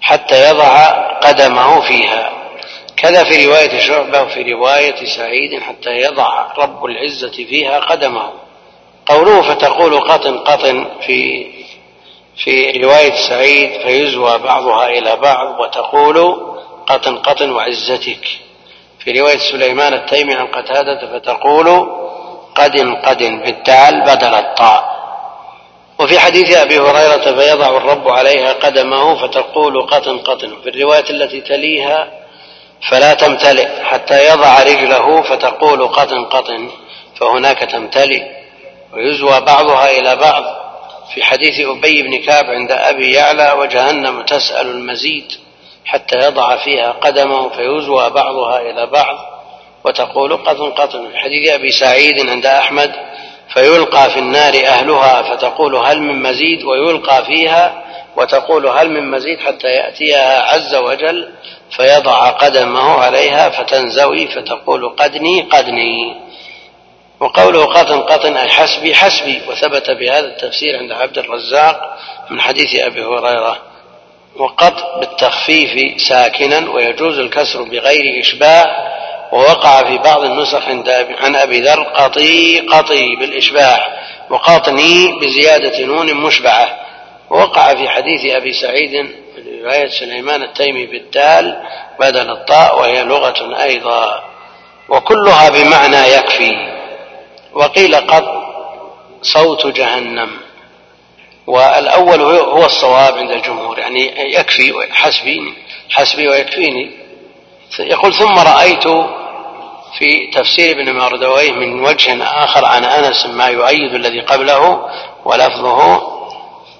حتى 0.00 0.50
يضع 0.50 0.86
قدمه 1.18 1.80
فيها. 1.80 2.32
كذا 2.96 3.24
في 3.24 3.46
رواية 3.46 3.80
شعبة 3.80 4.22
وفي 4.22 4.42
رواية 4.42 5.06
سعيد 5.16 5.60
حتى 5.62 5.90
يضع 5.90 6.52
رب 6.58 6.84
العزة 6.84 7.30
فيها 7.30 7.80
قدمه. 7.80 8.32
قوله 9.06 9.42
فتقول 9.42 10.00
قطن 10.00 10.38
قطن 10.38 10.86
في 11.06 11.46
في 12.36 12.70
رواية 12.84 13.14
سعيد 13.28 13.80
فيزوى 13.82 14.38
بعضها 14.38 14.86
إلى 14.86 15.16
بعض 15.16 15.60
وتقول 15.60 16.51
قطن 16.86 17.16
قطن 17.18 17.50
وعزتك. 17.50 18.28
في 18.98 19.20
رواية 19.20 19.38
سليمان 19.38 19.94
التيمي 19.94 20.34
عن 20.34 20.46
قتادة 20.46 21.18
فتقول 21.18 21.88
قد 22.54 22.78
قد 23.04 23.22
بالدال 23.22 24.00
بدل 24.00 24.34
الطاء. 24.34 24.92
وفي 25.98 26.18
حديث 26.18 26.56
أبي 26.56 26.78
هريرة 26.78 27.40
فيضع 27.40 27.76
الرب 27.76 28.08
عليها 28.08 28.52
قدمه 28.52 29.26
فتقول 29.26 29.86
قطن 29.86 30.18
قطن. 30.18 30.56
في 30.62 30.68
الرواية 30.68 31.10
التي 31.10 31.40
تليها 31.40 32.08
فلا 32.90 33.14
تمتلئ 33.14 33.82
حتى 33.82 34.26
يضع 34.26 34.62
رجله 34.62 35.22
فتقول 35.22 35.88
قطن 35.88 36.24
قطن 36.24 36.70
فهناك 37.20 37.58
تمتلئ. 37.58 38.22
ويزوى 38.92 39.40
بعضها 39.40 39.90
إلى 39.90 40.16
بعض. 40.16 40.44
في 41.14 41.24
حديث 41.24 41.66
أبي 41.66 42.02
بن 42.02 42.22
كعب 42.26 42.44
عند 42.44 42.72
أبي 42.72 43.12
يعلى 43.12 43.52
وجهنم 43.52 44.22
تسأل 44.22 44.66
المزيد. 44.66 45.32
حتى 45.84 46.18
يضع 46.18 46.56
فيها 46.56 46.92
قدمه 46.92 47.48
فيزوى 47.48 48.10
بعضها 48.10 48.60
إلى 48.60 48.86
بعض 48.86 49.16
وتقول 49.84 50.36
قطن 50.36 50.70
قطن. 50.70 51.16
حديث 51.16 51.52
أبي 51.52 51.70
سعيد 51.70 52.28
عند 52.28 52.46
أحمد 52.46 52.92
فيلقى 53.54 54.10
في 54.10 54.18
النار 54.18 54.54
أهلها 54.66 55.22
فتقول 55.22 55.76
هل 55.76 56.02
من 56.02 56.22
مزيد؟ 56.22 56.64
ويلقى 56.64 57.24
فيها 57.24 57.84
وتقول 58.16 58.66
هل 58.66 58.90
من 58.90 59.10
مزيد؟ 59.10 59.40
حتى 59.40 59.66
يأتيها 59.66 60.42
عز 60.42 60.74
وجل 60.74 61.32
فيضع 61.70 62.28
قدمه 62.28 62.90
عليها 62.90 63.48
فتنزوي 63.50 64.26
فتقول 64.26 64.88
قدني 64.88 65.40
قدني. 65.40 66.16
وقوله 67.20 67.64
قطن 67.64 68.00
قطن 68.00 68.36
أي 68.36 68.48
حسبي 68.48 68.94
حسبي. 68.94 69.40
وثبت 69.48 69.90
بهذا 69.90 70.26
التفسير 70.26 70.78
عند 70.78 70.92
عبد 70.92 71.18
الرزاق 71.18 71.98
من 72.30 72.40
حديث 72.40 72.80
أبي 72.80 73.04
هريرة. 73.04 73.71
وقط 74.36 74.98
بالتخفيف 75.00 76.00
ساكنا 76.00 76.70
ويجوز 76.70 77.18
الكسر 77.18 77.62
بغير 77.62 78.20
إشباع 78.20 78.92
ووقع 79.32 79.82
في 79.82 79.98
بعض 79.98 80.24
النسخ 80.24 80.68
عن 81.20 81.36
أبي 81.36 81.60
ذر 81.60 81.82
قطي 81.82 82.60
قطي 82.60 83.16
بالإشباع 83.16 84.02
وقاطني 84.30 85.18
بزيادة 85.20 85.86
نون 85.86 86.14
مشبعة. 86.14 86.78
ووقع 87.30 87.74
في 87.74 87.88
حديث 87.88 88.34
أبي 88.34 88.52
سعيد 88.52 89.08
رواية 89.62 89.88
سليمان 89.88 90.42
التيمي 90.42 90.86
بالدال 90.86 91.62
بدل 92.00 92.30
الطاء 92.30 92.78
وهي 92.78 93.04
لغة 93.04 93.62
أيضا. 93.62 94.24
وكلها 94.88 95.48
بمعنى 95.48 95.96
يكفي. 95.96 96.56
وقيل 97.52 97.94
قط 97.94 98.24
صوت 99.22 99.66
جهنم. 99.66 100.30
والأول 101.46 102.20
هو 102.20 102.64
الصواب 102.64 103.14
عند 103.18 103.30
الجمهور 103.30 103.78
يعني 103.78 104.34
يكفي 104.34 104.74
حسبي 104.92 105.54
حسبي 105.90 106.28
ويكفيني. 106.28 106.90
يقول 107.78 108.14
ثم 108.14 108.38
رأيت 108.38 108.88
في 109.98 110.30
تفسير 110.34 110.80
ابن 110.80 110.92
مردويه 110.98 111.52
من 111.52 111.84
وجه 111.84 112.24
آخر 112.24 112.64
عن 112.64 112.84
أنس 112.84 113.26
ما 113.26 113.46
يؤيد 113.46 113.94
الذي 113.94 114.20
قبله 114.20 114.88
ولفظه 115.24 116.02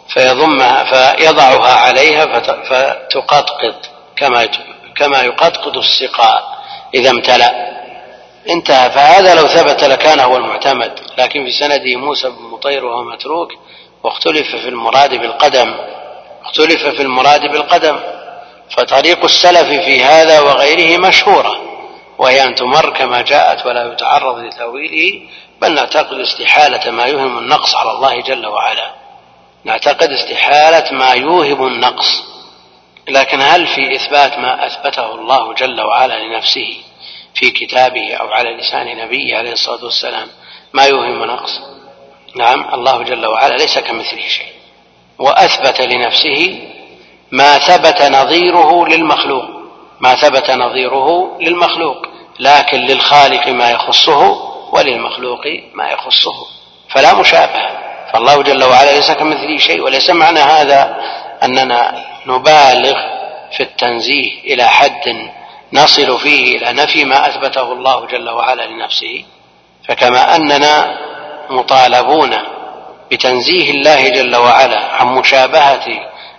فيضمها 0.09 0.85
فيضعها 0.85 1.75
عليها 1.75 2.41
فتقطقط 2.63 3.91
كما 4.17 4.49
كما 4.97 5.23
يقطقط 5.23 5.77
السقاء 5.77 6.43
إذا 6.95 7.11
امتلأ. 7.11 7.73
انتهى. 8.51 8.91
فهذا 8.91 9.35
لو 9.35 9.47
ثبت 9.47 9.85
لكان 9.85 10.21
هو 10.21 10.37
المعتمد 10.37 11.01
لكن 11.19 11.45
في 11.45 11.53
سنده 11.53 11.97
موسى 11.97 12.29
بن 12.29 12.43
مطير 12.43 12.85
وهو 12.85 13.05
متروك 13.05 13.53
واختلف 14.05 14.57
في 14.57 14.69
المراد 14.69 15.15
بالقدم 15.15 15.75
اختلف 16.45 16.87
في 16.87 17.03
المراد 17.03 17.41
بالقدم. 17.41 18.01
فطريق 18.77 19.25
السلف 19.25 19.69
في 19.69 20.05
هذا 20.05 20.41
وغيره 20.41 20.99
مشهورة 20.99 21.61
وهي 22.19 22.45
أن 22.45 22.55
تمر 22.55 22.91
كما 22.91 23.23
جاءت 23.23 23.67
ولا 23.67 23.93
يتعرض 23.93 24.39
لتأويله 24.39 25.21
بل 25.61 25.75
نعتقد 25.75 26.19
استحالة 26.19 26.91
ما 26.91 27.05
يوهم 27.05 27.39
النقص 27.39 27.75
على 27.75 27.91
الله 27.91 28.21
جل 28.21 28.47
وعلا. 28.47 28.91
نعتقد 29.65 30.11
استحالة 30.11 30.93
ما 30.93 31.11
يوهم 31.13 31.67
النقص. 31.67 32.23
لكن 33.09 33.41
هل 33.41 33.67
في 33.67 33.97
إثبات 33.97 34.39
ما 34.39 34.67
أثبته 34.67 35.15
الله 35.15 35.55
جل 35.55 35.81
وعلا 35.81 36.19
لنفسه 36.19 36.77
في 37.35 37.51
كتابه 37.51 38.15
أو 38.15 38.29
على 38.29 38.57
لسان 38.57 38.97
نبيه 38.97 39.37
عليه 39.37 39.53
الصلاة 39.53 39.85
والسلام 39.85 40.29
ما 40.73 40.85
يوهم 40.85 41.25
نقص 41.25 41.61
نعم 42.37 42.75
الله 42.75 43.03
جل 43.03 43.27
وعلا 43.27 43.57
ليس 43.57 43.79
كمثله 43.79 44.29
شيء. 44.29 44.53
وأثبت 45.19 45.81
لنفسه 45.81 46.61
ما 47.33 47.59
ثبت 47.59 48.03
نظيره 48.03 48.87
للمخلوق. 48.87 49.45
ما 50.01 50.15
ثبت 50.15 50.51
نظيره 50.51 51.39
للمخلوق. 51.41 51.97
لكن 52.39 52.79
للخالق 52.79 53.49
ما 53.49 53.71
يخصه 53.71 54.21
وللمخلوق 54.73 55.47
ما 55.75 55.89
يخصه. 55.89 56.47
فلا 56.89 57.15
مشابهه 57.15 57.79
فالله 58.13 58.43
جل 58.43 58.65
وعلا 58.65 58.97
ليس 58.97 59.11
كمثله 59.11 59.59
شيء. 59.59 59.81
وليس 59.81 60.11
معنى 60.11 60.41
هذا 60.41 60.97
أننا 61.43 62.05
نبالغ 62.27 62.97
في 63.57 63.63
التنزيه 63.63 64.41
إلى 64.45 64.69
حد 64.69 65.31
نصل 65.73 66.19
فيه 66.21 66.59
إلى 66.59 66.73
نفي 66.73 67.05
ما 67.05 67.29
أثبته 67.29 67.73
الله 67.73 68.07
جل 68.07 68.31
وعلا 68.31 68.67
لنفسه. 68.67 69.25
فكما 69.89 70.37
أننا 70.37 70.99
مطالبون 71.53 72.37
بتنزيه 73.11 73.71
الله 73.71 74.09
جل 74.09 74.37
وعلا 74.37 74.79
عن 74.79 75.07
مشابهة 75.07 75.85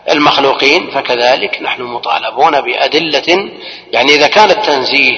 المخلوقين 0.09 0.91
فكذلك 0.91 1.61
نحن 1.61 1.81
مطالبون 1.81 2.61
بأدلة 2.61 3.49
يعني 3.91 4.15
إذا 4.15 4.27
كان 4.27 4.51
التنزيه 4.51 5.11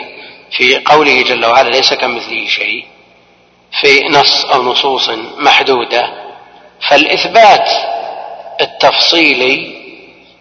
في 0.52 0.78
قوله 0.86 1.22
جل 1.22 1.46
وعلا 1.46 1.70
ليس 1.70 1.94
كمثله 1.94 2.48
شيء 2.48 2.86
في 3.82 4.08
نص 4.10 4.46
أو 4.46 4.64
نصوص 4.64 5.10
محدودة 5.38 6.10
فالإثبات 6.90 7.70
التفصيلي 8.62 9.76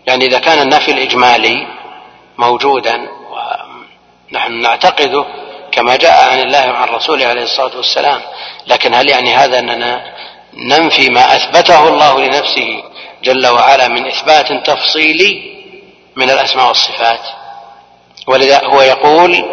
يعني 0.07 0.27
إذا 0.27 0.39
كان 0.39 0.63
النفي 0.63 0.91
الإجمالي 0.91 1.67
موجودا 2.39 3.09
ونحن 4.31 4.53
نعتقده 4.53 5.25
كما 5.75 5.97
جاء 5.97 6.31
عن 6.33 6.41
الله 6.41 6.71
وعن 6.71 6.89
رسوله 6.89 7.27
عليه 7.27 7.43
الصلاة 7.43 7.77
والسلام. 7.77 8.21
لكن 8.67 8.95
هل 8.95 9.11
يعني 9.11 9.35
هذا 9.35 9.59
أننا 9.59 10.15
ننفي 10.55 11.11
ما 11.11 11.37
أثبته 11.37 11.89
الله 11.89 12.21
لنفسه 12.21 12.83
جل 13.23 13.47
وعلا 13.47 13.89
من 13.89 14.07
إثبات 14.07 14.53
تفصيلي 14.67 15.55
من 16.17 16.31
الأسماء 16.31 16.69
والصفات؟ 16.69 17.21
ولذا 18.27 18.65
هو 18.65 18.83
يقول 18.83 19.45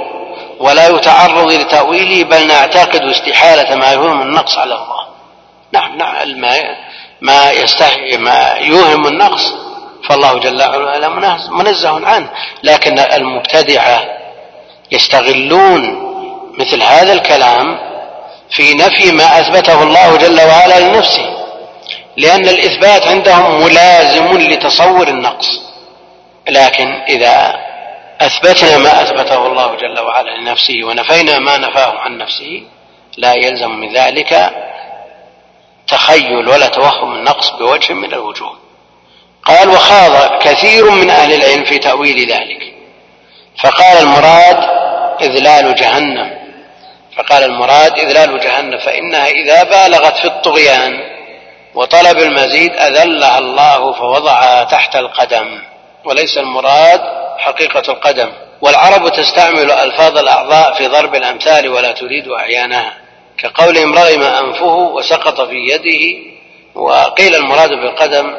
ولا 0.60 0.88
يتعرض 0.88 1.52
لتأويله 1.52 2.24
بل 2.24 2.48
نعتقد 2.48 3.02
استحالة 3.02 3.76
ما 3.76 3.92
يهم 3.92 4.22
النقص 4.22 4.58
على 4.58 4.74
الله. 4.74 5.08
نعم 5.72 5.98
نعم 5.98 6.42
ما 7.22 7.52
يستحي 7.52 8.18
ما 8.18 8.56
يوهم 8.60 9.08
النقص 9.08 9.54
فالله 10.10 10.40
جل 10.40 10.64
وعلا 10.64 11.10
منزه 11.52 12.08
عنه. 12.08 12.30
لكن 12.64 13.00
المبتدعة 13.00 14.04
يستغلون 14.92 16.11
مثل 16.62 16.84
هذا 16.84 17.14
الكلام 17.14 17.80
في 18.50 18.74
نفي 18.74 19.12
ما 19.12 19.40
أثبته 19.40 19.84
الله 19.84 20.18
جل 20.18 20.42
وعلا 20.42 20.80
لنفسه 20.80 21.42
لأن 22.18 22.50
الإثبات 22.50 23.08
عندهم 23.08 23.62
ملازم 23.64 24.38
لتصور 24.38 25.08
النقص. 25.08 25.72
لكن 26.50 26.88
إذا 27.10 27.56
أثبتنا 28.22 28.78
ما 28.78 29.02
أثبته 29.02 29.48
الله 29.48 29.76
جل 29.76 30.00
وعلا 30.00 30.38
لنفسه 30.38 30.84
ونفينا 30.84 31.40
ما 31.40 31.58
نفاه 31.58 32.00
عن 32.00 32.18
نفسه 32.18 32.64
لا 33.18 33.34
يلزم 33.34 33.72
من 33.72 33.94
ذلك 33.94 34.52
تخيل 35.88 36.48
ولا 36.48 36.68
توهم 36.68 37.16
النقص 37.16 37.50
بوجه 37.50 37.94
من 37.94 38.14
الوجوه. 38.14 38.58
قال 39.46 39.70
وخاض 39.70 40.38
كثير 40.42 40.90
من 40.90 41.10
أهل 41.10 41.34
العلم 41.34 41.66
في 41.66 41.78
تأويل 41.78 42.32
ذلك. 42.32 42.74
فقال 43.64 43.98
المراد 43.98 44.58
إذلال 45.22 45.76
جهنم. 45.76 46.41
فقال 47.18 47.44
المراد 47.44 48.00
إذلال 48.00 48.40
جهنم 48.40 48.78
فإنها 48.78 49.28
إذا 49.28 49.64
بالغت 49.64 50.18
في 50.18 50.26
الطغيان 50.26 51.00
وطلب 51.76 52.18
المزيد 52.18 52.72
أذلها 52.72 53.40
الله 53.40 53.94
فوضعها 53.94 54.64
تحت 54.64 54.96
القدم. 54.96 55.62
وليس 56.06 56.38
المراد 56.38 57.02
حقيقة 57.38 57.92
القدم. 57.92 58.32
والعرب 58.62 59.10
تستعمل 59.10 59.72
ألفاظ 59.72 60.18
الأعضاء 60.18 60.74
في 60.74 60.88
ضرب 60.88 61.16
الأمثال 61.16 61.70
ولا 61.70 61.92
تريد 61.92 62.28
أعيانها. 62.28 62.94
كقولهم 63.38 63.94
رغم 63.94 64.24
أنفه 64.24 64.76
وسقط 64.76 65.42
في 65.42 65.56
يده 65.56 66.32
وقيل 66.76 67.36
المراد 67.36 67.70
بالقدم 67.70 68.36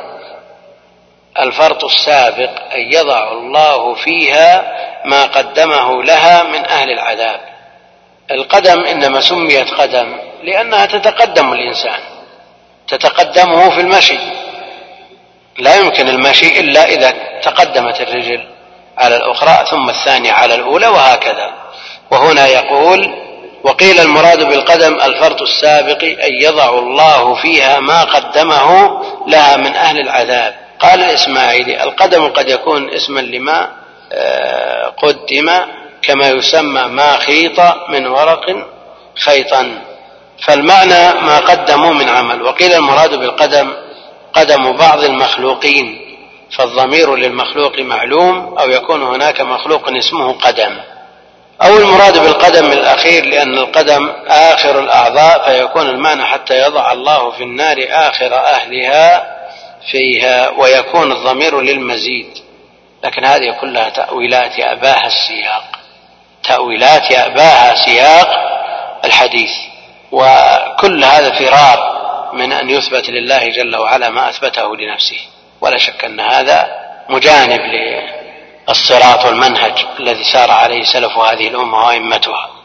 الفرط 1.38 1.84
السابق 1.84 2.50
أن 2.74 2.92
يضع 2.92 3.32
الله 3.32 3.94
فيها 3.94 4.72
ما 5.04 5.24
قدمه 5.24 6.02
لها 6.02 6.42
من 6.42 6.64
أهل 6.64 6.90
العذاب. 6.90 7.51
القدم 8.34 8.84
إنما 8.84 9.20
سميت 9.20 9.70
قدم 9.70 10.16
لأنها 10.42 10.86
تتقدم 10.86 11.52
الإنسان 11.52 12.00
تتقدمه 12.88 13.70
في 13.70 13.80
المشي. 13.80 14.18
لا 15.58 15.76
يمكن 15.76 16.08
المشي 16.08 16.60
إلا 16.60 16.88
إذا 16.88 17.14
تقدمت 17.42 18.00
الرجل 18.00 18.44
على 18.98 19.16
الأخرى 19.16 19.66
ثم 19.70 19.90
الثانية 19.90 20.32
على 20.32 20.54
الأولى 20.54 20.86
وهكذا. 20.86 21.52
وهنا 22.10 22.46
يقول 22.46 23.14
وقيل 23.64 24.00
المراد 24.00 24.44
بالقدم 24.44 25.00
الفرط 25.00 25.42
السابق 25.42 26.04
أن 26.04 26.32
يضع 26.42 26.78
الله 26.78 27.34
فيها 27.34 27.80
ما 27.80 28.04
قدمه 28.04 29.00
لها 29.26 29.56
من 29.56 29.74
أهل 29.74 30.00
العذاب. 30.00 30.54
قال 30.78 31.00
الإسماعيلي 31.00 31.82
القدم 31.82 32.28
قد 32.28 32.48
يكون 32.48 32.90
اسما 32.94 33.20
لما 33.20 33.70
آه، 34.12 34.86
قدم 34.88 35.50
كما 36.02 36.28
يسمى 36.28 36.82
ما 36.82 37.16
خيط 37.16 37.60
من 37.88 38.06
ورق 38.06 38.66
خيطا. 39.14 39.82
فالمعنى 40.46 41.20
ما 41.20 41.38
قدموا 41.38 41.92
من 41.92 42.08
عمل. 42.08 42.42
وقيل 42.42 42.74
المراد 42.74 43.14
بالقدم 43.14 43.72
قدم 44.32 44.76
بعض 44.76 45.04
المخلوقين. 45.04 45.98
فالضمير 46.58 47.16
للمخلوق 47.16 47.78
معلوم 47.78 48.58
أو 48.58 48.70
يكون 48.70 49.02
هناك 49.02 49.40
مخلوق 49.40 49.88
اسمه 49.88 50.32
قدم. 50.32 50.80
أو 51.62 51.76
المراد 51.76 52.18
بالقدم 52.18 52.72
الأخير 52.72 53.24
لأن 53.24 53.58
القدم 53.58 54.12
آخر 54.26 54.78
الأعضاء 54.78 55.44
فيكون 55.46 55.88
المعنى 55.88 56.24
حتى 56.24 56.58
يضع 56.58 56.92
الله 56.92 57.30
في 57.30 57.42
النار 57.42 57.76
آخر 57.90 58.34
أهلها 58.34 59.26
فيها 59.90 60.50
ويكون 60.50 61.12
الضمير 61.12 61.60
للمزيد. 61.60 62.38
لكن 63.04 63.24
هذه 63.24 63.50
كلها 63.60 63.88
تأويلات 63.88 64.58
ياباها 64.58 65.06
السياق. 65.06 65.81
تأويلات 66.44 67.10
يأباها 67.10 67.74
سياق 67.74 68.28
الحديث 69.04 69.50
وكل 70.12 71.04
هذا 71.04 71.30
فرار 71.30 71.92
من 72.32 72.52
أن 72.52 72.70
يثبت 72.70 73.10
لله 73.10 73.48
جل 73.48 73.76
وعلا 73.76 74.10
ما 74.10 74.28
أثبته 74.28 74.76
لنفسه. 74.76 75.18
ولا 75.60 75.78
شك 75.78 76.04
أن 76.04 76.20
هذا 76.20 76.66
مجانب 77.08 77.60
للصراط 78.68 79.24
والمنهج 79.26 79.86
الذي 80.00 80.24
سار 80.24 80.50
عليه 80.50 80.84
سلف 80.84 81.18
هذه 81.18 81.48
الأمة 81.48 81.86
وأئمتها. 81.86 82.62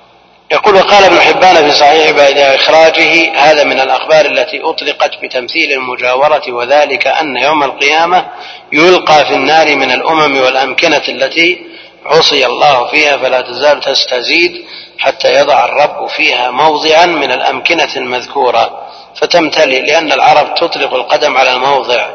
يقول 0.51 0.75
وقال 0.75 1.03
ابن 1.03 1.21
حبان 1.21 1.55
في 1.55 1.71
صحيح 1.71 2.11
بعد 2.11 2.38
إخراجه 2.38 3.39
هذا 3.39 3.63
من 3.63 3.80
الأخبار 3.80 4.25
التي 4.25 4.61
أطلقت 4.63 5.11
بتمثيل 5.23 5.71
المجاورة 5.73 6.43
وذلك 6.53 7.07
أن 7.07 7.38
يوم 7.38 7.63
القيامة 7.63 8.25
يلقى 8.73 9.25
في 9.25 9.34
النار 9.34 9.75
من 9.75 9.91
الأمم 9.91 10.38
والأمكنة 10.38 11.01
التي 11.09 11.76
عصي 12.07 12.45
الله 12.45 12.87
فيها 12.87 13.17
فلا 13.17 13.41
تزال 13.41 13.81
تستزيد 13.81 14.65
حتى 14.99 15.33
يضع 15.33 15.65
الرب 15.65 16.07
فيها 16.07 16.51
موضعا 16.51 17.05
من 17.05 17.31
الأمكنة 17.31 17.89
المذكورة. 17.97 18.87
فتمتلئ 19.15 19.81
لأن 19.81 20.11
العرب 20.11 20.55
تطلق 20.55 20.93
القدم 20.93 21.37
على 21.37 21.53
الموضع. 21.53 22.09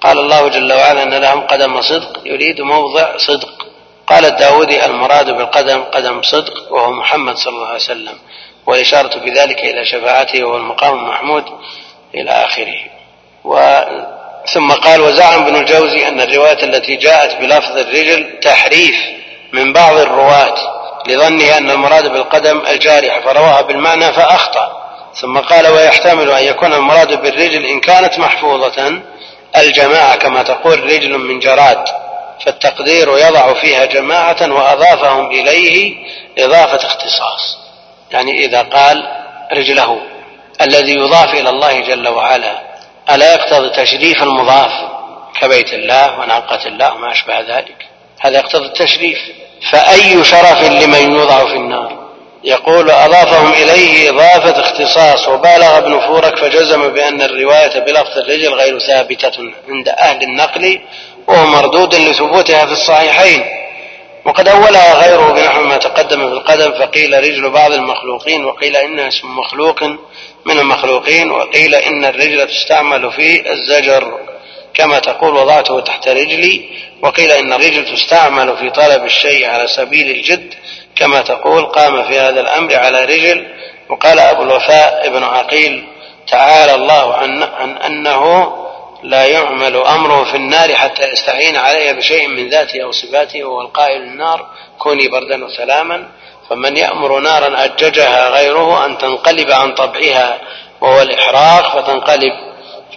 قال 0.00 0.18
الله 0.18 0.48
جل 0.48 0.72
وعلا 0.72 1.02
أن 1.02 1.14
لهم 1.14 1.40
قدم 1.40 1.80
صدق 1.80 2.20
يريد 2.24 2.60
موضع 2.60 3.16
صدق. 3.16 3.66
قال 4.06 4.24
الداودي 4.24 4.84
المراد 4.84 5.30
بالقدم 5.30 5.82
قدم 5.82 6.22
صدق 6.22 6.72
وهو 6.72 6.92
محمد 6.92 7.36
صلى 7.36 7.54
الله 7.54 7.66
عليه 7.66 7.76
وسلم. 7.76 8.18
والإشارة 8.66 9.18
بذلك 9.18 9.58
إلى 9.58 9.84
شفاعته 9.84 10.44
وهو 10.44 10.56
المقام 10.56 10.98
المحمود 10.98 11.44
إلى 12.14 12.30
آخره. 12.30 12.80
و 13.44 13.80
ثم 14.54 14.72
قال 14.72 15.00
وزعم 15.00 15.42
ابن 15.42 15.56
الجوزي 15.56 16.08
أن 16.08 16.20
الرواية 16.20 16.62
التي 16.62 16.96
جاءت 16.96 17.36
بلفظ 17.40 17.76
الرجل 17.76 18.40
تحريف 18.42 18.94
من 19.52 19.72
بعض 19.72 19.96
الرواة 19.96 20.54
لظنه 21.06 21.56
أن 21.58 21.70
المراد 21.70 22.12
بالقدم 22.12 22.62
الجارحة 22.70 23.20
فرواها 23.20 23.62
بالمعنى 23.62 24.12
فأخطأ. 24.12 24.82
ثم 25.20 25.38
قال 25.38 25.66
ويحتمل 25.66 26.30
أن 26.30 26.44
يكون 26.44 26.72
المراد 26.74 27.22
بالرجل 27.22 27.64
إن 27.64 27.80
كانت 27.80 28.18
محفوظة 28.18 29.02
الجماعة 29.56 30.16
كما 30.16 30.42
تقول 30.42 30.82
رجل 30.82 31.18
من 31.18 31.38
جراد 31.38 31.84
فالتقدير 32.44 33.18
يضع 33.18 33.54
فيها 33.54 33.84
جماعة 33.84 34.52
وأضافهم 34.52 35.30
إليه 35.30 35.96
إضافة 36.38 36.86
اختصاص. 36.86 37.58
يعني 38.10 38.44
إذا 38.44 38.62
قال 38.62 39.08
رجله 39.52 40.00
الذي 40.60 40.92
يضاف 40.92 41.34
إلى 41.34 41.50
الله 41.50 41.80
جل 41.80 42.08
وعلا 42.08 42.62
ألا 43.10 43.34
يقتضي 43.34 43.70
تشريف 43.70 44.22
المضاف 44.22 44.72
كبيت 45.40 45.72
الله 45.72 46.20
وناقة 46.20 46.66
الله 46.66 46.94
وما 46.94 47.12
أشبه 47.12 47.40
ذلك؟ 47.40 47.86
هذا 48.20 48.38
يقتضي 48.38 48.66
التشريف. 48.66 49.18
فأي 49.70 50.24
شرف 50.24 50.62
لمن 50.62 51.12
يوضع 51.12 51.46
في 51.46 51.56
النار؟ 51.56 52.02
يقول 52.44 52.90
أضافهم 52.90 53.52
إليه 53.52 54.10
إضافة 54.10 54.60
اختصاص 54.60 55.28
وبالغ 55.28 55.78
ابن 55.78 56.00
فورك 56.00 56.38
فجزم 56.38 56.88
بأن 56.88 57.22
الرواية 57.22 57.78
بلفظ 57.78 58.18
الرجل 58.18 58.54
غير 58.54 58.78
ثابتة 58.78 59.32
عند 59.68 59.88
أهل 59.88 60.22
النقل 60.22 60.80
وهو 61.28 61.46
مردود 61.46 61.94
لثبوتها 61.94 62.66
في 62.66 62.72
الصحيحين. 62.72 63.44
وقد 64.24 64.48
أولها 64.48 64.94
غيره 64.94 65.32
بنحو 65.32 65.62
ما 65.62 65.76
تقدم 65.76 66.28
في 66.28 66.34
القدم 66.34 66.72
فقيل 66.72 67.18
رجل 67.18 67.50
بعض 67.50 67.72
المخلوقين 67.72 68.44
وقيل 68.44 68.76
إنها 68.76 69.08
اسم 69.08 69.38
مخلوق 69.38 69.82
من 70.44 70.58
المخلوقين 70.58 71.30
وقيل 71.30 71.74
إن 71.74 72.04
الرجل 72.04 72.48
تستعمل 72.48 73.12
في 73.12 73.52
الزجر. 73.52 74.18
كما 74.74 74.98
تقول 74.98 75.36
وضعته 75.36 75.80
تحت 75.80 76.08
رجلي 76.08 76.64
وقيل 77.02 77.30
إن 77.30 77.52
الرجل 77.52 77.96
تستعمل 77.96 78.56
في 78.56 78.70
طلب 78.70 79.04
الشيء 79.04 79.46
على 79.46 79.66
سبيل 79.68 80.10
الجد 80.10 80.54
كما 80.96 81.20
تقول 81.20 81.66
قام 81.66 82.04
في 82.04 82.18
هذا 82.18 82.40
الأمر 82.40 82.76
على 82.76 83.04
رجل 83.04 83.46
وقال 83.88 84.18
أبو 84.18 84.42
الوفاء 84.42 85.06
ابن 85.06 85.22
عقيل 85.22 85.84
تعالى 86.28 86.74
الله 86.74 87.14
عن, 87.14 87.42
عن 87.42 87.76
أنه 87.76 88.52
لا 89.02 89.26
يعمل 89.26 89.76
أمره 89.76 90.24
في 90.24 90.36
النار 90.36 90.74
حتى 90.74 91.08
يستعين 91.08 91.56
عليها 91.56 91.92
بشيء 91.92 92.28
من 92.28 92.48
ذاته 92.48 92.82
أو 92.82 92.92
صفاته 92.92 93.44
وهو 93.44 93.60
القائل 93.60 94.02
النار 94.02 94.46
كوني 94.78 95.08
بردا 95.08 95.44
وسلاما. 95.44 96.08
فمن 96.50 96.76
يأمر 96.76 97.20
نارا 97.20 97.64
أججها 97.64 98.28
غيره 98.28 98.86
أن 98.86 98.98
تنقلب 98.98 99.52
عن 99.52 99.74
طبعها 99.74 100.40
وهو 100.80 101.02
الإحراق 101.02 101.78
فتنقلب. 101.78 102.32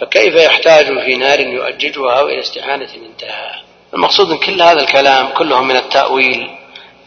فكيف 0.00 0.34
يحتاج 0.34 0.86
في 0.86 1.16
نار 1.16 1.40
يؤججها 1.40 2.22
وإلى 2.22 2.40
استعانة 2.40 2.88
انتهى 2.94 3.66
المقصود 3.94 4.28
من 4.28 4.38
كل 4.38 4.62
هذا 4.62 4.80
الكلام 4.80 5.28
كله 5.28 5.62
من 5.62 5.76
التأويل 5.76 6.50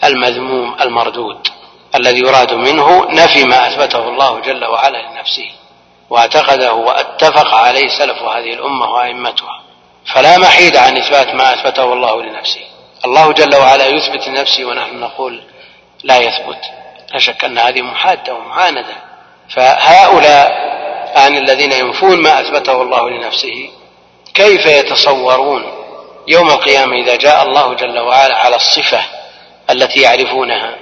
المذموم 0.04 0.76
المردود 0.82 1.48
الذي 1.96 2.20
يراد 2.20 2.54
منه 2.54 3.06
نفي 3.12 3.44
ما 3.44 3.68
أثبته 3.68 4.10
الله 4.10 4.40
جل 4.40 4.66
وعلا 4.66 4.98
لنفسه 4.98 5.52
وأعتقده 6.10 6.74
واتفق 6.74 7.56
عليه 7.56 7.88
سلف 7.88 8.22
هذه 8.22 8.54
الأمة 8.54 8.92
وأئمتها. 8.92 9.62
فلا 10.06 10.38
محيد 10.38 10.78
عن 10.78 10.98
إثبات 10.98 11.36
ما 11.36 11.54
أثبته 11.54 11.94
الله 11.94 12.24
لنفسه. 12.24 12.62
الله 13.06 13.34
جل 13.34 13.56
وعلا 13.56 13.86
يثبت 13.86 14.28
لنفسه 14.28 14.66
ونحن 14.66 15.00
نقول 15.00 15.44
لا 16.04 16.18
يثبت. 16.18 16.62
لا 17.14 17.20
شك 17.20 17.44
أن 17.44 17.58
هذه 17.58 17.82
محادة 17.82 18.34
ومعاندة. 18.34 18.96
فهؤلاء 19.50 20.79
عن 21.16 21.38
الذين 21.38 21.72
ينفون 21.72 22.22
ما 22.22 22.42
أثبته 22.42 22.82
الله 22.82 23.10
لنفسه 23.10 23.70
كيف 24.34 24.66
يتصورون 24.66 25.64
يوم 26.28 26.50
القيامة 26.50 26.96
إذا 26.96 27.16
جاء 27.16 27.44
الله 27.44 27.74
جل 27.74 28.00
وعلا 28.00 28.38
على 28.38 28.56
الصفة 28.56 29.02
التي 29.70 30.02
يعرفونها؟ 30.02 30.76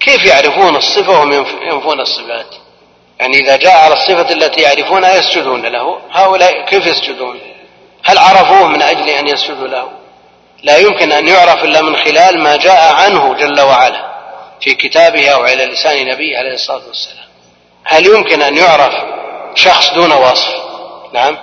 كيف 0.00 0.24
يعرفون 0.24 0.76
الصفة 0.76 1.12
وهم 1.12 1.32
ينفون 1.62 2.00
الصفات؟ 2.00 2.54
يعني 3.20 3.40
إذا 3.40 3.56
جاء 3.56 3.76
على 3.76 3.94
الصفة 3.94 4.34
التي 4.34 4.60
يعرفونها 4.60 5.14
يسجدون 5.14 5.66
له. 5.66 5.98
هؤلاء 6.10 6.64
كيف 6.64 6.86
يسجدون؟ 6.86 7.40
هل 8.04 8.18
عرفوه 8.18 8.66
من 8.66 8.82
أجل 8.82 9.08
أن 9.08 9.28
يسجدوا 9.28 9.68
له؟ 9.68 9.88
لا 10.62 10.76
يمكن 10.78 11.12
أن 11.12 11.28
يعرف 11.28 11.64
إلا 11.64 11.82
من 11.82 11.96
خلال 11.96 12.38
ما 12.38 12.56
جاء 12.56 12.94
عنه 12.94 13.34
جل 13.34 13.60
وعلا 13.60 14.12
في 14.60 14.74
كتابه 14.74 15.28
أو 15.28 15.42
على 15.42 15.64
لسان 15.64 16.06
نبيه 16.06 16.38
عليه 16.38 16.54
الصلاة 16.54 16.82
والسلام. 16.88 17.26
هل 17.84 18.06
يمكن 18.06 18.42
أن 18.42 18.56
يعرف 18.56 18.94
شخص 19.54 19.90
دون 19.90 20.12
وصف. 20.12 20.54
نعم. 21.12 21.38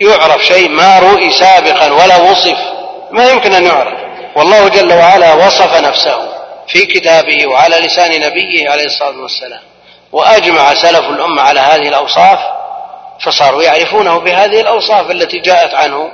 يعرف 0.00 0.44
شيء 0.44 0.68
ما 0.68 0.98
رؤي 0.98 1.30
سابقا 1.30 1.92
ولا 1.92 2.16
وصف. 2.16 2.58
ما 3.10 3.30
يمكن 3.30 3.54
أن 3.54 3.66
يعرف. 3.66 3.98
والله 4.36 4.68
جل 4.68 4.92
وعلا 4.92 5.34
وصف 5.34 5.76
نفسه 5.76 6.32
في 6.68 6.86
كتابه 6.86 7.46
وعلى 7.46 7.76
لسان 7.76 8.20
نبيه 8.20 8.70
عليه 8.70 8.84
الصلاة 8.84 9.22
والسلام. 9.22 9.60
وأجمع 10.12 10.74
سلف 10.74 11.10
الأمة 11.10 11.42
على 11.42 11.60
هذه 11.60 11.88
الأوصاف 11.88 12.38
فصاروا 13.20 13.62
يعرفونه 13.62 14.18
بهذه 14.18 14.60
الأوصاف 14.60 15.10
التي 15.10 15.38
جاءت 15.38 15.74
عنه. 15.74 16.10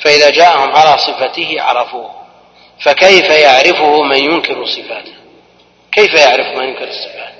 فإذا 0.00 0.30
جاءهم 0.30 0.76
على 0.76 0.98
صفته 0.98 1.56
عرفوه. 1.58 2.10
فكيف 2.80 3.30
يعرفه 3.30 4.02
من 4.02 4.16
ينكر 4.16 4.66
صفاته؟ 4.66 5.12
كيف 5.92 6.14
يعرف 6.14 6.46
من 6.46 6.64
ينكر 6.64 6.88
الصفات؟ 6.88 7.34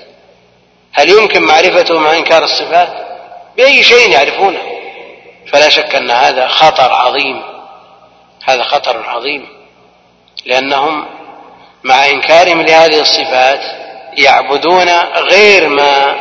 هل 0.92 1.11
يمكن 1.11 1.42
معرفته 1.42 1.98
مع 1.98 2.16
إنكار 2.16 2.44
الصفات؟ 2.44 3.09
بأي 3.57 3.82
شيء 3.82 4.11
يعرفونه. 4.11 4.62
فلا 5.53 5.68
شك 5.68 5.94
أن 5.94 6.11
هذا 6.11 6.48
خطر 6.48 6.92
عظيم. 6.92 7.42
هذا 8.44 8.62
خطر 8.62 9.09
عظيم. 9.09 9.48
لأنهم 10.46 11.07
مع 11.84 12.09
إنكارهم 12.09 12.62
لهذه 12.62 13.01
الصفات 13.01 13.61
يعبدون 14.18 14.88
غير 15.16 15.68
ما 15.68 16.16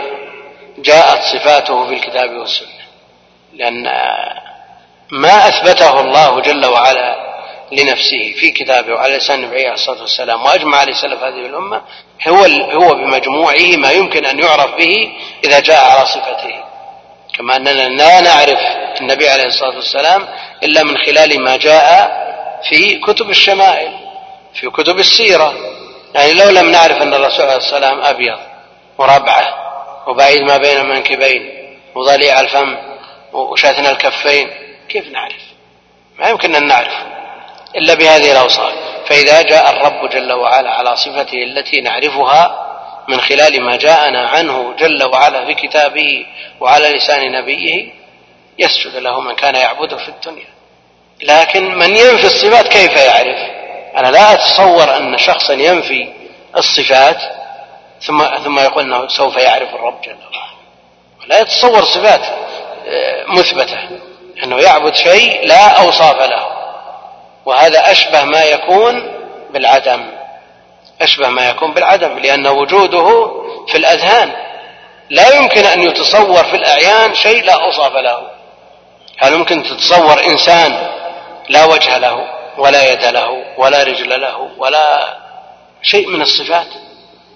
جاءت 0.78 1.20
صفاته 1.22 1.88
في 1.88 1.94
الكتاب 1.94 2.32
والسنة. 2.32 2.80
لأن 3.54 3.84
ما 5.12 5.48
أثبته 5.48 6.00
الله 6.00 6.42
جل 6.42 6.66
وعلا 6.66 7.30
لنفسه 7.72 8.34
في 8.40 8.52
كتابه 8.52 8.94
وعلى 8.94 9.18
لسان 9.18 9.44
النبي 9.44 9.58
عليه 9.58 9.74
الصلاة 9.74 10.02
والسلام 10.02 10.46
وأجمع 10.46 10.78
عليه 10.78 10.94
سلف 10.94 11.24
هذه 11.24 11.46
الأمة 11.46 11.82
هو 12.28 12.44
هو 12.72 12.94
بمجموعه 12.94 13.76
ما 13.78 13.92
يمكن 13.92 14.26
أن 14.26 14.40
يعرف 14.40 14.76
به 14.76 15.12
إذا 15.44 15.60
جاء 15.60 15.86
على 15.86 16.06
صفته. 16.06 16.69
كما 17.40 17.56
أننا 17.56 17.72
لا 17.72 18.22
نعرف 18.22 18.60
النبي 19.02 19.30
عليه 19.30 19.46
الصلاة 19.46 19.76
والسلام 19.76 20.28
إلا 20.64 20.84
من 20.84 20.98
خلال 20.98 21.44
ما 21.44 21.58
جاء 21.58 22.20
في 22.70 23.00
كتب 23.00 23.30
الشمائل 23.30 23.92
في 24.54 24.70
كتب 24.70 25.00
السيرة. 25.00 25.54
يعني 26.16 26.34
لو 26.34 26.50
لم 26.50 26.72
نعرف 26.72 27.02
أن 27.02 27.14
الرسول 27.14 27.46
عليه 27.46 27.58
الصلاة 27.58 27.76
والسلام 27.76 28.02
أبيض 28.02 28.40
وربعة 28.98 29.56
وبعيد 30.08 30.42
ما 30.42 30.58
بين 30.58 30.78
المنكبين 30.78 31.50
وضليع 31.96 32.40
الفم 32.40 32.78
وشاثن 33.34 33.86
الكفين 33.86 34.50
كيف 34.90 35.08
نعرف؟ 35.08 35.42
ما 36.20 36.30
يمكن 36.30 36.56
أن 36.56 36.68
نعرف 36.68 36.94
إلا 37.76 37.94
بهذه 37.94 38.32
الأوصاف. 38.32 38.74
فإذا 39.06 39.42
جاء 39.42 39.70
الرب 39.70 40.10
جل 40.10 40.34
وعلا 40.34 40.72
على 40.72 40.96
صفته 40.96 41.44
التي 41.44 41.82
نعرفها 41.82 42.69
من 43.10 43.22
خلال 43.22 43.62
ما 43.62 43.76
جاءنا 43.76 44.28
عنه 44.28 44.74
جل 44.80 45.04
وعلا 45.04 45.46
في 45.46 45.54
كتابه 45.54 46.26
وعلى 46.60 46.90
لسان 46.90 47.32
نبيه 47.32 47.94
يسجد 48.60 48.96
له 48.96 49.22
من 49.22 49.36
كان 49.36 49.56
يعبده 49.56 49.98
في 49.98 50.10
الدنيا. 50.10 50.48
لكن 51.24 51.76
من 51.76 51.98
ينفي 51.98 52.26
الصفات 52.26 52.68
كيف 52.68 52.92
يعرف؟ 52.92 53.38
أنا 53.98 54.08
لا 54.12 54.34
أتصور 54.34 54.98
أن 54.98 55.18
شخصا 55.18 55.54
ينفي 55.54 56.14
الصفات 56.58 57.22
ثم 58.02 58.26
ثم 58.44 58.60
يقول 58.60 58.84
إنه 58.84 59.08
سوف 59.08 59.38
يعرف 59.38 59.76
الرب 59.76 60.02
جل 60.02 60.16
وعلا. 60.36 60.50
لا 61.28 61.40
يتصور 61.40 61.84
صفات 61.84 62.22
آه، 62.88 63.26
مثبتة. 63.28 63.80
إنه 64.44 64.60
يعبد 64.60 64.96
شيء 64.96 65.48
لا 65.48 65.68
أوصاف 65.68 66.22
له. 66.30 66.48
وهذا 67.46 67.92
أشبه 67.92 68.24
ما 68.24 68.44
يكون 68.44 69.12
بالعدم. 69.50 70.19
أشبه 71.02 71.30
ما 71.30 71.50
يكون 71.50 71.74
بالعدم 71.74 72.20
لأن 72.20 72.48
وجوده 72.48 73.32
في 73.68 73.78
الأذهان. 73.78 74.32
لا 75.10 75.36
يمكن 75.36 75.66
أن 75.66 75.82
يتصور 75.82 76.44
في 76.44 76.56
الأعيان 76.56 77.16
شيء 77.16 77.44
لا 77.44 77.54
أوصاف 77.54 77.94
له. 77.94 78.22
هل 79.18 79.34
يمكن 79.34 79.64
تتصور 79.64 80.24
إنسان 80.24 80.90
لا 81.50 81.66
وجه 81.66 81.98
له 81.98 82.24
ولا 82.58 82.92
يد 82.92 83.06
له 83.06 83.44
ولا 83.58 83.84
رجل 83.84 84.22
له 84.22 84.50
ولا 84.58 85.18
شيء 85.82 86.08
من 86.08 86.22
الصفات؟ 86.22 86.68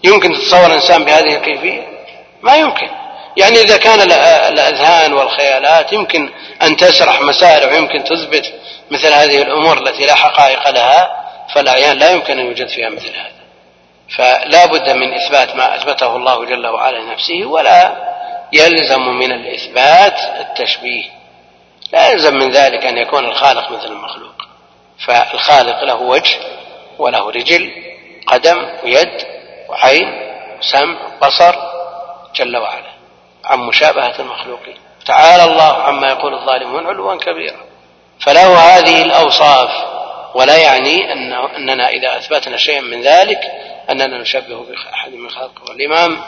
يمكن 0.04 0.34
تتصور 0.34 0.74
إنسان 0.74 1.04
بهذه 1.06 1.36
الكيفية؟ 1.36 1.88
ما 2.42 2.56
يمكن. 2.56 2.90
يعني 3.38 3.62
إذا 3.62 3.78
كان 3.78 4.02
الأذهان 4.52 5.14
والخيالات 5.14 5.94
يمكن 5.94 6.30
أن 6.62 6.78
تسرح 6.78 7.22
مسائل 7.22 7.70
ويمكن 7.70 8.04
تثبت 8.04 8.54
مثل 8.92 9.14
هذه 9.14 9.42
الأمور 9.42 9.78
التي 9.78 10.06
لا 10.06 10.16
حقائق 10.16 10.70
لها 10.70 11.24
فالأعيان 11.56 11.98
لا 11.98 12.12
يمكن 12.12 12.40
أن 12.40 12.46
يوجد 12.46 12.68
فيها 12.68 12.90
مثل 12.90 13.10
هذا. 13.10 13.43
فلا 14.18 14.66
بد 14.66 14.90
من 14.90 15.14
إثبات 15.14 15.56
ما 15.56 15.76
أثبته 15.76 16.16
الله 16.16 16.46
جل 16.46 16.68
وعلا 16.68 16.98
لنفسه 16.98 17.46
ولا 17.46 17.96
يلزم 18.54 19.02
من 19.02 19.32
الإثبات 19.32 20.20
التشبيه. 20.40 21.06
لا 21.94 22.12
يلزم 22.12 22.34
من 22.34 22.52
ذلك 22.52 22.86
أن 22.86 22.98
يكون 22.98 23.26
الخالق 23.26 23.72
مثل 23.72 23.88
المخلوق. 23.88 24.34
فالخالق 25.06 25.84
له 25.84 25.96
وجه 25.96 26.38
وله 27.00 27.30
رجل 27.30 27.72
قدم 28.28 28.70
ويد 28.84 29.26
وعين 29.70 30.22
وسمع 30.60 30.98
وبصر 31.06 31.56
جل 32.36 32.58
وعلا 32.58 32.94
عن 33.46 33.60
مشابهة 33.60 34.20
المخلوقين. 34.20 34.78
تعالى 35.06 35.44
الله 35.44 35.84
عما 35.84 36.08
يقول 36.08 36.34
الظالمون 36.34 36.88
علوا 36.88 37.16
كبيرا. 37.16 37.60
فله 38.20 38.58
هذه 38.60 39.02
الأوصاف. 39.02 39.93
ولا 40.36 40.58
يعني 40.58 41.14
أنه 41.14 41.56
أننا 41.58 41.90
إذا 41.90 42.18
أثبتنا 42.18 42.58
شيئا 42.58 42.82
من 42.82 43.02
ذلك 43.02 43.40
أننا 43.90 44.22
نشبه 44.22 44.66
بأحد 44.66 45.14
من 45.14 45.30
خلقه 45.30 45.70
والإمام 45.70 46.22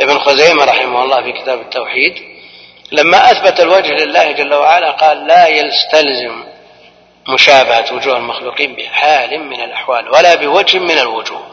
ابن 0.00 0.18
خزيمة 0.18 0.64
رحمه 0.64 1.04
الله 1.04 1.22
في 1.22 1.32
كتاب 1.32 1.60
التوحيد 1.60 2.14
لما 2.92 3.30
أثبت 3.30 3.60
الوجه 3.60 3.92
لله 3.92 4.32
جل 4.32 4.54
وعلا 4.54 4.90
قال 4.90 5.26
لا 5.26 5.48
يستلزم 5.48 6.44
مشابهة 7.28 7.94
وجوه 7.94 8.16
المخلوقين 8.16 8.74
بحال 8.74 9.40
من 9.40 9.60
الأحوال 9.60 10.08
ولا 10.10 10.34
بوجه 10.34 10.78
من 10.78 10.98
الوجوه. 10.98 11.46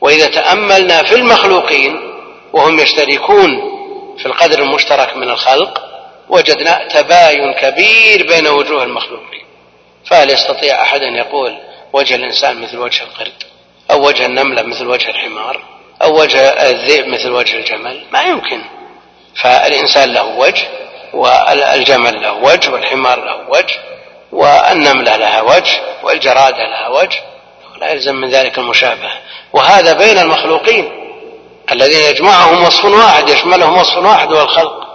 وإذا 0.00 0.26
تأملنا 0.26 1.02
في 1.02 1.14
المخلوقين 1.14 2.14
وهم 2.52 2.80
يشتركون 2.80 3.78
في 4.18 4.26
القدر 4.26 4.62
المشترك 4.62 5.16
من 5.16 5.30
الخلق 5.30 5.82
وجدنا 6.28 6.88
تباين 6.88 7.52
كبير 7.52 8.26
بين 8.28 8.46
وجوه 8.48 8.84
المخلوقين. 8.84 9.37
فهل 10.04 10.30
يستطيع 10.30 10.82
أحد 10.82 11.02
أن 11.02 11.14
يقول 11.14 11.58
وجه 11.92 12.14
الإنسان 12.14 12.62
مثل 12.62 12.78
وجه 12.78 13.02
القرد؟ 13.02 13.42
أو 13.90 14.06
وجه 14.06 14.26
النملة 14.26 14.62
مثل 14.62 14.86
وجه 14.86 15.10
الحمار؟ 15.10 15.60
أو 16.02 16.20
وجه 16.20 16.40
الذئب 16.70 17.06
مثل 17.06 17.30
وجه 17.30 17.56
الجمل؟ 17.56 18.02
ما 18.12 18.22
يمكن. 18.22 18.62
فالإنسان 19.42 20.12
له 20.12 20.24
وجه 20.24 20.68
والجمل 21.12 22.22
له 22.22 22.32
وجه 22.32 22.70
والحمار 22.70 23.24
له 23.24 23.48
وجه 23.48 23.74
والنملة 24.32 25.16
لها 25.16 25.40
وجه 25.40 25.80
والجرادة 26.02 26.66
لها 26.68 26.88
وجه. 26.88 27.20
لا 27.80 27.92
يلزم 27.92 28.14
من 28.14 28.30
ذلك 28.30 28.58
المشابهة. 28.58 29.20
وهذا 29.52 29.92
بين 29.92 30.18
المخلوقين 30.18 30.90
الذين 31.72 32.10
يجمعهم 32.10 32.64
وصف 32.64 32.84
واحد 32.84 33.28
يشملهم 33.28 33.78
وصف 33.78 33.96
واحد 33.96 34.32
هو 34.32 34.42
الخلق. 34.42 34.88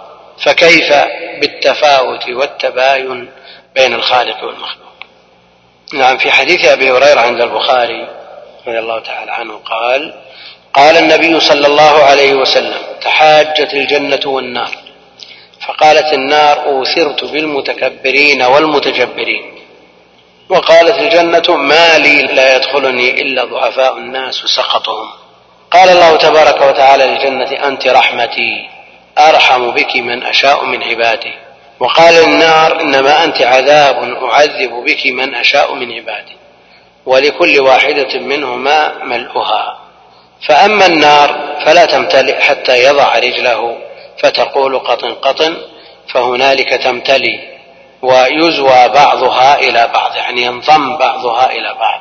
فكيف 0.44 0.94
بالتفاوت 1.40 2.28
والتباين 2.28 3.30
بين 3.74 3.94
الخالق 3.94 4.44
والمخلوق؟ 4.44 4.83
نعم 5.94 6.18
في 6.18 6.30
حديث 6.30 6.64
أبي 6.64 6.90
هريرة 6.90 7.20
عند 7.20 7.40
البخاري 7.40 8.08
رضي 8.66 8.78
الله 8.78 8.98
تعالى 8.98 9.32
عنه 9.32 9.60
قال 9.64 10.14
قال 10.74 10.96
النبي 10.96 11.40
صلى 11.40 11.66
الله 11.66 12.04
عليه 12.04 12.34
وسلم 12.34 12.82
تحاجت 13.02 13.74
الجنة 13.74 14.20
والنار. 14.26 14.74
فقالت 15.66 16.12
النار 16.12 16.66
أوثرت 16.66 17.24
بالمتكبرين 17.24 18.42
والمتجبرين. 18.42 19.54
وقالت 20.48 20.98
الجنة 20.98 21.56
ما 21.56 21.98
لي 21.98 22.22
لا 22.22 22.56
يدخلني 22.56 23.10
إلا 23.22 23.44
ضعفاء 23.44 23.96
الناس 23.98 24.44
وسقطهم 24.44 25.08
قال 25.70 25.88
الله 25.88 26.16
تبارك 26.16 26.62
وتعالى 26.62 27.04
للجنة 27.04 27.68
أنت 27.68 27.86
رحمتي 27.86 28.68
أرحم 29.18 29.70
بك 29.70 29.96
من 29.96 30.22
أشاء 30.22 30.64
من 30.64 30.82
عبادي. 30.82 31.34
وقال 31.80 32.14
النار 32.14 32.80
إنما 32.80 33.24
أنت 33.24 33.42
عذاب 33.42 33.96
أعذب 34.24 34.70
بك 34.70 35.06
من 35.06 35.34
أشاء 35.34 35.74
من 35.74 35.92
عبادي 35.92 36.36
ولكل 37.06 37.60
واحدة 37.60 38.20
منهما 38.20 39.04
ملؤها. 39.04 39.78
فأما 40.48 40.86
النار 40.86 41.56
فلا 41.66 41.84
تمتلئ 41.84 42.40
حتى 42.40 42.84
يضع 42.84 43.18
رجله 43.18 43.78
فتقول 44.18 44.78
قطن 44.78 45.14
قطن 45.14 45.56
فهنالك 46.08 46.68
تمتلي 46.68 47.40
ويزوى 48.02 48.88
بعضها 48.88 49.58
إلى 49.58 49.90
بعض 49.94 50.16
يعني 50.16 50.42
ينضم 50.42 50.96
بعضها 50.96 51.50
إلى 51.52 51.74
بعض. 51.80 52.00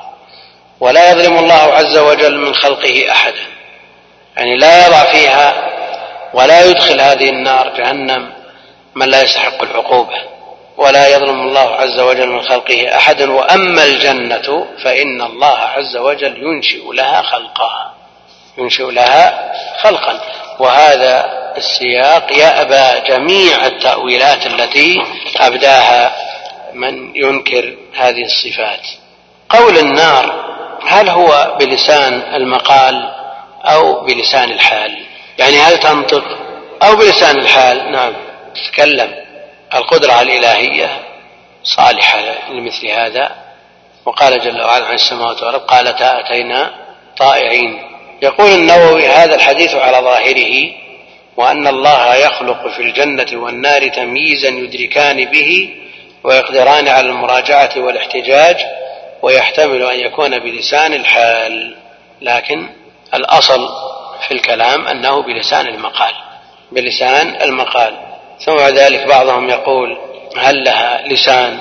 ولا 0.80 1.12
يظلم 1.12 1.38
الله 1.38 1.74
عز 1.74 1.98
وجل 1.98 2.38
من 2.38 2.56
خلقه 2.56 3.12
أحدا 3.12 3.46
يعني 4.38 4.58
لا 4.58 4.88
يضع 4.88 5.04
فيها 5.12 5.70
ولا 6.34 6.66
يدخل 6.66 7.02
هذه 7.02 7.30
النار 7.30 7.70
جهنم. 7.78 8.43
من 8.96 9.10
لا 9.10 9.22
يستحق 9.22 9.64
العقوبة 9.64 10.34
ولا 10.78 11.08
يظلم 11.08 11.42
الله 11.42 11.76
عز 11.76 12.00
وجل 12.00 12.28
من 12.28 12.42
خلقه 12.42 12.96
أحدا 12.96 13.32
وأما 13.34 13.84
الجنة 13.86 14.68
فإن 14.84 15.22
الله 15.22 15.58
عز 15.58 15.98
وجل 15.98 16.44
ينشئ 16.44 16.94
لها 16.94 17.22
خلقها 17.22 17.94
ينشئ 18.58 18.92
لها 18.92 19.52
خلقا. 19.82 20.20
وهذا 20.60 21.44
السياق 21.58 22.38
يأبى 22.38 23.08
جميع 23.10 23.66
التأويلات 23.66 24.46
التي 24.46 25.02
أبداها 25.38 26.16
من 26.74 27.16
ينكر 27.16 27.78
هذه 27.96 28.24
الصفات. 28.24 28.88
قول 29.50 29.78
النار 29.78 30.44
هل 30.88 31.10
هو 31.10 31.58
بلسان 31.60 32.22
المقال 32.34 33.10
أو 33.66 34.06
بلسان 34.06 34.52
الحال؟ 34.52 35.06
يعني 35.40 35.60
هل 35.60 35.78
تنطق 35.78 36.24
أو 36.84 36.96
بلسان 36.96 37.40
الحال؟ 37.40 37.92
نعم. 37.92 38.14
تتكلم 38.56 39.16
القدرة 39.74 40.22
الإلهية 40.22 41.02
صالحة 41.64 42.20
لمثل 42.50 42.88
هذا. 42.88 43.36
وقال 44.06 44.40
جل 44.40 44.62
وعلا 44.62 44.86
عن 44.86 44.94
السماوات 44.94 45.44
والأرض 45.44 45.62
قالتا 45.62 46.20
أتينا 46.20 46.74
طائعين. 47.18 47.82
يقول 48.22 48.52
النووي 48.52 49.08
هذا 49.08 49.36
الحديث 49.36 49.76
على 49.76 49.98
ظاهره 49.98 50.72
وأن 51.38 51.68
الله 51.68 52.16
يخلق 52.16 52.68
في 52.68 52.82
الجنة 52.82 53.44
والنار 53.44 53.88
تمييزا 53.88 54.50
يدركان 54.50 55.26
به 55.26 55.70
ويقدران 56.24 56.88
على 56.88 57.10
المراجعة 57.10 57.72
والاحتجاج 57.78 58.58
ويحتمل 59.22 59.84
أن 59.84 60.00
يكون 60.00 60.40
بلسان 60.40 60.94
الحال. 60.94 61.76
لكن 62.22 62.70
الأصل 63.14 63.68
في 64.28 64.34
الكلام 64.34 64.88
أنه 64.88 65.22
بلسان 65.22 65.68
المقال 65.68 66.14
بلسان 66.72 67.42
المقال. 67.42 68.13
ثم 68.46 68.56
بعد 68.56 68.74
ذلك 68.74 69.08
بعضهم 69.08 69.50
يقول 69.50 69.98
هل 70.38 70.64
لها 70.64 71.02
لسان 71.08 71.60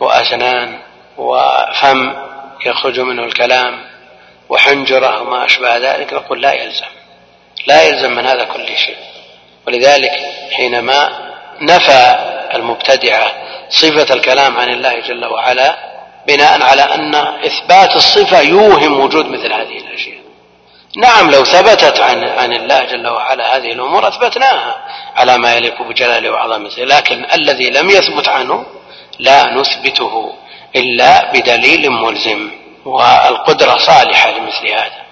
وأسنان 0.00 0.78
وفم 1.18 2.16
يخرج 2.66 3.00
منه 3.00 3.22
الكلام 3.22 3.84
وحنجرة 4.48 5.22
وما 5.22 5.44
أشبه 5.44 5.76
ذلك؟ 5.76 6.12
نقول 6.12 6.42
لا 6.42 6.52
يلزم 6.52 6.86
لا 7.66 7.82
يلزم 7.82 8.10
من 8.10 8.26
هذا 8.26 8.44
كل 8.44 8.66
شيء. 8.76 8.96
ولذلك 9.66 10.12
حينما 10.52 11.08
نفى 11.60 12.16
المبتدعة 12.54 13.32
صفة 13.70 14.14
الكلام 14.14 14.56
عن 14.58 14.68
الله 14.68 15.00
جل 15.00 15.26
وعلا 15.26 15.76
بناء 16.26 16.62
على 16.62 16.82
أن 16.82 17.14
إثبات 17.14 17.96
الصفة 17.96 18.40
يوهم 18.40 19.00
وجود 19.00 19.26
مثل 19.26 19.52
هذه 19.52 19.78
الأشياء. 19.78 20.18
نعم 20.96 21.30
لو 21.30 21.44
ثبتت 21.44 22.00
عن 22.00 22.24
عن 22.24 22.52
الله 22.52 22.84
جل 22.84 23.08
وعلا 23.08 23.56
هذه 23.56 23.72
الأمور 23.72 24.08
أثبتناها. 24.08 24.76
على 25.18 25.38
ما 25.38 25.54
يليق 25.54 25.82
بجلاله 25.82 26.30
وعظمته 26.30 26.84
لكن 26.84 27.26
الذي 27.34 27.70
لم 27.70 27.90
يثبت 27.90 28.28
عنه 28.28 28.66
لا 29.18 29.54
نثبته 29.54 30.34
إلا 30.76 31.32
بدليل 31.32 31.90
ملزم 31.90 32.50
والقدرة 32.84 33.76
صالحة 33.76 34.30
لمثل 34.30 34.68
هذا. 34.68 35.02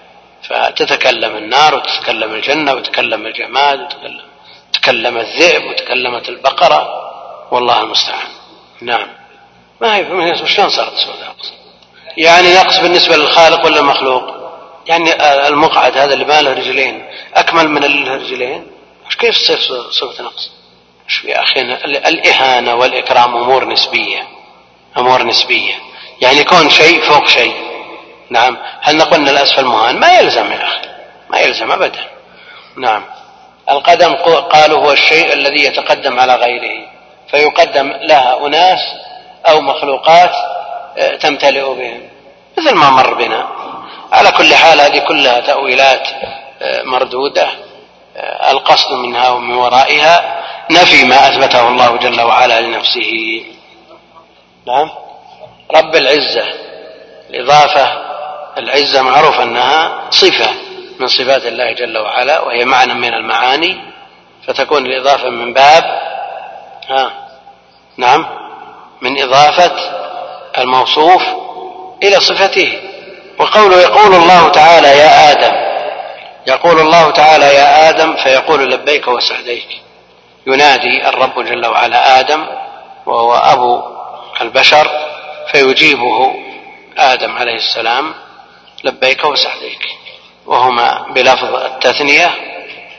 فتتكلم 0.42 1.36
النار 1.36 1.74
وتتكلم 1.74 2.34
الجنة 2.34 2.74
وتتكلم 2.74 3.26
الجماد 3.26 3.80
وتتكلم 3.80 4.20
تكلم 4.72 5.16
الذئب 5.16 5.64
وتكلمت 5.64 6.28
البقرة. 6.28 6.88
والله 7.50 7.80
المستعان. 7.80 8.28
نعم. 8.82 9.08
ما 9.80 9.96
هي 9.96 10.46
شلون 10.46 10.68
صارت 10.68 10.96
سوداء 10.96 11.36
يعني 12.16 12.54
نقص 12.54 12.78
بالنسبة 12.78 13.16
للخالق 13.16 13.64
ولا 13.64 13.80
المخلوق 13.80 14.24
يعني 14.86 15.12
المقعد 15.48 15.98
هذا 15.98 16.14
اللي 16.14 16.24
ما 16.24 16.42
له 16.42 16.52
رجلين 16.52 17.06
أكمل 17.34 17.68
من 17.68 17.84
اللي 17.84 18.56
رجلين 19.06 19.18
كيف 19.18 19.38
تصير 19.38 19.90
صفة 19.90 20.24
نقص؟ 20.24 20.50
إيش 21.08 21.24
يا 21.24 21.42
أخي 21.42 21.60
الإهانة 22.08 22.74
والإكرام 22.74 23.36
أمور 23.36 23.68
نسبية 23.68 24.36
أمور 24.98 25.22
نسبية. 25.22 25.74
يعني 26.20 26.38
يكون 26.38 26.70
شيء 26.70 27.00
فوق 27.00 27.28
شيء. 27.28 27.54
نعم. 28.30 28.56
هل 28.80 28.96
نقول 28.96 29.20
أن 29.20 29.28
الأسفل 29.28 29.64
مهان؟ 29.64 30.00
ما 30.00 30.18
يلزم 30.18 30.52
يا 30.52 30.64
أخي. 30.64 30.88
ما 31.30 31.38
يلزم 31.38 31.72
أبدا. 31.72 32.04
نعم. 32.76 33.04
القدم 33.70 34.14
قالوا 34.52 34.78
هو 34.78 34.92
الشيء 34.92 35.32
الذي 35.32 35.64
يتقدم 35.64 36.20
على 36.20 36.34
غيره. 36.34 36.86
فيقدم 37.30 37.92
لها 38.02 38.46
أناس 38.46 38.78
أو 39.48 39.60
مخلوقات 39.60 40.32
آه، 40.98 41.16
تمتلئ 41.16 41.74
بهم. 41.74 42.08
مثل 42.58 42.74
ما 42.74 42.90
مر 42.90 43.14
بنا. 43.14 43.48
على 44.12 44.30
كل 44.32 44.54
حال 44.54 44.80
هذه 44.80 44.98
كلها 44.98 45.40
تأويلات 45.40 46.08
آه، 46.62 46.82
مردودة. 46.82 47.48
القصد 48.50 48.92
منها 48.92 49.28
ومن 49.28 49.54
ورائها 49.54 50.42
نفي 50.70 51.04
ما 51.04 51.28
أثبته 51.28 51.68
الله 51.68 51.96
جل 51.96 52.20
وعلا 52.20 52.60
لنفسه. 52.60 53.42
نعم. 54.66 54.90
رب 55.74 55.96
العزة. 55.96 56.44
الإضافة 57.30 57.88
العزة 58.58 59.02
معروف 59.02 59.40
أنها 59.40 60.10
صفة 60.10 60.50
من 61.00 61.06
صفات 61.06 61.46
الله 61.46 61.72
جل 61.72 61.98
وعلا 61.98 62.40
وهي 62.40 62.64
معنى 62.64 62.94
من 62.94 63.14
المعاني 63.14 63.76
فتكون 64.46 64.86
الإضافة 64.86 65.30
من 65.30 65.52
باب 65.52 65.84
ها 66.88 67.10
نعم 67.96 68.26
من 69.00 69.22
إضافة 69.22 69.72
الموصوف 70.58 71.22
إلى 72.02 72.20
صفته. 72.20 72.80
وقوله 73.38 73.80
يقول 73.80 74.14
الله 74.14 74.48
تعالى 74.48 74.88
يا 74.88 75.32
آدم 75.32 75.65
يقول 76.46 76.80
الله 76.80 77.10
تعالى 77.10 77.44
يا 77.44 77.88
آدم 77.88 78.16
فيقول 78.16 78.70
لبيك 78.70 79.08
وسعديك 79.08 79.68
ينادي 80.46 81.08
الرب 81.08 81.44
جل 81.44 81.66
وعلا 81.66 82.20
آدم 82.20 82.46
وهو 83.06 83.34
أبو 83.34 83.82
البشر 84.40 84.88
فيجيبه 85.52 86.34
آدم 86.98 87.36
عليه 87.36 87.54
السلام 87.56 88.14
لبيك 88.84 89.24
وسعديك 89.24 89.86
وهما 90.46 91.06
بلفظ 91.14 91.54
التثنية 91.54 92.30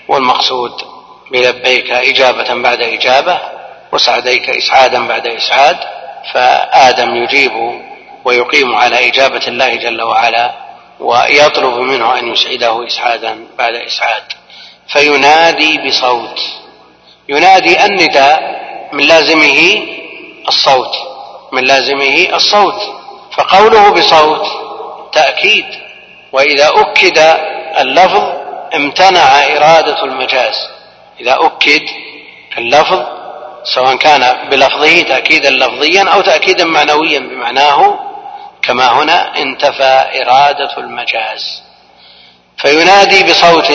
والمقصود 0.07 0.81
بلبيك 1.31 1.91
إجابة 1.91 2.53
بعد 2.53 2.81
إجابة 2.81 3.39
وسعديك 3.91 4.49
إسعادا 4.49 5.07
بعد 5.07 5.27
إسعاد. 5.27 5.77
فآدم 6.33 7.15
يجيب 7.15 7.81
ويقيم 8.25 8.75
على 8.75 9.07
إجابة 9.07 9.47
الله 9.47 9.75
جل 9.75 10.01
وعلا 10.01 10.51
ويطلب 10.99 11.77
منه 11.77 12.19
أن 12.19 12.27
يسعده 12.33 12.87
إسعادا 12.87 13.47
بعد 13.57 13.75
إسعاد. 13.75 14.23
فينادي 14.87 15.77
بصوت. 15.77 16.39
ينادي 17.29 17.85
النداء 17.85 18.41
من 18.93 19.03
لازمه 19.03 19.83
الصوت. 20.47 20.95
من 21.51 21.63
لازمه 21.63 22.27
الصوت. 22.33 22.81
فقوله 23.31 23.89
بصوت 23.89 24.47
تأكيد. 25.13 25.65
وإذا 26.31 26.69
أكد 26.75 27.17
اللفظ 27.79 28.23
امتنع 28.75 29.43
إرادة 29.43 30.03
المجاز. 30.03 30.55
إذا 31.19 31.37
أكد 31.39 31.81
اللفظ 32.57 33.03
سواء 33.63 33.95
كان 33.95 34.49
بلفظه 34.49 35.01
تأكيدا 35.01 35.49
لفظيا 35.49 36.03
أو 36.03 36.21
تأكيدا 36.21 36.65
معنويا 36.65 37.19
بمعناه 37.19 37.99
كما 38.67 38.87
هنا 38.91 39.37
انتفى 39.37 40.21
إرادة 40.21 40.77
المجاز. 40.77 41.63
فينادي 42.57 43.23
بصوت 43.23 43.71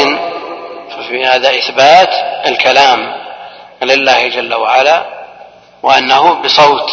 ففي 0.90 1.24
هذا 1.24 1.50
إثبات 1.50 2.14
الكلام 2.46 3.16
لله 3.82 4.28
جل 4.28 4.54
وعلا 4.54 5.06
وأنه 5.82 6.34
بصوت. 6.34 6.90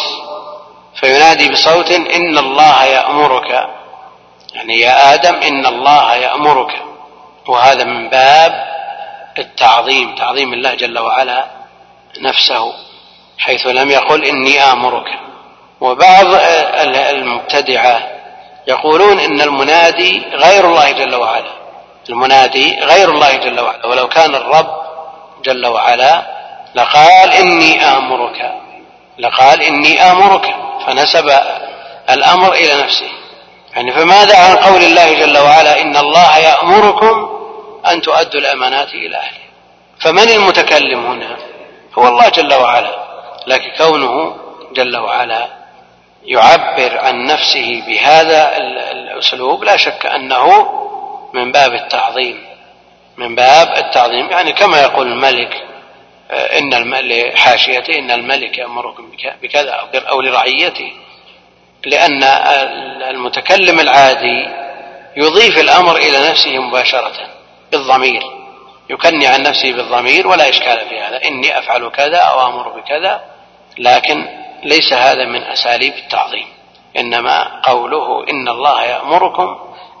فينادي 0.94 1.48
بصوت 1.48 1.90
إن 1.90 2.38
الله 2.38 2.84
يأمرك 2.84 3.50
يعني 4.54 4.80
يا 4.80 5.14
آدم 5.14 5.34
إن 5.34 5.66
الله 5.66 6.14
يأمرك. 6.14 6.72
وهذا 7.48 7.84
من 7.84 8.08
باب 8.08 8.52
التعظيم 9.38 10.14
تعظيم 10.14 10.52
الله 10.52 10.74
جل 10.74 10.98
وعلا 10.98 11.46
نفسه 12.20 12.72
حيث 13.38 13.66
لم 13.66 13.90
يقل 13.90 14.24
إني 14.24 14.62
آمرك. 14.72 15.29
وبعض 15.80 16.26
المبتدعة 17.10 18.02
يقولون 18.66 19.20
إن 19.20 19.40
المنادي 19.40 20.22
غير 20.32 20.64
الله 20.66 20.90
جل 20.90 21.14
وعلا. 21.14 21.52
المنادي 22.08 22.78
غير 22.80 23.10
الله 23.10 23.36
جل 23.36 23.60
وعلا. 23.60 23.86
ولو 23.86 24.08
كان 24.08 24.34
الرب 24.34 24.66
جل 25.44 25.66
وعلا 25.66 26.22
لقال 26.74 27.32
إني 27.32 27.84
آمرك. 27.84 28.52
لقال 29.18 29.62
إني 29.62 30.10
آمرك. 30.10 30.54
فنسب 30.86 31.32
الأمر 32.10 32.52
إلى 32.52 32.82
نفسه. 32.82 33.08
يعني 33.76 33.92
فماذا 33.92 34.36
عن 34.38 34.56
قول 34.56 34.82
الله 34.82 35.12
جل 35.12 35.38
وعلا 35.38 35.80
إن 35.82 35.96
الله 35.96 36.38
يأمركم 36.38 37.30
أن 37.86 38.02
تؤدوا 38.02 38.40
الأمانات 38.40 38.88
إلى 38.88 39.16
أهلها؟ 39.16 39.50
فمن 40.00 40.28
المتكلم 40.28 41.06
هنا؟ 41.06 41.36
هو 41.98 42.08
الله 42.08 42.28
جل 42.28 42.54
وعلا. 42.54 43.04
لكن 43.46 43.70
كونه 43.78 44.36
جل 44.72 44.96
وعلا 44.96 45.59
يعبر 46.24 46.98
عن 46.98 47.24
نفسه 47.24 47.82
بهذا 47.86 48.56
الأسلوب 48.92 49.64
لا 49.64 49.76
شك 49.76 50.06
أنه 50.06 50.68
من 51.34 51.52
باب 51.52 51.74
التعظيم. 51.74 52.44
من 53.16 53.34
باب 53.34 53.78
التعظيم. 53.78 54.30
يعني 54.30 54.52
كما 54.52 54.80
يقول 54.80 55.06
الملك 55.06 55.64
آه، 56.30 56.58
إن 56.58 56.70
لحاشيته 57.00 57.98
إن 57.98 58.10
الملك 58.10 58.58
يأمركم 58.58 59.10
بكذا 59.42 59.88
أو 59.94 60.20
لرعيته. 60.20 60.92
لأن 61.86 62.24
المتكلم 63.10 63.80
العادي 63.80 64.48
يضيف 65.16 65.58
الأمر 65.58 65.96
إلى 65.96 66.30
نفسه 66.30 66.58
مباشرة 66.58 67.12
بالضمير. 67.72 68.22
يكني 68.90 69.26
عن 69.26 69.42
نفسه 69.42 69.72
بالضمير 69.72 70.28
ولا 70.28 70.48
إشكال 70.48 70.88
في 70.88 71.00
هذا. 71.00 71.24
إني 71.24 71.58
أفعل 71.58 71.90
كذا 71.90 72.18
أو 72.18 72.46
أمر 72.46 72.68
بكذا 72.68 73.20
لكن 73.78 74.39
ليس 74.64 74.92
هذا 74.92 75.24
من 75.24 75.42
أساليب 75.42 75.94
التعظيم 75.94 76.46
إنما 76.96 77.60
قوله 77.62 78.28
إن 78.28 78.48
الله 78.48 78.82
يأمركم 78.82 79.58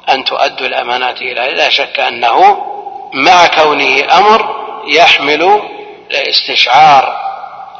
أن 0.08 0.24
تؤدوا 0.24 0.66
الأمانات 0.66 1.22
إلى 1.22 1.54
لا 1.54 1.68
شك 1.68 2.00
أنه 2.00 2.66
مع 3.14 3.46
كونه 3.46 4.18
أمر 4.18 4.60
يحمل 4.86 5.62
استشعار 6.10 7.16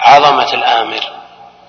عظمة 0.01 0.55
الآمر. 0.55 1.01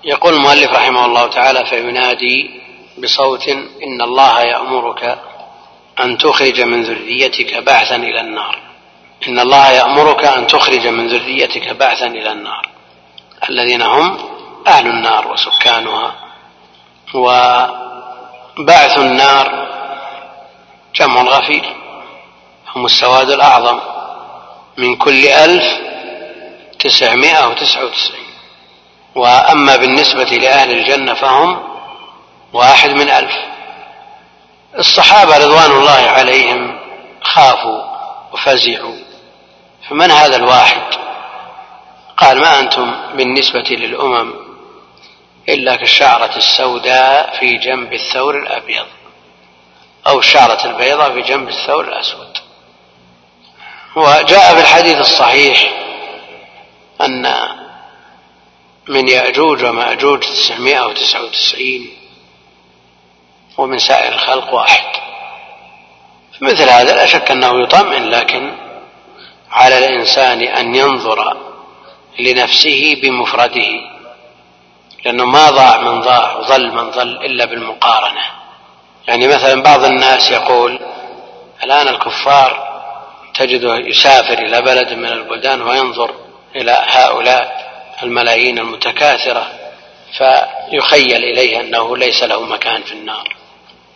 يقول 0.04 0.34
المؤلف 0.34 0.72
رحمه 0.72 1.06
الله 1.06 1.26
تعالى 1.26 1.66
فينادي 1.66 2.60
بصوت 2.98 3.48
إن 3.82 4.02
الله 4.02 4.40
يأمرك 4.40 5.18
أن 6.00 6.18
تخرج 6.18 6.60
من 6.60 6.82
ذريتك 6.82 7.56
بعثا 7.56 7.96
إلى 7.96 8.20
النار. 8.20 8.58
إن 9.28 9.38
الله 9.38 9.70
يأمرك 9.70 10.24
أن 10.24 10.46
تخرج 10.46 10.86
من 10.86 11.06
ذريتك 11.08 11.72
بعثا 11.72 12.06
إلى 12.06 12.32
النار. 12.32 12.68
الذين 13.48 13.82
هم 13.82 14.18
أهل 14.66 14.86
النار 14.86 15.28
وسكانها 15.28 16.14
وبعث 17.14 18.98
النار 18.98 19.68
جمع 20.94 21.22
غفير 21.22 21.76
هم 22.76 22.86
السواد 22.86 23.30
الأعظم 23.30 23.80
من 24.76 24.96
كل 24.96 25.26
ألف 25.26 25.64
تسعمائة 26.78 27.48
وتسعة 27.48 27.84
وتسعين. 27.84 28.32
وأما 29.14 29.76
بالنسبة 29.76 30.24
لأهل 30.24 30.70
الجنة 30.70 31.14
فهم 31.14 31.62
واحد 32.52 32.90
من 32.90 33.10
ألف. 33.10 33.32
الصحابة 34.78 35.36
رضوان 35.36 35.70
الله 35.70 36.10
عليهم 36.10 36.78
خافوا 37.22 37.82
وفزعوا 38.32 38.96
فمن 39.88 40.10
هذا 40.10 40.36
الواحد؟ 40.36 40.82
قال 42.16 42.38
ما 42.38 42.58
أنتم 42.58 42.94
بالنسبة 43.14 43.64
للأمم 43.70 44.41
إلا 45.48 45.76
كالشعرة 45.76 46.36
السوداء 46.36 47.36
في 47.40 47.56
جنب 47.58 47.92
الثور 47.92 48.38
الأبيض 48.38 48.86
أو 50.06 50.18
الشعرة 50.18 50.66
البيضاء 50.66 51.12
في 51.12 51.22
جنب 51.22 51.48
الثور 51.48 51.88
الأسود. 51.88 52.38
وجاء 53.96 54.54
في 54.54 54.60
الحديث 54.60 55.00
الصحيح 55.00 55.72
أن 57.00 57.34
من 58.88 59.08
يأجوج 59.08 59.64
ومأجوج 59.64 60.20
تسعمائة 60.20 60.86
وتسعة 60.86 61.22
وتسعين 61.22 61.96
ومن 63.58 63.78
سائر 63.78 64.12
الخلق 64.12 64.54
واحد. 64.54 64.84
مثل 66.40 66.68
هذا 66.70 66.94
لا 66.94 67.06
شك 67.06 67.30
أنه 67.30 67.62
يطمئن 67.62 68.04
لكن 68.10 68.52
على 69.50 69.78
الإنسان 69.78 70.42
أن 70.42 70.74
ينظر 70.74 71.36
لنفسه 72.18 73.00
بمفرده. 73.02 73.91
لأنه 75.04 75.24
ما 75.24 75.50
ضاع 75.50 75.78
من 75.78 76.00
ضاع 76.00 76.36
وظل 76.36 76.70
من 76.70 76.90
ظل 76.90 77.16
إلا 77.24 77.44
بالمقارنة. 77.44 78.22
يعني 79.08 79.28
مثلا 79.28 79.62
بعض 79.62 79.84
الناس 79.84 80.30
يقول 80.30 80.80
الآن 81.64 81.88
الكفار 81.88 82.72
تجده 83.34 83.76
يسافر 83.76 84.38
إلى 84.38 84.60
بلد 84.60 84.92
من 84.92 85.06
البلدان 85.06 85.62
وينظر 85.62 86.14
إلى 86.56 86.84
هؤلاء 86.86 87.72
الملايين 88.02 88.58
المتكاثرة 88.58 89.46
فيخيل 90.18 91.24
إليه 91.24 91.60
أنه 91.60 91.96
ليس 91.96 92.22
له 92.22 92.42
مكان 92.42 92.82
في 92.82 92.92
النار 92.92 93.36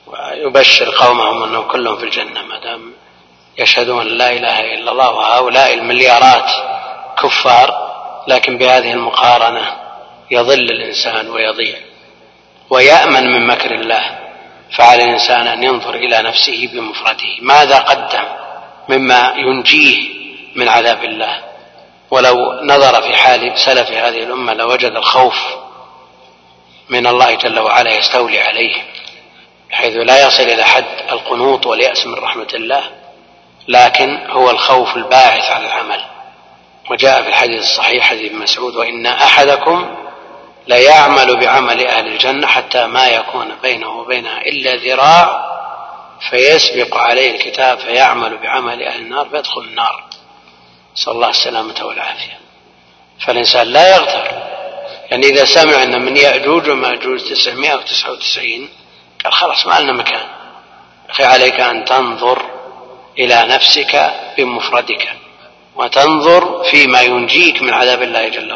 ويبشر 0.07 0.90
قومهم 0.96 1.42
أنهم 1.42 1.68
كلهم 1.68 1.96
في 1.96 2.04
الجنة 2.04 2.42
ما 2.42 2.59
دام 2.59 2.92
يشهدون 3.59 4.07
لا 4.07 4.30
إله 4.30 4.61
إلا 4.61 4.92
الله 4.92 5.11
وهؤلاء 5.11 5.74
المليارات 5.74 6.50
كفار. 7.22 7.86
لكن 8.28 8.59
بهذه 8.59 8.92
المقارنة 8.92 9.86
يضل 10.31 10.70
الإنسان 10.70 11.31
ويضيع 11.31 11.79
ويأمن 12.70 13.33
من 13.33 13.47
مكر 13.47 13.74
الله 13.74 14.18
فعلى 14.77 15.05
الإنسان 15.05 15.47
أن 15.47 15.62
ينظر 15.62 15.95
إلى 15.95 16.22
نفسه 16.22 16.68
بمفرده. 16.72 17.37
ماذا 17.41 17.79
قدم 17.79 18.24
مما 18.89 19.35
ينجيه 19.37 20.09
من 20.55 20.68
عذاب 20.68 21.05
الله؟ 21.05 21.45
ولو 22.11 22.37
نظر 22.62 23.03
في 23.03 23.16
حال 23.16 23.59
سلف 23.59 23.91
هذه 23.91 24.22
الأمة 24.22 24.55
لوجد 24.55 24.93
الخوف 24.93 25.39
من 26.89 27.07
الله 27.07 27.35
جل 27.35 27.59
وعلا 27.59 27.99
يستولي 27.99 28.41
عليه 28.41 28.74
بحيث 29.70 29.97
لا 29.97 30.27
يصل 30.27 30.43
إلى 30.43 30.64
حد 30.64 30.85
القنوط 31.12 31.66
واليأس 31.66 32.07
من 32.07 32.14
رحمة 32.14 32.49
الله 32.55 32.83
لكن 33.68 34.27
هو 34.31 34.51
الخوف 34.51 34.97
الباعث 34.97 35.51
على 35.51 35.66
العمل. 35.66 36.01
وجاء 36.91 37.22
في 37.22 37.29
الحديث 37.29 37.61
الصحيح 37.61 38.05
حديث 38.11 38.33
مسعود 38.33 38.77
وإن 38.77 39.07
أحدكم 39.07 40.05
ليعمل 40.67 41.37
بعمل 41.37 41.87
أهل 41.87 42.07
الجنة 42.07 42.47
حتى 42.47 42.87
ما 42.87 43.07
يكون 43.07 43.49
بينه 43.62 43.89
وبينها 43.89 44.41
إلا 44.41 44.75
ذراع 44.75 45.47
فيسبق 46.31 46.97
عليه 46.97 47.31
الكتاب 47.31 47.79
فيعمل 47.79 48.37
بعمل 48.37 48.83
أهل 48.83 49.01
النار 49.01 49.29
فيدخل 49.29 49.61
النار. 49.61 50.05
نسأل 50.97 51.12
الله 51.12 51.31
السلامة 51.31 51.75
والعافية. 51.83 52.39
فالإنسان 53.27 53.67
لا 53.67 53.97
يغتر. 53.97 54.43
يعني 55.11 55.27
إذا 55.27 55.45
سمع 55.45 55.83
أن 55.83 56.05
من 56.05 56.17
يأجوج 56.17 56.69
ومأجوج 56.69 57.21
تسعمائة 57.21 57.75
وتسعة 57.75 58.11
وتسعين 58.11 58.69
قال 59.25 59.33
خلاص 59.33 59.67
ما 59.67 59.81
لنا 59.81 59.93
مكان. 59.93 60.27
أخي 61.11 61.25
عليك 61.25 61.61
أن 61.61 61.84
تنظر 61.84 62.43
إلى 63.18 63.45
نفسك 63.49 64.14
بمفردك 64.38 65.09
وتنظر 65.76 66.64
فيما 66.71 67.01
ينجيك 67.01 67.63
من 67.63 67.72
عذاب 67.72 68.03
الله 68.03 68.29
جل 68.29 68.53
وعلا 68.53 68.55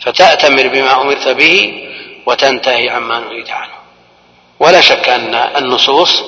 فتأتمر 0.00 0.68
بما 0.68 1.02
أمرت 1.02 1.28
به 1.28 1.84
وتنتهي 2.26 2.90
عما 2.90 3.20
نهيت 3.20 3.50
عنه. 3.50 3.72
ولا 4.60 4.80
شك 4.80 5.08
أن 5.08 5.34
النصوص 5.34 6.22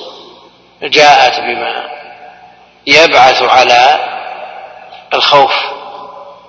جاءت 0.83 1.39
بما 1.39 1.89
يبعث 2.87 3.41
على 3.41 3.99
الخوف 5.13 5.53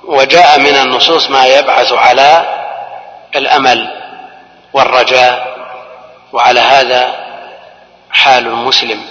وجاء 0.05 0.59
من 0.59 0.77
النصوص 0.77 1.31
ما 1.31 1.47
يبعث 1.47 1.93
على 1.93 2.59
الأمل 3.37 3.89
والرجاء. 4.73 5.53
وعلى 6.33 6.61
هذا 6.61 7.15
حال 8.11 8.47
المسلم 8.47 9.05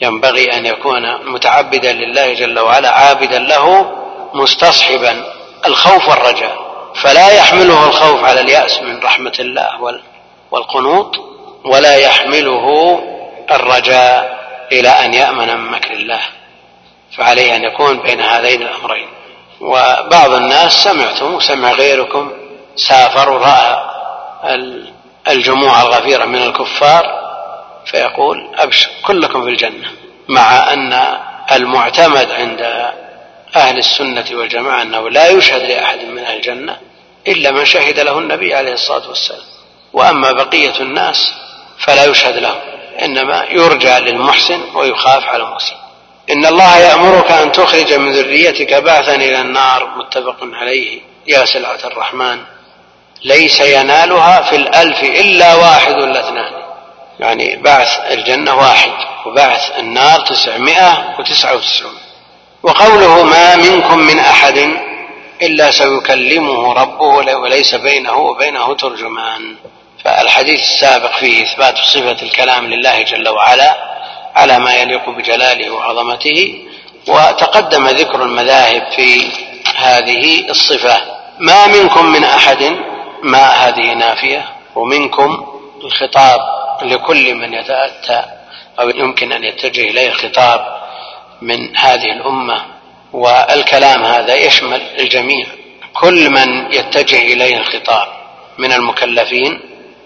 ينبغي 0.00 0.56
أن 0.56 0.66
يكون 0.66 1.32
متعبدا 1.32 1.92
لله 1.92 2.34
جل 2.34 2.58
وعلا 2.58 2.90
عابدا 2.90 3.38
له 3.38 3.92
مستصحبا 4.34 5.24
الخوف 5.66 6.08
والرجاء. 6.08 6.67
فلا 7.02 7.30
يحمله 7.30 7.86
الخوف 7.88 8.24
على 8.24 8.40
اليأس 8.40 8.80
من 8.82 9.00
رحمة 9.00 9.32
الله 9.40 10.00
والقنوط 10.50 11.16
ولا 11.64 11.96
يحمله 11.96 12.98
الرجاء 13.50 14.38
إلى 14.72 14.88
أن 14.88 15.14
يأمن 15.14 15.56
من 15.56 15.70
مكر 15.70 15.90
الله. 15.90 16.20
فعليه 17.16 17.56
أن 17.56 17.64
يكون 17.64 17.98
بين 17.98 18.20
هذين 18.20 18.62
الأمرين. 18.62 19.08
وبعض 19.60 20.30
الناس 20.32 20.72
سمعتم 20.72 21.34
وسمع 21.34 21.72
غيركم 21.72 22.32
سافر 22.76 23.30
ورأى 23.30 23.78
الجموع 25.28 25.82
الغفيرة 25.82 26.24
من 26.24 26.42
الكفار 26.42 27.28
فيقول 27.86 28.48
أبشر 28.58 28.90
كلكم 29.06 29.44
في 29.44 29.50
الجنة 29.50 29.88
مع 30.28 30.72
أن 30.72 31.18
المعتمد 31.52 32.30
عند 32.30 32.90
أهل 33.56 33.78
السنة 33.78 34.24
والجماعة 34.32 34.82
أنه 34.82 35.10
لا 35.10 35.28
يشهد 35.28 35.62
لأحد 35.62 35.98
من 35.98 36.18
أهل 36.18 36.36
الجنة 36.36 36.76
إلا 37.32 37.50
من 37.50 37.64
شهد 37.64 38.00
له 38.00 38.18
النبي 38.18 38.54
عليه 38.54 38.72
الصلاة 38.72 39.08
والسلام. 39.08 39.42
وأما 39.92 40.32
بقية 40.32 40.80
الناس 40.80 41.34
فلا 41.78 42.04
يشهد 42.04 42.36
لهم 42.36 42.60
إنما 43.02 43.44
يرجى 43.50 43.98
للمحسن 43.98 44.60
ويخاف 44.74 45.24
على 45.24 45.42
المسلم 45.42 45.78
إن 46.30 46.46
الله 46.46 46.78
يأمرك 46.78 47.30
أن 47.30 47.52
تخرج 47.52 47.94
من 47.94 48.12
ذريتك 48.12 48.74
بعثا 48.74 49.14
إلى 49.14 49.40
النار 49.40 49.88
متفق 49.96 50.36
عليه. 50.42 51.00
يا 51.26 51.44
سلعة 51.44 51.78
الرحمن 51.84 52.38
ليس 53.24 53.60
ينالها 53.60 54.42
في 54.42 54.56
الألف 54.56 55.02
إلا 55.02 55.54
واحد 55.54 55.94
ولا 55.94 56.28
اثنان. 56.28 56.52
يعني 57.20 57.56
بعث 57.56 57.88
الجنة 58.10 58.54
واحد 58.54 58.92
وبعث 59.26 59.78
النار 59.78 60.20
تسعمائة 60.20 61.16
وتسعة 61.18 61.56
وتسعون. 61.56 61.98
وقوله 62.62 63.22
ما 63.22 63.56
منكم 63.56 63.98
من 63.98 64.18
أحد 64.18 64.87
إلا 65.42 65.70
سيكلمه 65.70 66.72
ربه 66.72 67.36
وليس 67.36 67.74
بينه 67.74 68.16
وبينه 68.16 68.74
ترجمان. 68.74 69.56
فالحديث 70.04 70.60
السابق 70.60 71.18
فيه 71.18 71.42
إثبات 71.42 71.78
صفة 71.78 72.22
الكلام 72.22 72.66
لله 72.66 73.02
جل 73.02 73.28
وعلا 73.28 73.76
على 74.34 74.58
ما 74.58 74.74
يليق 74.74 75.10
بجلاله 75.10 75.70
وعظمته 75.70 76.64
وتقدم 77.08 77.88
ذكر 77.88 78.22
المذاهب 78.22 78.92
في 78.96 79.26
هذه 79.76 80.50
الصفة. 80.50 80.96
ما 81.38 81.66
منكم 81.66 82.06
من 82.06 82.24
أحد 82.24 82.76
ما 83.22 83.46
هذه 83.46 83.94
نافية؟ 83.94 84.44
ومنكم 84.74 85.46
الخطاب 85.84 86.40
لكل 86.82 87.34
من 87.34 87.54
يتأتى 87.54 88.24
أو 88.80 88.88
يمكن 88.88 89.32
أن 89.32 89.44
يتجه 89.44 89.90
إليه 89.90 90.08
الخطاب 90.08 90.78
من 91.42 91.76
هذه 91.76 92.12
الأمة. 92.12 92.77
والكلام 93.12 94.04
هذا 94.04 94.34
يشمل 94.34 94.82
الجميع. 94.98 95.46
كل 95.92 96.30
من 96.30 96.72
يتجه 96.72 97.18
إليه 97.18 97.56
الخطاب 97.56 98.08
من 98.58 98.72
المكلفين 98.72 99.60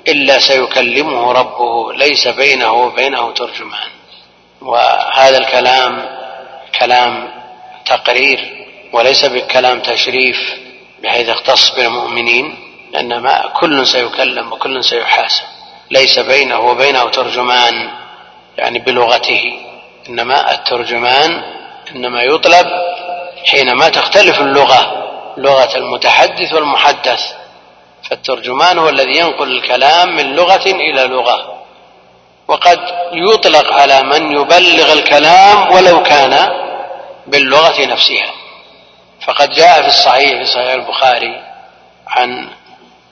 إلا 0.09 0.39
سيكلمه 0.39 1.33
ربه 1.33 1.93
ليس 1.93 2.29
بينه 2.29 2.73
وبينه 2.73 3.33
ترجمان. 3.33 3.89
وهذا 4.63 5.39
الكلام 5.39 6.09
كلام 6.81 7.29
تقرير 7.87 8.67
وليس 8.93 9.25
بكلام 9.25 9.81
تشريف 9.81 10.55
بحيث 11.03 11.29
يختص 11.29 11.75
بالمؤمنين 11.77 12.55
انما 12.99 13.53
كل 13.61 13.87
سيكلم 13.87 14.53
وكل 14.53 14.85
سيحاسب 14.85 15.45
ليس 15.91 16.19
بينه 16.19 16.61
وبينه 16.61 17.09
ترجمان 17.09 17.91
يعني 18.59 18.79
بلغته. 18.79 19.53
إنما 20.09 20.53
الترجمان 20.55 21.43
إنما 21.95 22.23
يطلب 22.23 22.67
حينما 23.45 23.89
تختلف 23.89 24.41
اللغة 24.41 25.03
لغة 25.37 25.77
المتحدث 25.77 26.53
والمحدث. 26.53 27.21
فالترجمان 28.11 28.79
هو 28.79 28.89
الذي 28.89 29.19
ينقل 29.19 29.57
الكلام 29.57 30.17
من 30.17 30.37
لغة 30.37 30.67
إلى 30.67 31.05
لغة. 31.05 31.63
وقد 32.49 32.81
يطلق 33.13 33.73
على 33.73 34.03
من 34.03 34.33
يبلغ 34.33 34.93
الكلام 34.93 35.73
ولو 35.73 36.03
كان 36.03 36.49
باللغة 37.27 37.87
نفسها. 37.87 38.31
فقد 39.27 39.51
جاء 39.51 39.83
في 39.83 39.89
الصحيح 39.89 40.31
في 40.31 40.47
صحيح 40.47 40.73
البخاري 40.73 41.43
عن 42.07 42.49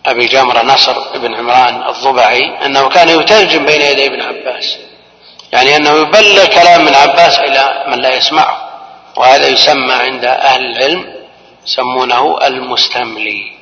أبي 0.07 0.27
جمرة 0.27 0.62
نصر 0.62 1.19
بن 1.19 1.35
عمران 1.35 1.89
الضبعي 1.89 2.66
أنه 2.66 2.89
كان 2.89 3.09
يترجم 3.09 3.66
بين 3.66 3.81
يدي 3.81 4.07
ابن 4.07 4.23
عباس. 4.23 4.78
يعني 5.52 5.77
أنه 5.77 5.90
يبلغ 5.90 6.47
كلام 6.47 6.85
من 6.85 6.94
عباس 6.94 7.39
إلى 7.39 7.85
من 7.89 7.98
لا 7.98 8.15
يسمعه. 8.15 8.59
وهذا 9.20 9.48
يسمى 9.48 9.92
عند 9.92 10.24
أهل 10.24 10.66
العلم 10.66 11.14
يسمونه 11.66 12.38
المستملي. 12.47 13.52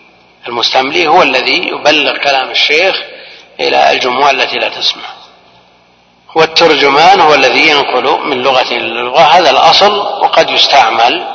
المستملي 0.49 1.09
هو 1.09 1.23
الذي 1.23 1.69
يبلغ 1.69 2.17
كلام 2.17 2.51
الشيخ 2.51 2.97
إلى 3.61 3.91
الجموع 3.91 4.31
التي 4.31 4.59
لا 4.59 4.69
تسمع. 4.69 5.05
والترجمان 6.35 7.21
هو 7.21 7.35
الذي 7.35 7.69
ينقل 7.69 8.29
من 8.29 8.43
لغة 8.43 8.71
إلى 8.71 8.89
لغة. 8.89 9.21
هذا 9.21 9.51
الأصل 9.51 9.93
وقد 9.97 10.51
يستعمل 10.51 11.27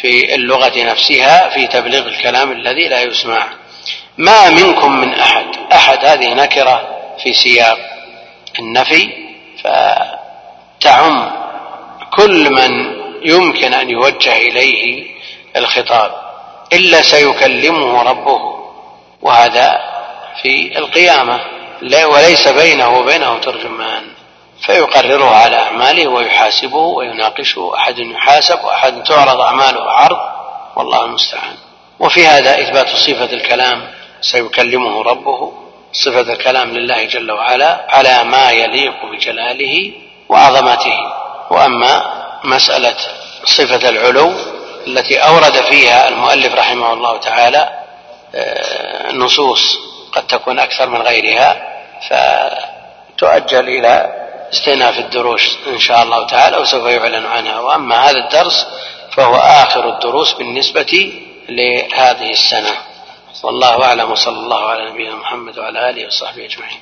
في 0.00 0.34
اللغة 0.34 0.82
نفسها 0.82 1.48
في 1.48 1.66
تبليغ 1.66 2.06
الكلام 2.06 2.52
الذي 2.52 2.88
لا 2.88 3.02
يسمع. 3.02 3.48
ما 4.18 4.50
منكم 4.50 4.92
من 5.00 5.14
أحد. 5.14 5.46
أحد 5.72 6.04
هذه 6.04 6.34
نكرة 6.34 6.88
في 7.22 7.34
سياق 7.34 7.78
النفي 8.58 9.12
فتعم 9.62 11.30
كل 12.16 12.50
من 12.50 12.99
يمكن 13.22 13.74
أن 13.74 13.90
يوجه 13.90 14.36
إليه 14.36 15.06
الخطاب 15.56 16.12
إلا 16.72 17.02
سيكلمه 17.02 18.02
ربه 18.02 18.40
وهذا 19.22 19.78
في 20.42 20.78
القيامة 20.78 21.40
وليس 22.04 22.48
بينه 22.48 22.98
وبينه 22.98 23.38
ترجمان. 23.38 24.02
فيقرره 24.66 25.34
على 25.34 25.56
أعماله 25.56 26.08
ويحاسبه 26.08 26.78
ويناقشه 26.78 27.72
أحد 27.74 27.98
يحاسب 27.98 28.64
وأحد 28.64 29.02
تعرض 29.02 29.40
أعماله 29.40 29.90
عرض 29.90 30.18
والله 30.76 31.04
المستعان. 31.04 31.56
وفي 32.00 32.26
هذا 32.26 32.60
إثبات 32.60 32.88
صفة 32.88 33.32
الكلام 33.32 33.90
سيكلمه 34.20 35.02
ربه 35.02 35.52
صفة 35.92 36.32
الكلام 36.32 36.70
لله 36.70 37.04
جل 37.04 37.32
وعلا 37.32 37.86
على 37.88 38.24
ما 38.24 38.50
يليق 38.50 38.94
بجلاله 39.12 39.92
وعظمته. 40.28 40.96
وأما 41.50 42.19
مسألة 42.44 42.96
صفة 43.44 43.88
العلو 43.88 44.32
التي 44.86 45.18
أورد 45.18 45.52
فيها 45.52 46.08
المؤلف 46.08 46.54
رحمه 46.54 46.92
الله 46.92 47.16
تعالى 47.16 47.70
آه، 48.34 49.12
نصوص 49.12 49.78
قد 50.12 50.26
تكون 50.26 50.58
أكثر 50.58 50.88
من 50.88 51.02
غيرها 51.02 51.62
فتؤجل 52.08 53.68
إلى 53.68 54.14
استئناف 54.52 54.98
الدروس 54.98 55.58
إن 55.66 55.78
شاء 55.78 56.02
الله 56.02 56.26
تعالى 56.26 56.56
وسوف 56.56 56.84
يعلن 56.84 57.26
عنها. 57.26 57.60
وأما 57.60 58.10
هذا 58.10 58.18
الدرس 58.18 58.66
فهو 59.12 59.36
آخر 59.36 59.88
الدروس 59.88 60.32
بالنسبة 60.32 61.12
لهذه 61.48 62.30
السنة. 62.30 62.74
والله 63.42 63.84
أعلم 63.84 64.10
وصلى 64.10 64.36
الله 64.36 64.70
على 64.70 64.90
نبينا 64.90 65.14
محمد 65.14 65.58
وعلى 65.58 65.90
آله 65.90 66.06
وصحبه 66.06 66.44
أجمعين. 66.44 66.80